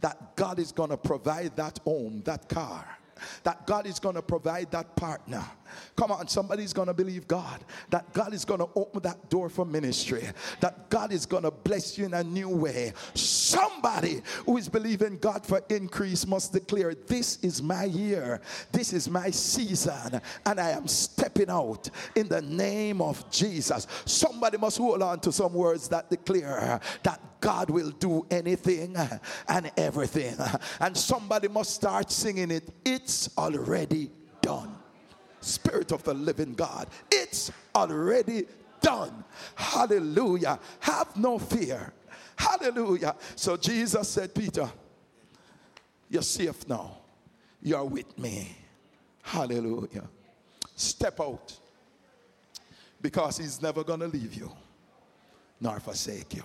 that 0.00 0.36
God 0.36 0.58
is 0.58 0.72
going 0.72 0.90
to 0.90 0.96
provide 0.96 1.56
that 1.56 1.78
home, 1.84 2.22
that 2.24 2.48
car, 2.48 2.98
that 3.44 3.66
God 3.66 3.86
is 3.86 3.98
going 3.98 4.14
to 4.14 4.22
provide 4.22 4.70
that 4.72 4.94
partner. 4.96 5.44
Come 5.96 6.10
on, 6.10 6.28
somebody's 6.28 6.72
going 6.72 6.88
to 6.88 6.94
believe 6.94 7.26
God 7.26 7.64
that 7.90 8.12
God 8.12 8.34
is 8.34 8.44
going 8.44 8.60
to 8.60 8.68
open 8.74 9.02
that 9.02 9.28
door 9.30 9.48
for 9.48 9.64
ministry, 9.64 10.22
that 10.60 10.90
God 10.90 11.12
is 11.12 11.26
going 11.26 11.42
to 11.42 11.50
bless 11.50 11.98
you 11.98 12.06
in 12.06 12.14
a 12.14 12.24
new 12.24 12.48
way. 12.48 12.92
Somebody 13.14 14.22
who 14.44 14.56
is 14.56 14.68
believing 14.68 15.18
God 15.18 15.44
for 15.44 15.62
increase 15.68 16.26
must 16.26 16.52
declare, 16.52 16.94
This 16.94 17.38
is 17.42 17.62
my 17.62 17.84
year, 17.84 18.40
this 18.72 18.92
is 18.92 19.08
my 19.08 19.30
season, 19.30 20.20
and 20.44 20.60
I 20.60 20.70
am 20.70 20.88
stepping 20.88 21.50
out 21.50 21.88
in 22.14 22.28
the 22.28 22.42
name 22.42 23.00
of 23.00 23.28
Jesus. 23.30 23.86
Somebody 24.04 24.58
must 24.58 24.78
hold 24.78 25.02
on 25.02 25.20
to 25.20 25.32
some 25.32 25.54
words 25.54 25.88
that 25.88 26.10
declare 26.10 26.80
that 27.02 27.20
God 27.40 27.70
will 27.70 27.90
do 27.90 28.26
anything 28.30 28.96
and 29.48 29.70
everything. 29.76 30.36
And 30.80 30.96
somebody 30.96 31.48
must 31.48 31.74
start 31.74 32.10
singing 32.10 32.50
it. 32.50 32.68
It's 32.84 33.28
already 33.36 34.10
done. 34.40 34.76
Spirit 35.46 35.92
of 35.92 36.02
the 36.02 36.14
living 36.14 36.54
God, 36.54 36.88
it's 37.10 37.52
already 37.74 38.46
done. 38.80 39.24
Hallelujah. 39.54 40.58
Have 40.80 41.16
no 41.16 41.38
fear. 41.38 41.92
Hallelujah. 42.36 43.14
So 43.34 43.56
Jesus 43.56 44.08
said, 44.08 44.34
Peter, 44.34 44.68
you're 46.08 46.22
safe 46.22 46.68
now. 46.68 46.98
You're 47.62 47.84
with 47.84 48.18
me. 48.18 48.56
Hallelujah. 49.22 50.08
Step 50.74 51.20
out 51.20 51.56
because 53.00 53.38
he's 53.38 53.60
never 53.62 53.82
going 53.82 54.00
to 54.00 54.08
leave 54.08 54.34
you 54.34 54.50
nor 55.60 55.80
forsake 55.80 56.34
you. 56.34 56.42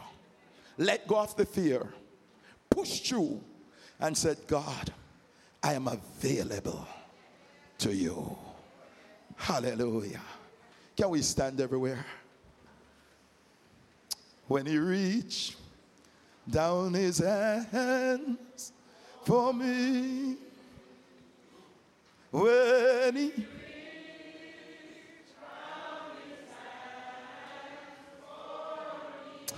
Let 0.78 1.08
go 1.08 1.18
of 1.18 1.36
the 1.36 1.46
fear. 1.46 1.88
Push 2.70 3.02
through 3.02 3.42
and 4.00 4.18
said, 4.18 4.38
God, 4.48 4.94
I 5.62 5.74
am 5.74 5.88
available 5.88 6.88
to 7.80 7.94
you. 7.94 8.38
Hallelujah. 9.42 10.22
Can 10.96 11.10
we 11.10 11.24
stand 11.24 11.60
everywhere? 11.60 12.06
When 14.48 14.68
he 14.68 14.78
reached 14.78 15.56
down 16.48 16.94
his 16.94 17.18
hands 17.18 18.72
for 19.26 19.52
me, 19.52 20.38
when 22.30 23.16
he 23.16 23.46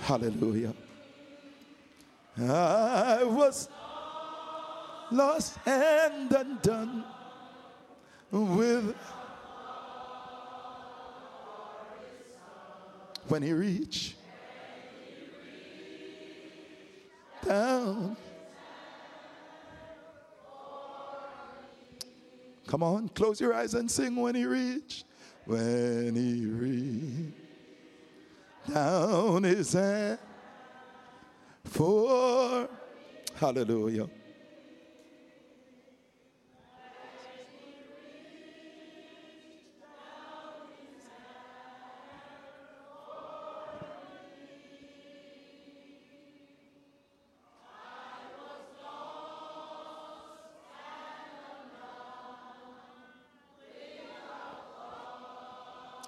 Hallelujah. 0.00 0.74
I 2.38 3.22
was 3.22 3.68
lost 5.10 5.58
and 5.66 6.32
undone 6.32 7.04
with 8.30 8.94
when 13.28 13.42
he 13.42 13.52
reached 13.52 14.16
down 17.46 18.16
Come 22.66 22.82
on, 22.82 23.08
close 23.10 23.40
your 23.40 23.54
eyes 23.54 23.74
and 23.74 23.90
sing 23.90 24.16
when 24.16 24.34
he 24.34 24.46
reached. 24.46 25.04
When 25.44 26.16
he 26.16 26.46
reached 26.46 27.38
down 28.72 29.42
his 29.42 29.74
hand 29.74 30.18
for 31.62 32.68
hallelujah. 33.36 34.08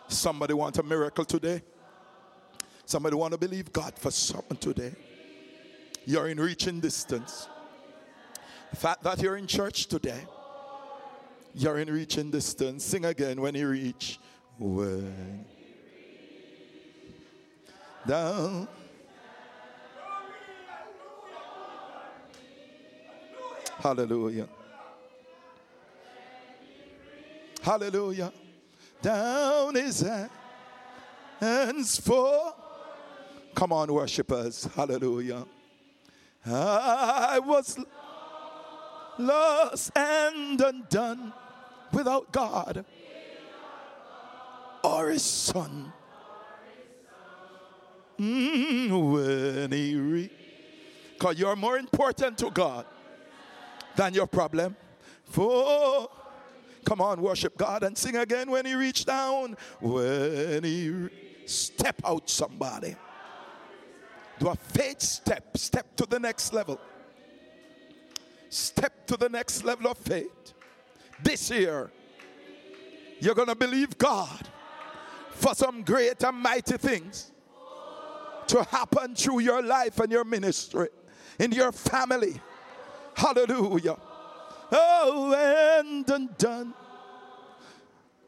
Somebody 0.09 0.55
want 0.55 0.79
a 0.79 0.83
miracle 0.83 1.25
today? 1.25 1.63
Somebody 2.85 3.17
want 3.17 3.33
to 3.33 3.39
believe 3.39 3.73
God 3.73 3.95
for 3.99 4.11
something 4.11 4.57
today? 4.57 4.95
You're 6.05 6.29
in 6.29 6.39
reaching 6.39 6.81
distance. 6.81 7.49
The 8.71 8.77
fact 8.77 9.03
that 9.03 9.21
you're 9.21 9.37
in 9.37 9.47
church 9.47 9.87
today, 9.87 10.25
you're 11.55 11.79
in 11.79 11.93
reaching 11.93 12.31
distance. 12.31 12.85
Sing 12.85 13.05
again 13.05 13.41
when 13.41 13.55
you 13.55 13.69
reach. 13.69 14.21
When 14.59 15.45
down. 18.07 18.69
Hallelujah. 23.79 24.49
Hallelujah. 27.63 28.33
Down 29.03 29.75
his 29.75 30.05
hands 31.41 32.01
for. 32.01 32.55
Come 33.55 33.73
on, 33.73 33.93
worshipers. 33.93 34.69
Hallelujah. 34.75 35.47
I 36.47 37.41
was 37.43 37.79
lost 39.19 39.91
and 39.97 40.61
undone 40.61 41.33
without 41.93 42.31
God 42.31 42.85
or 44.83 45.11
his 45.11 45.23
son. 45.23 45.93
Mm, 48.19 49.13
when 49.13 49.73
he 49.73 49.97
re- 49.97 50.31
Because 51.13 51.39
you're 51.39 51.57
more 51.57 51.79
important 51.79 52.39
to 52.39 52.51
God 52.51 52.87
than 53.97 54.15
your 54.15 54.27
problem. 54.27 54.77
For 55.25 56.09
come 56.87 57.01
on, 57.01 57.21
worship 57.21 57.59
God 57.59 57.83
and 57.83 57.99
sing 57.99 58.17
again 58.17 58.51
when 58.51 58.65
he 58.65 58.75
reached 58.75 59.07
down. 59.07 59.57
When 59.81 60.63
he 60.65 61.09
step 61.45 62.01
out, 62.05 62.31
somebody. 62.31 62.97
Do 64.39 64.49
a 64.49 64.55
faith 64.55 65.03
step, 65.03 65.59
step 65.59 65.97
to 65.97 66.07
the 66.07 66.19
next 66.19 66.53
level. 66.55 66.81
Step 68.49 69.07
to 69.09 69.17
the 69.17 69.29
next 69.29 69.65
level 69.65 69.91
of 69.91 69.99
faith. 69.99 70.55
This 71.23 71.51
year, 71.51 71.91
you're 73.21 73.35
going 73.35 73.49
to 73.49 73.57
believe 73.57 73.99
God 73.99 74.49
for 75.31 75.55
some 75.55 75.83
great 75.83 76.23
and 76.23 76.39
mighty 76.39 76.77
things 76.77 77.33
to 78.47 78.63
happen 78.65 79.15
through 79.15 79.41
your 79.41 79.63
life 79.63 79.99
and 79.99 80.13
your 80.13 80.25
ministry, 80.25 80.89
in 81.41 81.51
your 81.51 81.73
family. 81.73 82.41
Hallelujah. 83.15 83.97
Oh, 84.73 85.35
and 85.35 86.09
undone 86.09 86.75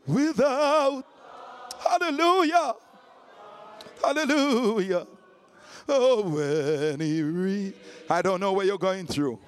without. 0.06 1.04
Hallelujah. 1.80 2.74
Hallelujah. 4.02 5.06
Oh, 5.88 6.22
when 6.22 7.00
he 7.00 7.22
read. 7.22 7.74
I 8.10 8.22
don't 8.22 8.40
know 8.40 8.52
what 8.52 8.66
you're 8.66 8.78
going 8.78 9.06
through, 9.06 9.38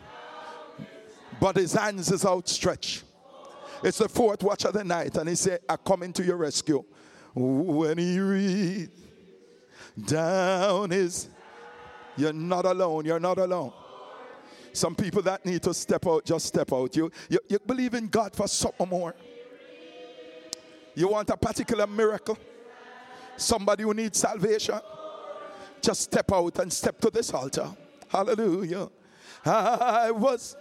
but 1.41 1.57
his 1.57 1.73
hands 1.73 2.11
is 2.11 2.25
outstretched. 2.25 3.05
It's 3.83 3.99
the 3.99 4.09
fourth 4.09 4.43
watch 4.43 4.65
of 4.65 4.75
the 4.75 4.85
night, 4.85 5.17
and 5.17 5.29
he 5.29 5.35
said, 5.35 5.61
I 5.69 5.77
come 5.77 6.03
into 6.03 6.23
your 6.23 6.37
rescue. 6.37 6.85
When 7.35 7.97
he 7.97 8.19
read 8.19 8.91
down 10.07 10.91
his, 10.91 11.29
you're 12.17 12.33
not 12.33 12.67
alone, 12.67 13.07
you're 13.07 13.21
not 13.21 13.39
alone. 13.39 13.73
Some 14.73 14.95
people 14.95 15.23
that 15.23 15.45
need 15.45 15.63
to 15.63 15.75
step 15.75 16.07
out, 16.07 16.25
just 16.25 16.47
step 16.47 16.73
out. 16.73 16.95
You, 16.95 17.11
you, 17.29 17.39
you 17.49 17.59
believe 17.59 17.95
in 17.95 18.09
God 18.09 18.35
for 18.35 18.47
something 18.47 18.89
more. 18.89 19.15
You 20.95 21.09
want 21.09 21.31
a 21.31 21.37
particular 21.37 21.87
miracle? 21.87 22.39
Somebody 23.37 23.83
who 23.83 23.95
needs 23.95 24.19
salvation? 24.19 24.81
Just 25.81 26.03
step 26.03 26.31
out 26.33 26.59
and 26.59 26.73
step 26.73 27.01
to 27.01 27.11
this 27.11 27.33
altar. 27.33 27.69
Hallelujah. 28.09 28.89
I 29.45 30.11
was. 30.11 30.57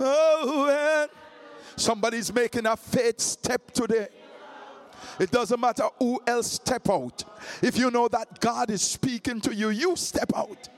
Oh, 0.00 1.04
and 1.04 1.10
somebody's 1.76 2.32
making 2.32 2.66
a 2.66 2.76
faith 2.76 3.20
step 3.20 3.70
today. 3.70 4.08
It 5.20 5.30
doesn't 5.30 5.60
matter 5.60 5.84
who 5.98 6.20
else 6.26 6.52
step 6.52 6.88
out. 6.88 7.22
If 7.62 7.78
you 7.78 7.90
know 7.90 8.08
that 8.08 8.40
God 8.40 8.70
is 8.70 8.82
speaking 8.82 9.40
to 9.42 9.54
you, 9.54 9.68
you 9.68 9.94
step 9.96 10.32
out. 10.34 10.68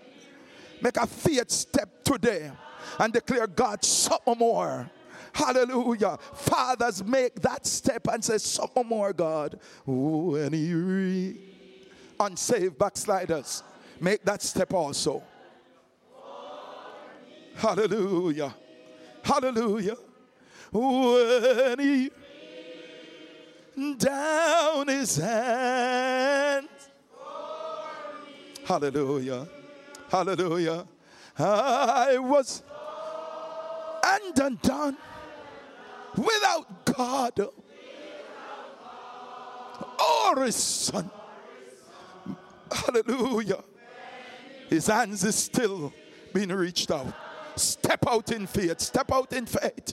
Make 0.80 0.96
a 0.96 1.06
faith 1.06 1.50
step 1.50 2.04
today 2.04 2.50
and 2.98 3.12
declare 3.12 3.46
God 3.46 3.84
something 3.84 4.38
more. 4.38 4.90
Hallelujah. 5.32 6.18
Fathers 6.34 7.04
make 7.04 7.34
that 7.42 7.66
step 7.66 8.08
and 8.08 8.24
say 8.24 8.38
something 8.38 8.86
more, 8.86 9.12
God. 9.12 9.60
When 9.84 10.52
he 10.52 10.72
re- 10.72 11.40
unsaved 12.18 12.78
backsliders, 12.78 13.62
make 14.00 14.24
that 14.24 14.42
step 14.42 14.72
also. 14.72 15.22
Hallelujah. 17.54 18.54
Hallelujah. 19.22 19.96
When 20.72 21.78
he 21.78 22.10
down 23.98 24.88
his 24.88 25.16
hand. 25.16 26.68
Hallelujah. 28.64 29.46
Hallelujah. 30.08 30.86
I 31.38 32.18
was 32.18 32.62
and 34.04 34.38
undone 34.38 34.96
without 36.16 36.84
God 36.86 37.40
or 39.98 40.44
his 40.44 40.56
son. 40.56 41.10
Hallelujah. 42.70 43.62
His 44.68 44.86
hands 44.86 45.24
is 45.24 45.34
still 45.34 45.92
being 46.32 46.48
reached 46.50 46.90
out. 46.90 47.12
Step 47.56 48.06
out 48.06 48.30
in 48.32 48.46
faith. 48.46 48.80
Step 48.80 49.12
out 49.12 49.32
in 49.32 49.46
faith. 49.46 49.92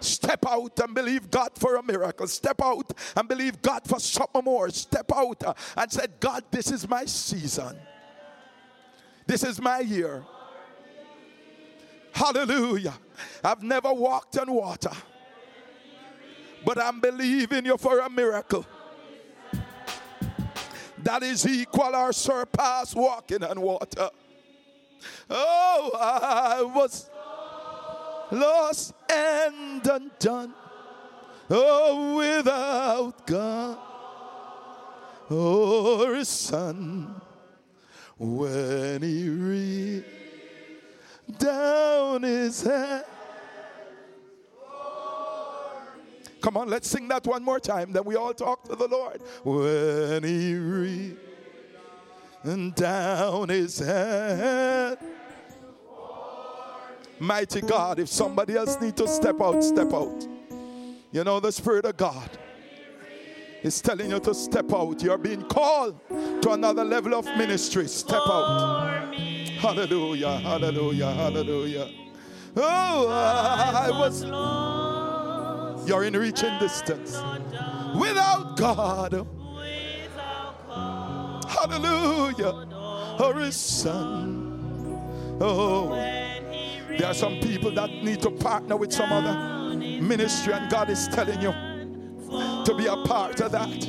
Step 0.00 0.44
out 0.46 0.78
and 0.80 0.94
believe 0.94 1.30
God 1.30 1.50
for 1.54 1.76
a 1.76 1.82
miracle. 1.82 2.26
Step 2.26 2.60
out 2.62 2.92
and 3.16 3.28
believe 3.28 3.62
God 3.62 3.82
for 3.86 3.98
something 3.98 4.44
more. 4.44 4.68
Step 4.70 5.10
out 5.14 5.42
and 5.76 5.90
said, 5.90 6.12
God, 6.20 6.44
this 6.50 6.70
is 6.70 6.86
my 6.88 7.06
season. 7.06 7.78
This 9.26 9.42
is 9.42 9.60
my 9.60 9.80
year. 9.80 10.24
Hallelujah. 12.12 12.94
I've 13.42 13.62
never 13.62 13.92
walked 13.92 14.38
on 14.38 14.52
water, 14.52 14.92
but 16.64 16.80
I'm 16.80 17.00
believing 17.00 17.66
you 17.66 17.76
for 17.76 17.98
a 18.00 18.08
miracle 18.10 18.64
that 21.02 21.22
is 21.22 21.46
equal 21.46 21.94
or 21.94 22.12
surpass 22.12 22.94
walking 22.94 23.42
on 23.44 23.60
water. 23.60 24.10
Oh, 25.28 25.90
I 26.00 26.62
was 26.62 27.10
lost 28.30 28.94
and 29.12 29.86
undone. 29.86 30.54
Oh, 31.50 32.16
without 32.16 33.26
God 33.26 33.78
or 35.30 36.14
His 36.14 36.28
Son, 36.28 37.20
when 38.18 39.02
He 39.02 39.28
reached 39.28 40.06
down 41.38 42.22
His 42.22 42.62
hand. 42.62 43.04
Come 46.40 46.56
on, 46.58 46.68
let's 46.68 46.88
sing 46.88 47.08
that 47.08 47.26
one 47.26 47.42
more 47.42 47.58
time. 47.58 47.92
Then 47.92 48.04
we 48.04 48.16
all 48.16 48.34
talk 48.34 48.64
to 48.64 48.76
the 48.76 48.86
Lord. 48.86 49.22
When 49.44 50.22
He 50.22 50.54
reached 50.54 51.16
down 52.74 53.48
His 53.48 53.78
hand. 53.78 54.98
Mighty 57.18 57.60
God, 57.62 57.98
if 58.00 58.08
somebody 58.08 58.56
else 58.56 58.78
need 58.80 58.96
to 58.96 59.08
step 59.08 59.40
out, 59.40 59.62
step 59.62 59.92
out. 59.94 60.26
You 61.12 61.24
know 61.24 61.40
the 61.40 61.52
Spirit 61.52 61.86
of 61.86 61.96
God 61.96 62.28
is 63.64 63.80
telling 63.80 64.10
you 64.10 64.20
to 64.20 64.34
step 64.34 64.72
out. 64.72 65.02
You're 65.02 65.18
being 65.18 65.42
called 65.42 65.98
to 66.42 66.50
another 66.50 66.84
level 66.84 67.14
of 67.14 67.24
ministry. 67.24 67.88
Step 67.88 68.20
out. 68.26 69.14
Hallelujah, 69.14 70.36
hallelujah, 70.36 71.10
hallelujah. 71.10 71.90
Oh, 72.56 73.08
I 73.08 73.90
was 73.90 74.22
lost. 74.24 75.88
you're 75.88 76.04
in 76.04 76.14
reaching 76.14 76.56
distance. 76.58 77.16
Without 77.98 78.56
God, 78.56 79.26
hallelujah, 81.48 82.68
or 83.18 83.34
his 83.40 83.56
son. 83.56 84.50
Oh, 85.40 85.88
there 85.94 87.06
are 87.06 87.14
some 87.14 87.40
people 87.40 87.72
that 87.72 87.90
need 87.90 88.20
to 88.22 88.30
partner 88.30 88.76
with 88.76 88.92
some 88.92 89.10
other 89.10 89.74
ministry, 89.78 90.52
and 90.52 90.70
God 90.70 90.90
is 90.90 91.08
telling 91.08 91.40
you 91.40 91.52
to 92.64 92.74
be 92.74 92.86
a 92.86 92.96
part 92.96 93.40
of 93.40 93.52
that. 93.52 93.84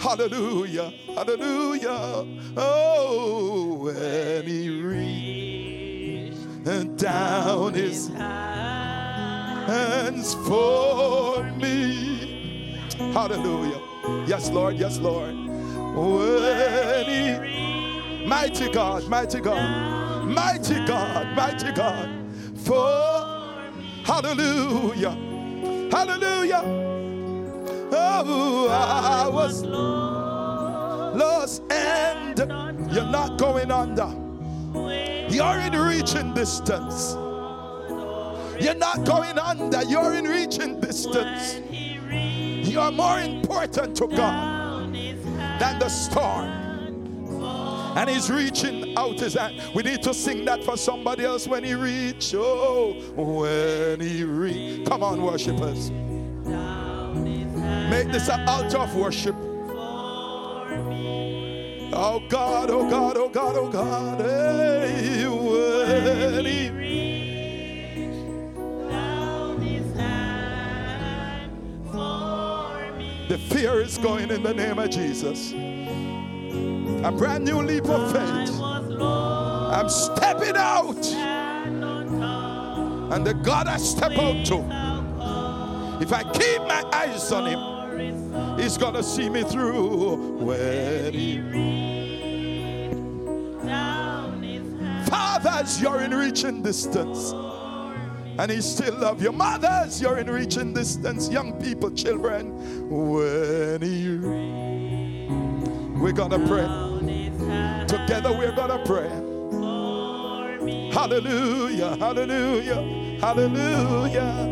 Hallelujah, 0.00 0.92
hallelujah. 1.14 2.26
Oh, 2.56 3.74
when 3.84 4.46
he 4.46 4.68
reached 4.82 5.32
down 6.96 7.74
his 7.74 8.08
hands 9.66 10.34
for 10.46 11.42
me. 11.56 12.78
Hallelujah. 13.12 13.80
Yes, 14.26 14.50
Lord, 14.50 14.76
yes, 14.76 14.98
Lord. 14.98 15.34
When 15.34 17.06
he, 17.06 18.26
mighty 18.26 18.70
God, 18.70 19.08
mighty 19.08 19.40
God, 19.40 20.28
mighty 20.28 20.84
God, 20.86 21.36
mighty 21.36 21.72
God, 21.72 22.08
for 22.58 23.42
hallelujah, 24.04 25.10
hallelujah. 25.90 26.91
Oh, 27.94 28.68
I 28.70 29.28
was 29.28 29.62
lost 31.14 31.62
and 31.70 32.38
you're 32.92 33.04
not 33.04 33.36
going 33.38 33.70
under. 33.70 34.08
You're 35.28 35.58
in 35.58 35.72
reaching 35.74 36.32
distance. 36.32 37.14
You're 38.60 38.74
not 38.74 39.04
going 39.04 39.38
under, 39.38 39.82
you're 39.84 40.14
in 40.14 40.24
reaching 40.26 40.80
distance. 40.80 41.60
You're 42.68 42.92
more 42.92 43.20
important 43.20 43.96
to 43.96 44.06
God 44.06 44.92
than 44.92 45.78
the 45.78 45.88
storm. 45.88 46.48
And 47.96 48.08
he's 48.08 48.30
reaching 48.30 48.96
out 48.96 49.20
his 49.20 49.34
hand. 49.34 49.60
We 49.74 49.82
need 49.82 50.02
to 50.04 50.14
sing 50.14 50.46
that 50.46 50.64
for 50.64 50.78
somebody 50.78 51.24
else 51.24 51.46
when 51.46 51.62
he 51.62 51.74
reach. 51.74 52.34
Oh, 52.34 52.94
when 53.16 54.00
he 54.00 54.24
reach. 54.24 54.86
Come 54.86 55.02
on, 55.02 55.20
worshipers. 55.20 55.90
Make 58.02 58.14
this 58.14 58.28
an 58.28 58.48
altar 58.48 58.78
of 58.78 58.96
worship. 58.96 59.36
Oh 61.94 62.20
God, 62.28 62.68
oh 62.68 62.90
God, 62.90 63.16
oh 63.16 63.28
God, 63.28 63.54
oh 63.56 63.68
God. 63.70 64.20
Hey, 64.20 65.20
he 65.20 65.22
The 73.28 73.38
fear 73.38 73.80
is 73.80 73.98
going 73.98 74.32
in 74.32 74.42
the 74.42 74.52
name 74.52 74.80
of 74.80 74.90
Jesus. 74.90 75.52
A 75.52 77.12
brand 77.16 77.44
new 77.44 77.62
leap 77.62 77.84
of 77.84 78.10
faith. 78.10 78.50
I'm 78.60 79.88
stepping 79.88 80.56
out. 80.56 81.06
And 83.12 83.24
the 83.24 83.34
God 83.34 83.68
I 83.68 83.76
step 83.76 84.18
out 84.18 84.44
to, 84.46 84.58
if 86.02 86.12
I 86.12 86.24
keep 86.32 86.62
my 86.62 86.82
eyes 86.92 87.30
on 87.30 87.46
Him, 87.46 87.81
He's 88.62 88.76
going 88.78 88.94
to 88.94 89.02
see 89.02 89.28
me 89.28 89.42
through. 89.42 90.16
When 90.38 91.12
He 91.12 91.38
Fathers, 95.08 95.82
you're 95.82 96.00
in 96.00 96.14
reaching 96.14 96.62
distance. 96.62 97.32
And 98.38 98.50
he 98.50 98.60
still 98.60 98.94
loves 98.94 99.22
you. 99.22 99.32
Mothers, 99.32 100.00
you're 100.00 100.18
in 100.18 100.30
reaching 100.30 100.72
distance. 100.72 101.28
Young 101.28 101.60
people, 101.60 101.90
children, 101.90 102.88
when 102.88 103.82
he 103.82 104.18
we're 106.00 106.12
gonna 106.12 106.38
pray. 106.46 106.66
Together 107.86 108.32
we're 108.32 108.56
gonna 108.56 108.82
pray. 108.84 109.08
Hallelujah, 110.92 111.96
hallelujah, 111.96 113.18
hallelujah. 113.20 114.46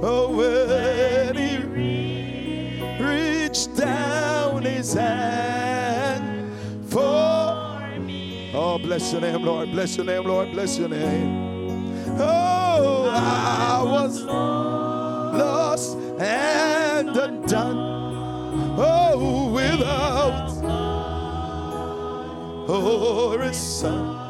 Oh, 0.00 0.30
when 0.36 1.36
he 1.36 2.17
down 3.78 4.62
his 4.62 4.92
hand 4.92 6.52
for 6.90 7.98
me. 8.00 8.50
Oh, 8.52 8.78
bless 8.78 9.12
your 9.12 9.20
name, 9.20 9.44
Lord. 9.44 9.70
Bless 9.70 9.96
your 9.96 10.06
name, 10.06 10.24
Lord. 10.24 10.50
Bless 10.52 10.78
your 10.78 10.88
name. 10.88 11.94
Oh, 12.18 13.08
I 13.12 13.82
was 13.82 14.22
lost 14.24 15.96
and 16.18 17.16
undone. 17.16 18.76
Oh, 18.76 19.50
without 19.52 20.50
oh, 22.68 23.38
his 23.40 23.56
son. 23.56 24.27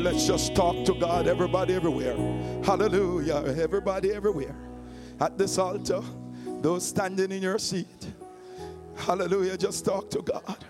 Let's 0.00 0.26
just 0.26 0.54
talk 0.54 0.86
to 0.86 0.94
God. 0.94 1.28
Everybody, 1.28 1.74
everywhere. 1.74 2.16
Hallelujah. 2.64 3.44
Everybody, 3.58 4.12
everywhere. 4.12 4.56
At 5.20 5.36
this 5.36 5.58
altar, 5.58 6.00
those 6.62 6.88
standing 6.88 7.30
in 7.30 7.42
your 7.42 7.58
seat. 7.58 8.08
Hallelujah. 8.96 9.58
Just 9.58 9.84
talk 9.84 10.08
to 10.10 10.22
God. 10.22 10.64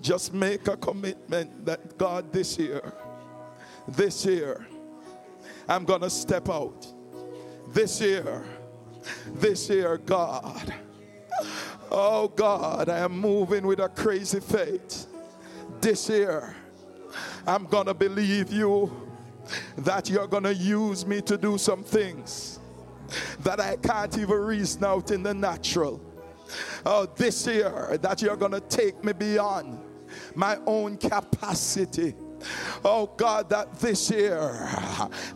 Just 0.00 0.34
make 0.34 0.66
a 0.66 0.76
commitment 0.76 1.64
that 1.64 1.96
God, 1.96 2.32
this 2.32 2.58
year, 2.58 2.92
this 3.86 4.26
year, 4.26 4.66
I'm 5.68 5.84
going 5.84 6.00
to 6.00 6.10
step 6.10 6.48
out. 6.48 6.88
This 7.68 8.00
year, 8.00 8.42
this 9.34 9.70
year, 9.70 9.96
God. 9.98 10.74
Oh 11.88 12.26
God, 12.26 12.88
I 12.88 12.98
am 12.98 13.16
moving 13.16 13.64
with 13.64 13.78
a 13.78 13.88
crazy 13.88 14.40
faith. 14.40 15.06
This 15.80 16.08
year, 16.08 16.56
I'm 17.46 17.66
going 17.66 17.86
to 17.86 17.94
believe 17.94 18.50
you 18.50 18.90
that 19.76 20.08
you're 20.08 20.26
going 20.26 20.44
to 20.44 20.54
use 20.54 21.04
me 21.04 21.20
to 21.22 21.36
do 21.36 21.58
some 21.58 21.84
things 21.84 22.58
that 23.40 23.60
I 23.60 23.76
can't 23.76 24.16
even 24.16 24.36
reason 24.36 24.84
out 24.84 25.10
in 25.10 25.22
the 25.22 25.34
natural. 25.34 26.00
Oh, 26.86 27.06
this 27.16 27.46
year, 27.46 27.98
that 28.00 28.22
you're 28.22 28.36
going 28.36 28.52
to 28.52 28.60
take 28.60 29.04
me 29.04 29.12
beyond 29.12 29.78
my 30.34 30.58
own 30.66 30.96
capacity. 30.96 32.14
Oh 32.84 33.06
God, 33.16 33.48
that 33.50 33.78
this 33.78 34.10
year 34.10 34.68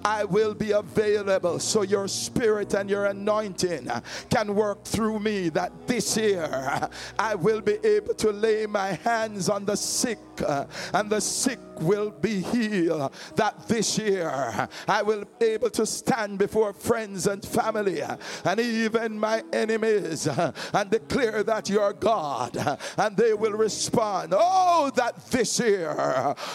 I 0.05 0.25
will 0.25 0.55
be 0.55 0.73
available 0.73 1.59
so 1.59 1.83
your 1.83 2.07
spirit 2.09 2.75
and 2.75 2.91
your 2.91 3.07
anointing 3.07 3.91
can 4.29 4.55
work 4.55 4.85
through 4.85 5.21
me. 5.21 5.49
That 5.49 5.87
this 5.87 6.17
year 6.17 6.89
I 7.19 7.35
will 7.35 7.61
be 7.61 7.79
able 7.85 8.15
to 8.15 8.31
lay 8.31 8.67
my 8.67 8.93
hands 8.93 9.49
on 9.49 9.65
the 9.65 9.77
sick 9.77 10.19
Uh, 10.43 10.67
and 10.95 11.11
the 11.11 11.21
sick 11.21 11.59
will 11.81 12.11
be 12.11 12.41
healed. 12.41 13.13
That 13.37 13.69
this 13.69 13.99
year 13.99 14.69
I 14.87 15.03
will 15.03 15.25
be 15.39 15.47
able 15.47 15.71
to 15.71 15.87
stand 15.87 16.39
before 16.39 16.73
friends 16.73 17.27
and 17.27 17.45
family 17.45 18.01
and 18.01 18.61
even 18.61 19.19
my 19.19 19.43
enemies 19.53 20.27
and 20.27 20.91
declare 20.91 21.43
that 21.45 21.69
you're 21.69 21.93
God 21.93 22.57
and 22.97 23.17
they 23.17 23.35
will 23.35 23.53
respond. 23.53 24.35
Oh, 24.37 24.91
that 24.97 25.27
this 25.27 25.61
year, 25.61 25.95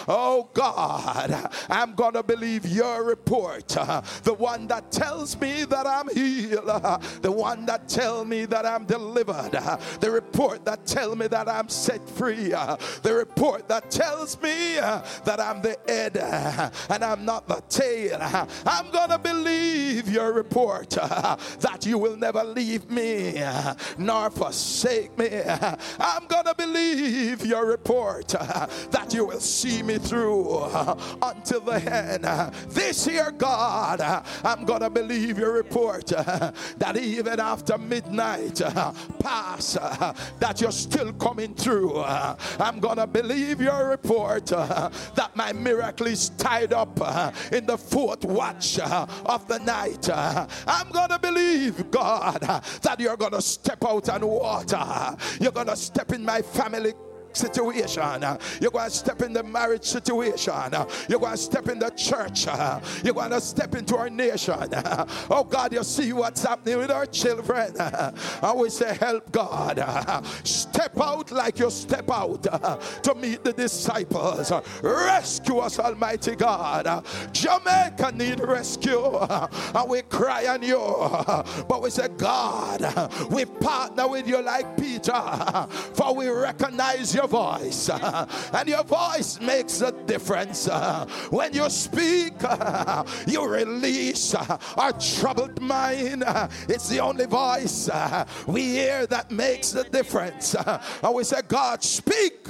oh 0.07 0.49
God, 0.53 1.49
I'm 1.69 1.93
going 1.93 2.13
to 2.13 2.23
believe 2.23 2.65
your 2.65 3.03
report. 3.03 3.67
The 3.67 4.35
one 4.37 4.67
that 4.67 4.91
tells 4.91 5.39
me 5.39 5.65
that 5.65 5.87
I'm 5.87 6.09
healed, 6.13 6.65
the 7.21 7.31
one 7.31 7.65
that 7.65 7.87
tells 7.87 8.27
me 8.27 8.45
that 8.45 8.65
I'm 8.65 8.85
delivered, 8.85 9.51
the 9.99 10.11
report 10.11 10.65
that 10.65 10.85
tells 10.85 11.15
me 11.17 11.27
that 11.27 11.47
I'm 11.47 11.69
set 11.69 12.07
free, 12.09 12.49
the 12.49 13.13
report 13.13 13.67
that 13.67 13.72
tells 13.81 14.41
me 14.41 14.77
uh, 14.77 15.01
that 15.25 15.39
I'm 15.39 15.61
the 15.61 15.77
head 15.87 16.17
uh, 16.17 16.69
and 16.89 17.03
I'm 17.03 17.25
not 17.25 17.47
the 17.47 17.61
tail. 17.69 18.19
I'm 18.65 18.91
going 18.91 19.09
to 19.09 19.19
believe 19.19 20.09
your 20.09 20.33
report 20.33 20.97
uh, 20.97 21.37
that 21.59 21.85
you 21.85 21.97
will 21.97 22.17
never 22.17 22.43
leave 22.43 22.89
me 22.89 23.41
nor 23.97 24.29
forsake 24.29 25.17
me. 25.17 25.41
I'm 25.99 26.27
going 26.27 26.45
to 26.45 26.55
believe 26.57 27.45
your 27.45 27.65
report 27.65 28.27
that 28.29 29.13
you 29.13 29.25
will 29.25 29.39
see 29.39 29.83
me 29.83 29.97
through 29.97 30.63
until 31.21 31.61
the 31.61 31.81
end. 31.81 32.23
This 32.69 33.07
year, 33.07 33.31
God, 33.31 34.01
I'm 34.43 34.65
going 34.65 34.81
to 34.81 34.89
believe 34.89 35.37
your 35.37 35.53
report 35.53 36.07
that 36.07 36.97
even 36.97 37.39
after 37.39 37.77
midnight 37.77 38.61
pass, 39.19 39.73
that 40.39 40.59
you're 40.59 40.71
still 40.71 41.13
coming 41.13 41.53
through. 41.53 42.01
I'm 42.03 42.79
going 42.79 42.97
to 42.97 43.07
believe 43.07 43.61
your 43.63 43.89
report 43.89 44.51
uh, 44.51 44.89
that 45.15 45.35
my 45.35 45.53
miracle 45.53 46.07
is 46.07 46.29
tied 46.29 46.73
up 46.73 46.99
uh, 47.01 47.31
in 47.51 47.65
the 47.65 47.77
fourth 47.77 48.23
watch 48.25 48.79
uh, 48.79 49.07
of 49.25 49.47
the 49.47 49.59
night. 49.59 50.09
I'm 50.09 50.89
going 50.91 51.09
to 51.09 51.19
believe, 51.19 51.89
God, 51.89 52.41
that 52.41 52.99
you're 52.99 53.17
going 53.17 53.31
to 53.31 53.41
step 53.41 53.83
out 53.85 54.09
and 54.09 54.23
water. 54.23 55.17
You're 55.39 55.51
going 55.51 55.67
to 55.67 55.75
step 55.75 56.11
in 56.11 56.23
my 56.23 56.41
family 56.41 56.93
situation. 57.35 58.03
You're 58.61 58.71
going 58.71 58.89
to 58.89 58.95
step 58.95 59.21
in 59.21 59.33
the 59.33 59.43
marriage 59.43 59.83
situation. 59.83 60.53
You're 61.07 61.19
going 61.19 61.31
to 61.31 61.37
step 61.37 61.67
in 61.69 61.79
the 61.79 61.89
church. 61.91 62.45
You're 63.03 63.13
going 63.13 63.31
to 63.31 63.41
step 63.41 63.75
into 63.75 63.97
our 63.97 64.09
nation. 64.09 64.69
Oh 65.29 65.43
God, 65.43 65.73
you 65.73 65.83
see 65.83 66.13
what's 66.13 66.43
happening 66.43 66.77
with 66.77 66.91
our 66.91 67.05
children. 67.05 67.75
I 67.79 68.53
we 68.55 68.69
say, 68.69 68.95
Help 68.95 69.31
God. 69.31 69.79
Step 70.43 70.99
out 70.99 71.31
like 71.31 71.59
you 71.59 71.69
step 71.69 72.09
out 72.09 72.43
to 73.03 73.15
meet 73.15 73.43
the 73.43 73.53
disciples. 73.53 74.51
Rescue 74.81 75.57
us, 75.57 75.79
Almighty 75.79 76.35
God. 76.35 77.05
Jamaica 77.31 78.11
need 78.13 78.39
rescue. 78.39 79.17
And 79.19 79.89
we 79.89 80.01
cry 80.03 80.47
on 80.47 80.61
you. 80.63 80.77
But 81.67 81.81
we 81.81 81.89
say, 81.89 82.07
God, 82.17 82.81
we 83.31 83.45
partner 83.45 84.07
with 84.07 84.27
you 84.27 84.41
like 84.41 84.77
Peter. 84.77 85.67
For 85.93 86.13
we 86.15 86.27
recognize 86.29 87.13
your 87.23 87.59
voice. 87.59 87.89
And 88.53 88.69
your 88.69 88.83
voice 88.83 89.39
makes 89.39 89.81
a 89.81 89.91
difference. 90.05 90.69
When 91.31 91.53
you 91.53 91.69
speak, 91.69 92.33
you 93.27 93.47
release 93.47 94.35
our 94.35 94.93
troubled 94.93 95.61
mind. 95.61 96.23
It's 96.69 96.89
the 96.89 96.99
only 96.99 97.25
voice 97.25 97.89
we 98.47 98.63
hear 98.63 99.07
that 99.07 99.31
makes 99.31 99.75
a 99.75 99.83
difference. 99.83 100.55
And 100.55 101.13
we 101.15 101.23
say, 101.23 101.41
God, 101.47 101.83
speak. 101.83 102.47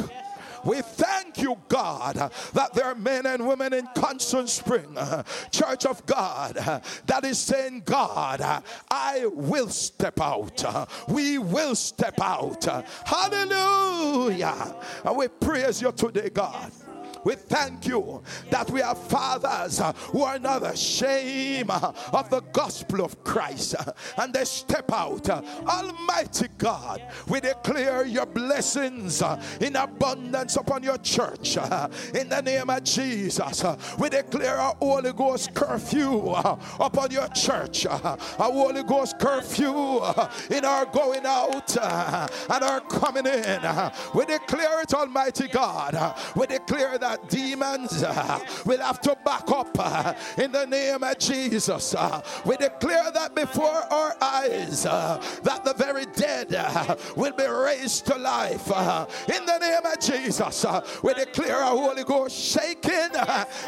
We 0.64 0.82
thank 0.82 1.40
you, 1.40 1.58
God, 1.68 2.32
that 2.54 2.74
there 2.74 2.86
are 2.86 2.96
men 2.96 3.26
and 3.26 3.48
women 3.48 3.74
in 3.74 3.88
Constant 3.96 4.50
Spring, 4.50 4.98
Church 5.52 5.86
of 5.86 6.06
God, 6.06 6.56
that 7.06 7.26
is 7.26 7.40
saying, 7.40 7.84
God, 7.86 8.64
I 8.90 9.26
will 9.26 9.70
step 9.70 10.20
out. 10.20 10.64
We 11.08 11.38
will 11.38 11.76
step 11.76 12.20
out. 12.22 12.66
Hallelujah. 13.06 14.76
And 15.04 15.18
we 15.18 15.28
praise 15.28 15.82
you 15.82 15.92
today, 15.92 16.30
God. 16.30 16.72
We 17.24 17.36
thank 17.36 17.88
you 17.88 18.24
that 18.50 18.70
we 18.70 18.82
are 18.82 18.96
fathers 18.96 19.80
uh, 19.80 19.94
who 19.94 20.24
are 20.24 20.40
not 20.40 20.64
ashamed 20.64 21.70
uh, 21.70 21.94
of 22.12 22.30
the 22.30 22.42
gospel 22.52 23.04
of 23.04 23.24
Christ 23.24 23.76
uh, 23.78 23.92
and 24.18 24.34
they 24.34 24.46
step 24.46 24.92
out. 24.92 25.30
Almighty 25.30 26.48
God, 26.58 27.02
we 27.28 27.40
declare 27.40 28.06
your 28.06 28.26
blessings 28.26 29.22
in 29.62 29.76
abundance 29.76 30.56
upon 30.56 30.84
your 30.84 30.98
church 30.98 31.58
in 32.14 32.30
the 32.30 32.42
name 32.44 32.70
of 32.70 32.84
Jesus. 32.84 33.64
We 34.00 34.10
declare 34.10 34.58
a 34.58 34.74
Holy 34.80 35.14
Ghost 35.14 35.54
curfew 35.54 36.30
upon 36.30 37.12
your 37.12 37.28
church, 37.30 37.86
a 37.86 38.18
Holy 38.38 38.84
Ghost 38.84 39.20
curfew 39.20 40.02
in 40.50 40.66
our 40.66 40.86
going 40.86 41.26
out 41.26 41.76
and 41.78 42.64
our 42.64 42.82
coming 42.82 43.26
in. 43.26 43.62
We 44.14 44.26
declare 44.26 44.82
it, 44.82 44.94
Almighty 44.94 45.48
God. 45.48 46.16
We 46.36 46.48
declare 46.48 46.98
that 46.98 47.13
demons 47.30 48.04
uh, 48.04 48.40
will 48.66 48.80
have 48.80 49.02
to 49.02 49.16
back 49.24 49.50
up 49.52 49.76
uh, 49.80 50.14
in 50.38 50.52
the 50.52 50.66
name 50.66 51.04
of 51.04 51.18
Jesus. 51.18 51.96
Uh, 51.96 52.22
we 52.46 52.58
declare 52.58 53.12
that 53.12 53.36
before 53.36 53.84
our 53.92 54.16
eyes 54.22 54.86
uh, 54.86 55.22
that 55.44 55.64
the 55.64 55.74
very 55.74 56.06
dead 56.16 56.54
uh, 56.54 56.96
will 57.16 57.34
be 57.34 57.46
raised 57.46 58.06
to 58.06 58.16
life 58.18 58.72
uh, 58.72 59.06
in 59.34 59.46
the 59.46 59.58
name 59.60 59.86
of 59.86 60.00
Jesus. 60.00 60.66
we 61.04 61.14
declare 61.14 61.62
a 61.62 61.68
Holy 61.68 62.04
Ghost 62.04 62.38
shaking 62.38 63.12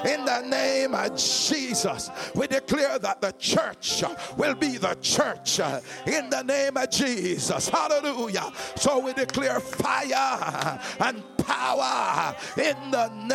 in 0.05 0.25
the 0.25 0.41
name 0.47 0.93
of 0.93 1.17
Jesus. 1.17 2.09
We 2.33 2.47
declare 2.47 2.99
that 2.99 3.21
the 3.21 3.31
church 3.33 4.03
will 4.37 4.55
be 4.55 4.77
the 4.77 4.95
church 5.01 5.59
in 6.07 6.29
the 6.29 6.43
name 6.43 6.77
of 6.77 6.89
Jesus. 6.89 7.69
Hallelujah. 7.69 8.51
So 8.75 8.99
we 8.99 9.13
declare 9.13 9.59
fire 9.59 10.79
and 10.99 11.23
power 11.37 12.35
in 12.57 12.91
the 12.91 13.09
name 13.09 13.34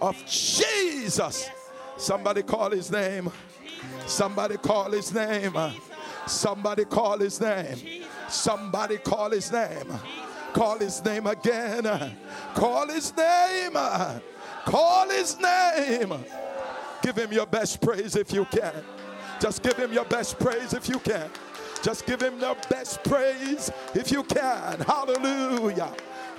of 0.00 0.16
Jesus. 0.26 1.48
Somebody 1.96 2.42
call 2.42 2.70
his 2.70 2.90
name. 2.90 3.30
Somebody 4.06 4.56
call 4.56 4.90
his 4.90 5.12
name. 5.12 5.56
Somebody 6.26 6.84
call 6.84 7.18
his 7.18 7.40
name. 7.40 7.76
Somebody 8.28 8.98
call 8.98 9.30
his 9.30 9.52
name. 9.52 9.92
Call 10.52 10.78
his 10.78 11.04
name 11.04 11.26
again. 11.26 12.16
Call 12.54 12.88
his 12.88 13.16
name. 13.16 13.72
Call 14.64 15.08
his 15.08 15.38
name. 15.38 16.12
Give 17.02 17.16
him 17.16 17.32
your 17.32 17.46
best 17.46 17.80
praise 17.80 18.16
if 18.16 18.32
you 18.32 18.44
can. 18.46 18.74
Just 19.40 19.62
give 19.62 19.76
him 19.76 19.92
your 19.92 20.04
best 20.04 20.38
praise 20.38 20.74
if 20.74 20.88
you 20.88 20.98
can. 20.98 21.30
Just 21.82 22.04
give 22.06 22.20
him 22.20 22.38
the 22.38 22.56
best 22.68 23.02
praise 23.04 23.70
if 23.94 24.12
you 24.12 24.22
can. 24.22 24.80
Hallelujah. 24.80 25.92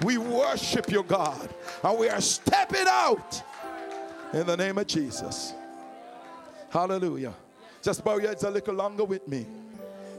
We 0.03 0.17
worship 0.17 0.91
you, 0.91 1.03
God, 1.03 1.49
and 1.83 1.99
we 1.99 2.09
are 2.09 2.21
stepping 2.21 2.85
out 2.87 3.41
in 4.33 4.47
the 4.47 4.57
name 4.57 4.77
of 4.77 4.87
Jesus. 4.87 5.53
Hallelujah. 6.69 7.33
Just 7.81 8.03
bow 8.03 8.17
your 8.17 8.29
heads 8.29 8.43
a 8.43 8.49
little 8.49 8.73
longer 8.73 9.03
with 9.03 9.27
me. 9.27 9.45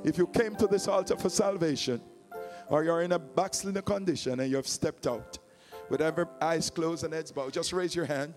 If 0.05 0.19
you 0.19 0.27
came 0.27 0.55
to 0.57 0.67
this 0.67 0.89
altar 0.89 1.17
for 1.17 1.29
salvation, 1.29 2.01
or 2.69 2.85
you're 2.85 3.03
in 3.03 3.13
a 3.13 3.19
backsliding 3.19 3.83
condition 3.83 4.41
and 4.41 4.51
you've 4.51 4.69
stepped 4.69 5.07
out, 5.07 5.39
with 5.89 6.01
every 6.01 6.25
eyes 6.41 6.71
closed 6.71 7.05
and 7.05 7.13
heads 7.13 7.33
bowed, 7.33 7.53
just 7.53 7.73
raise 7.73 7.95
your 7.95 8.07
hand. 8.07 8.35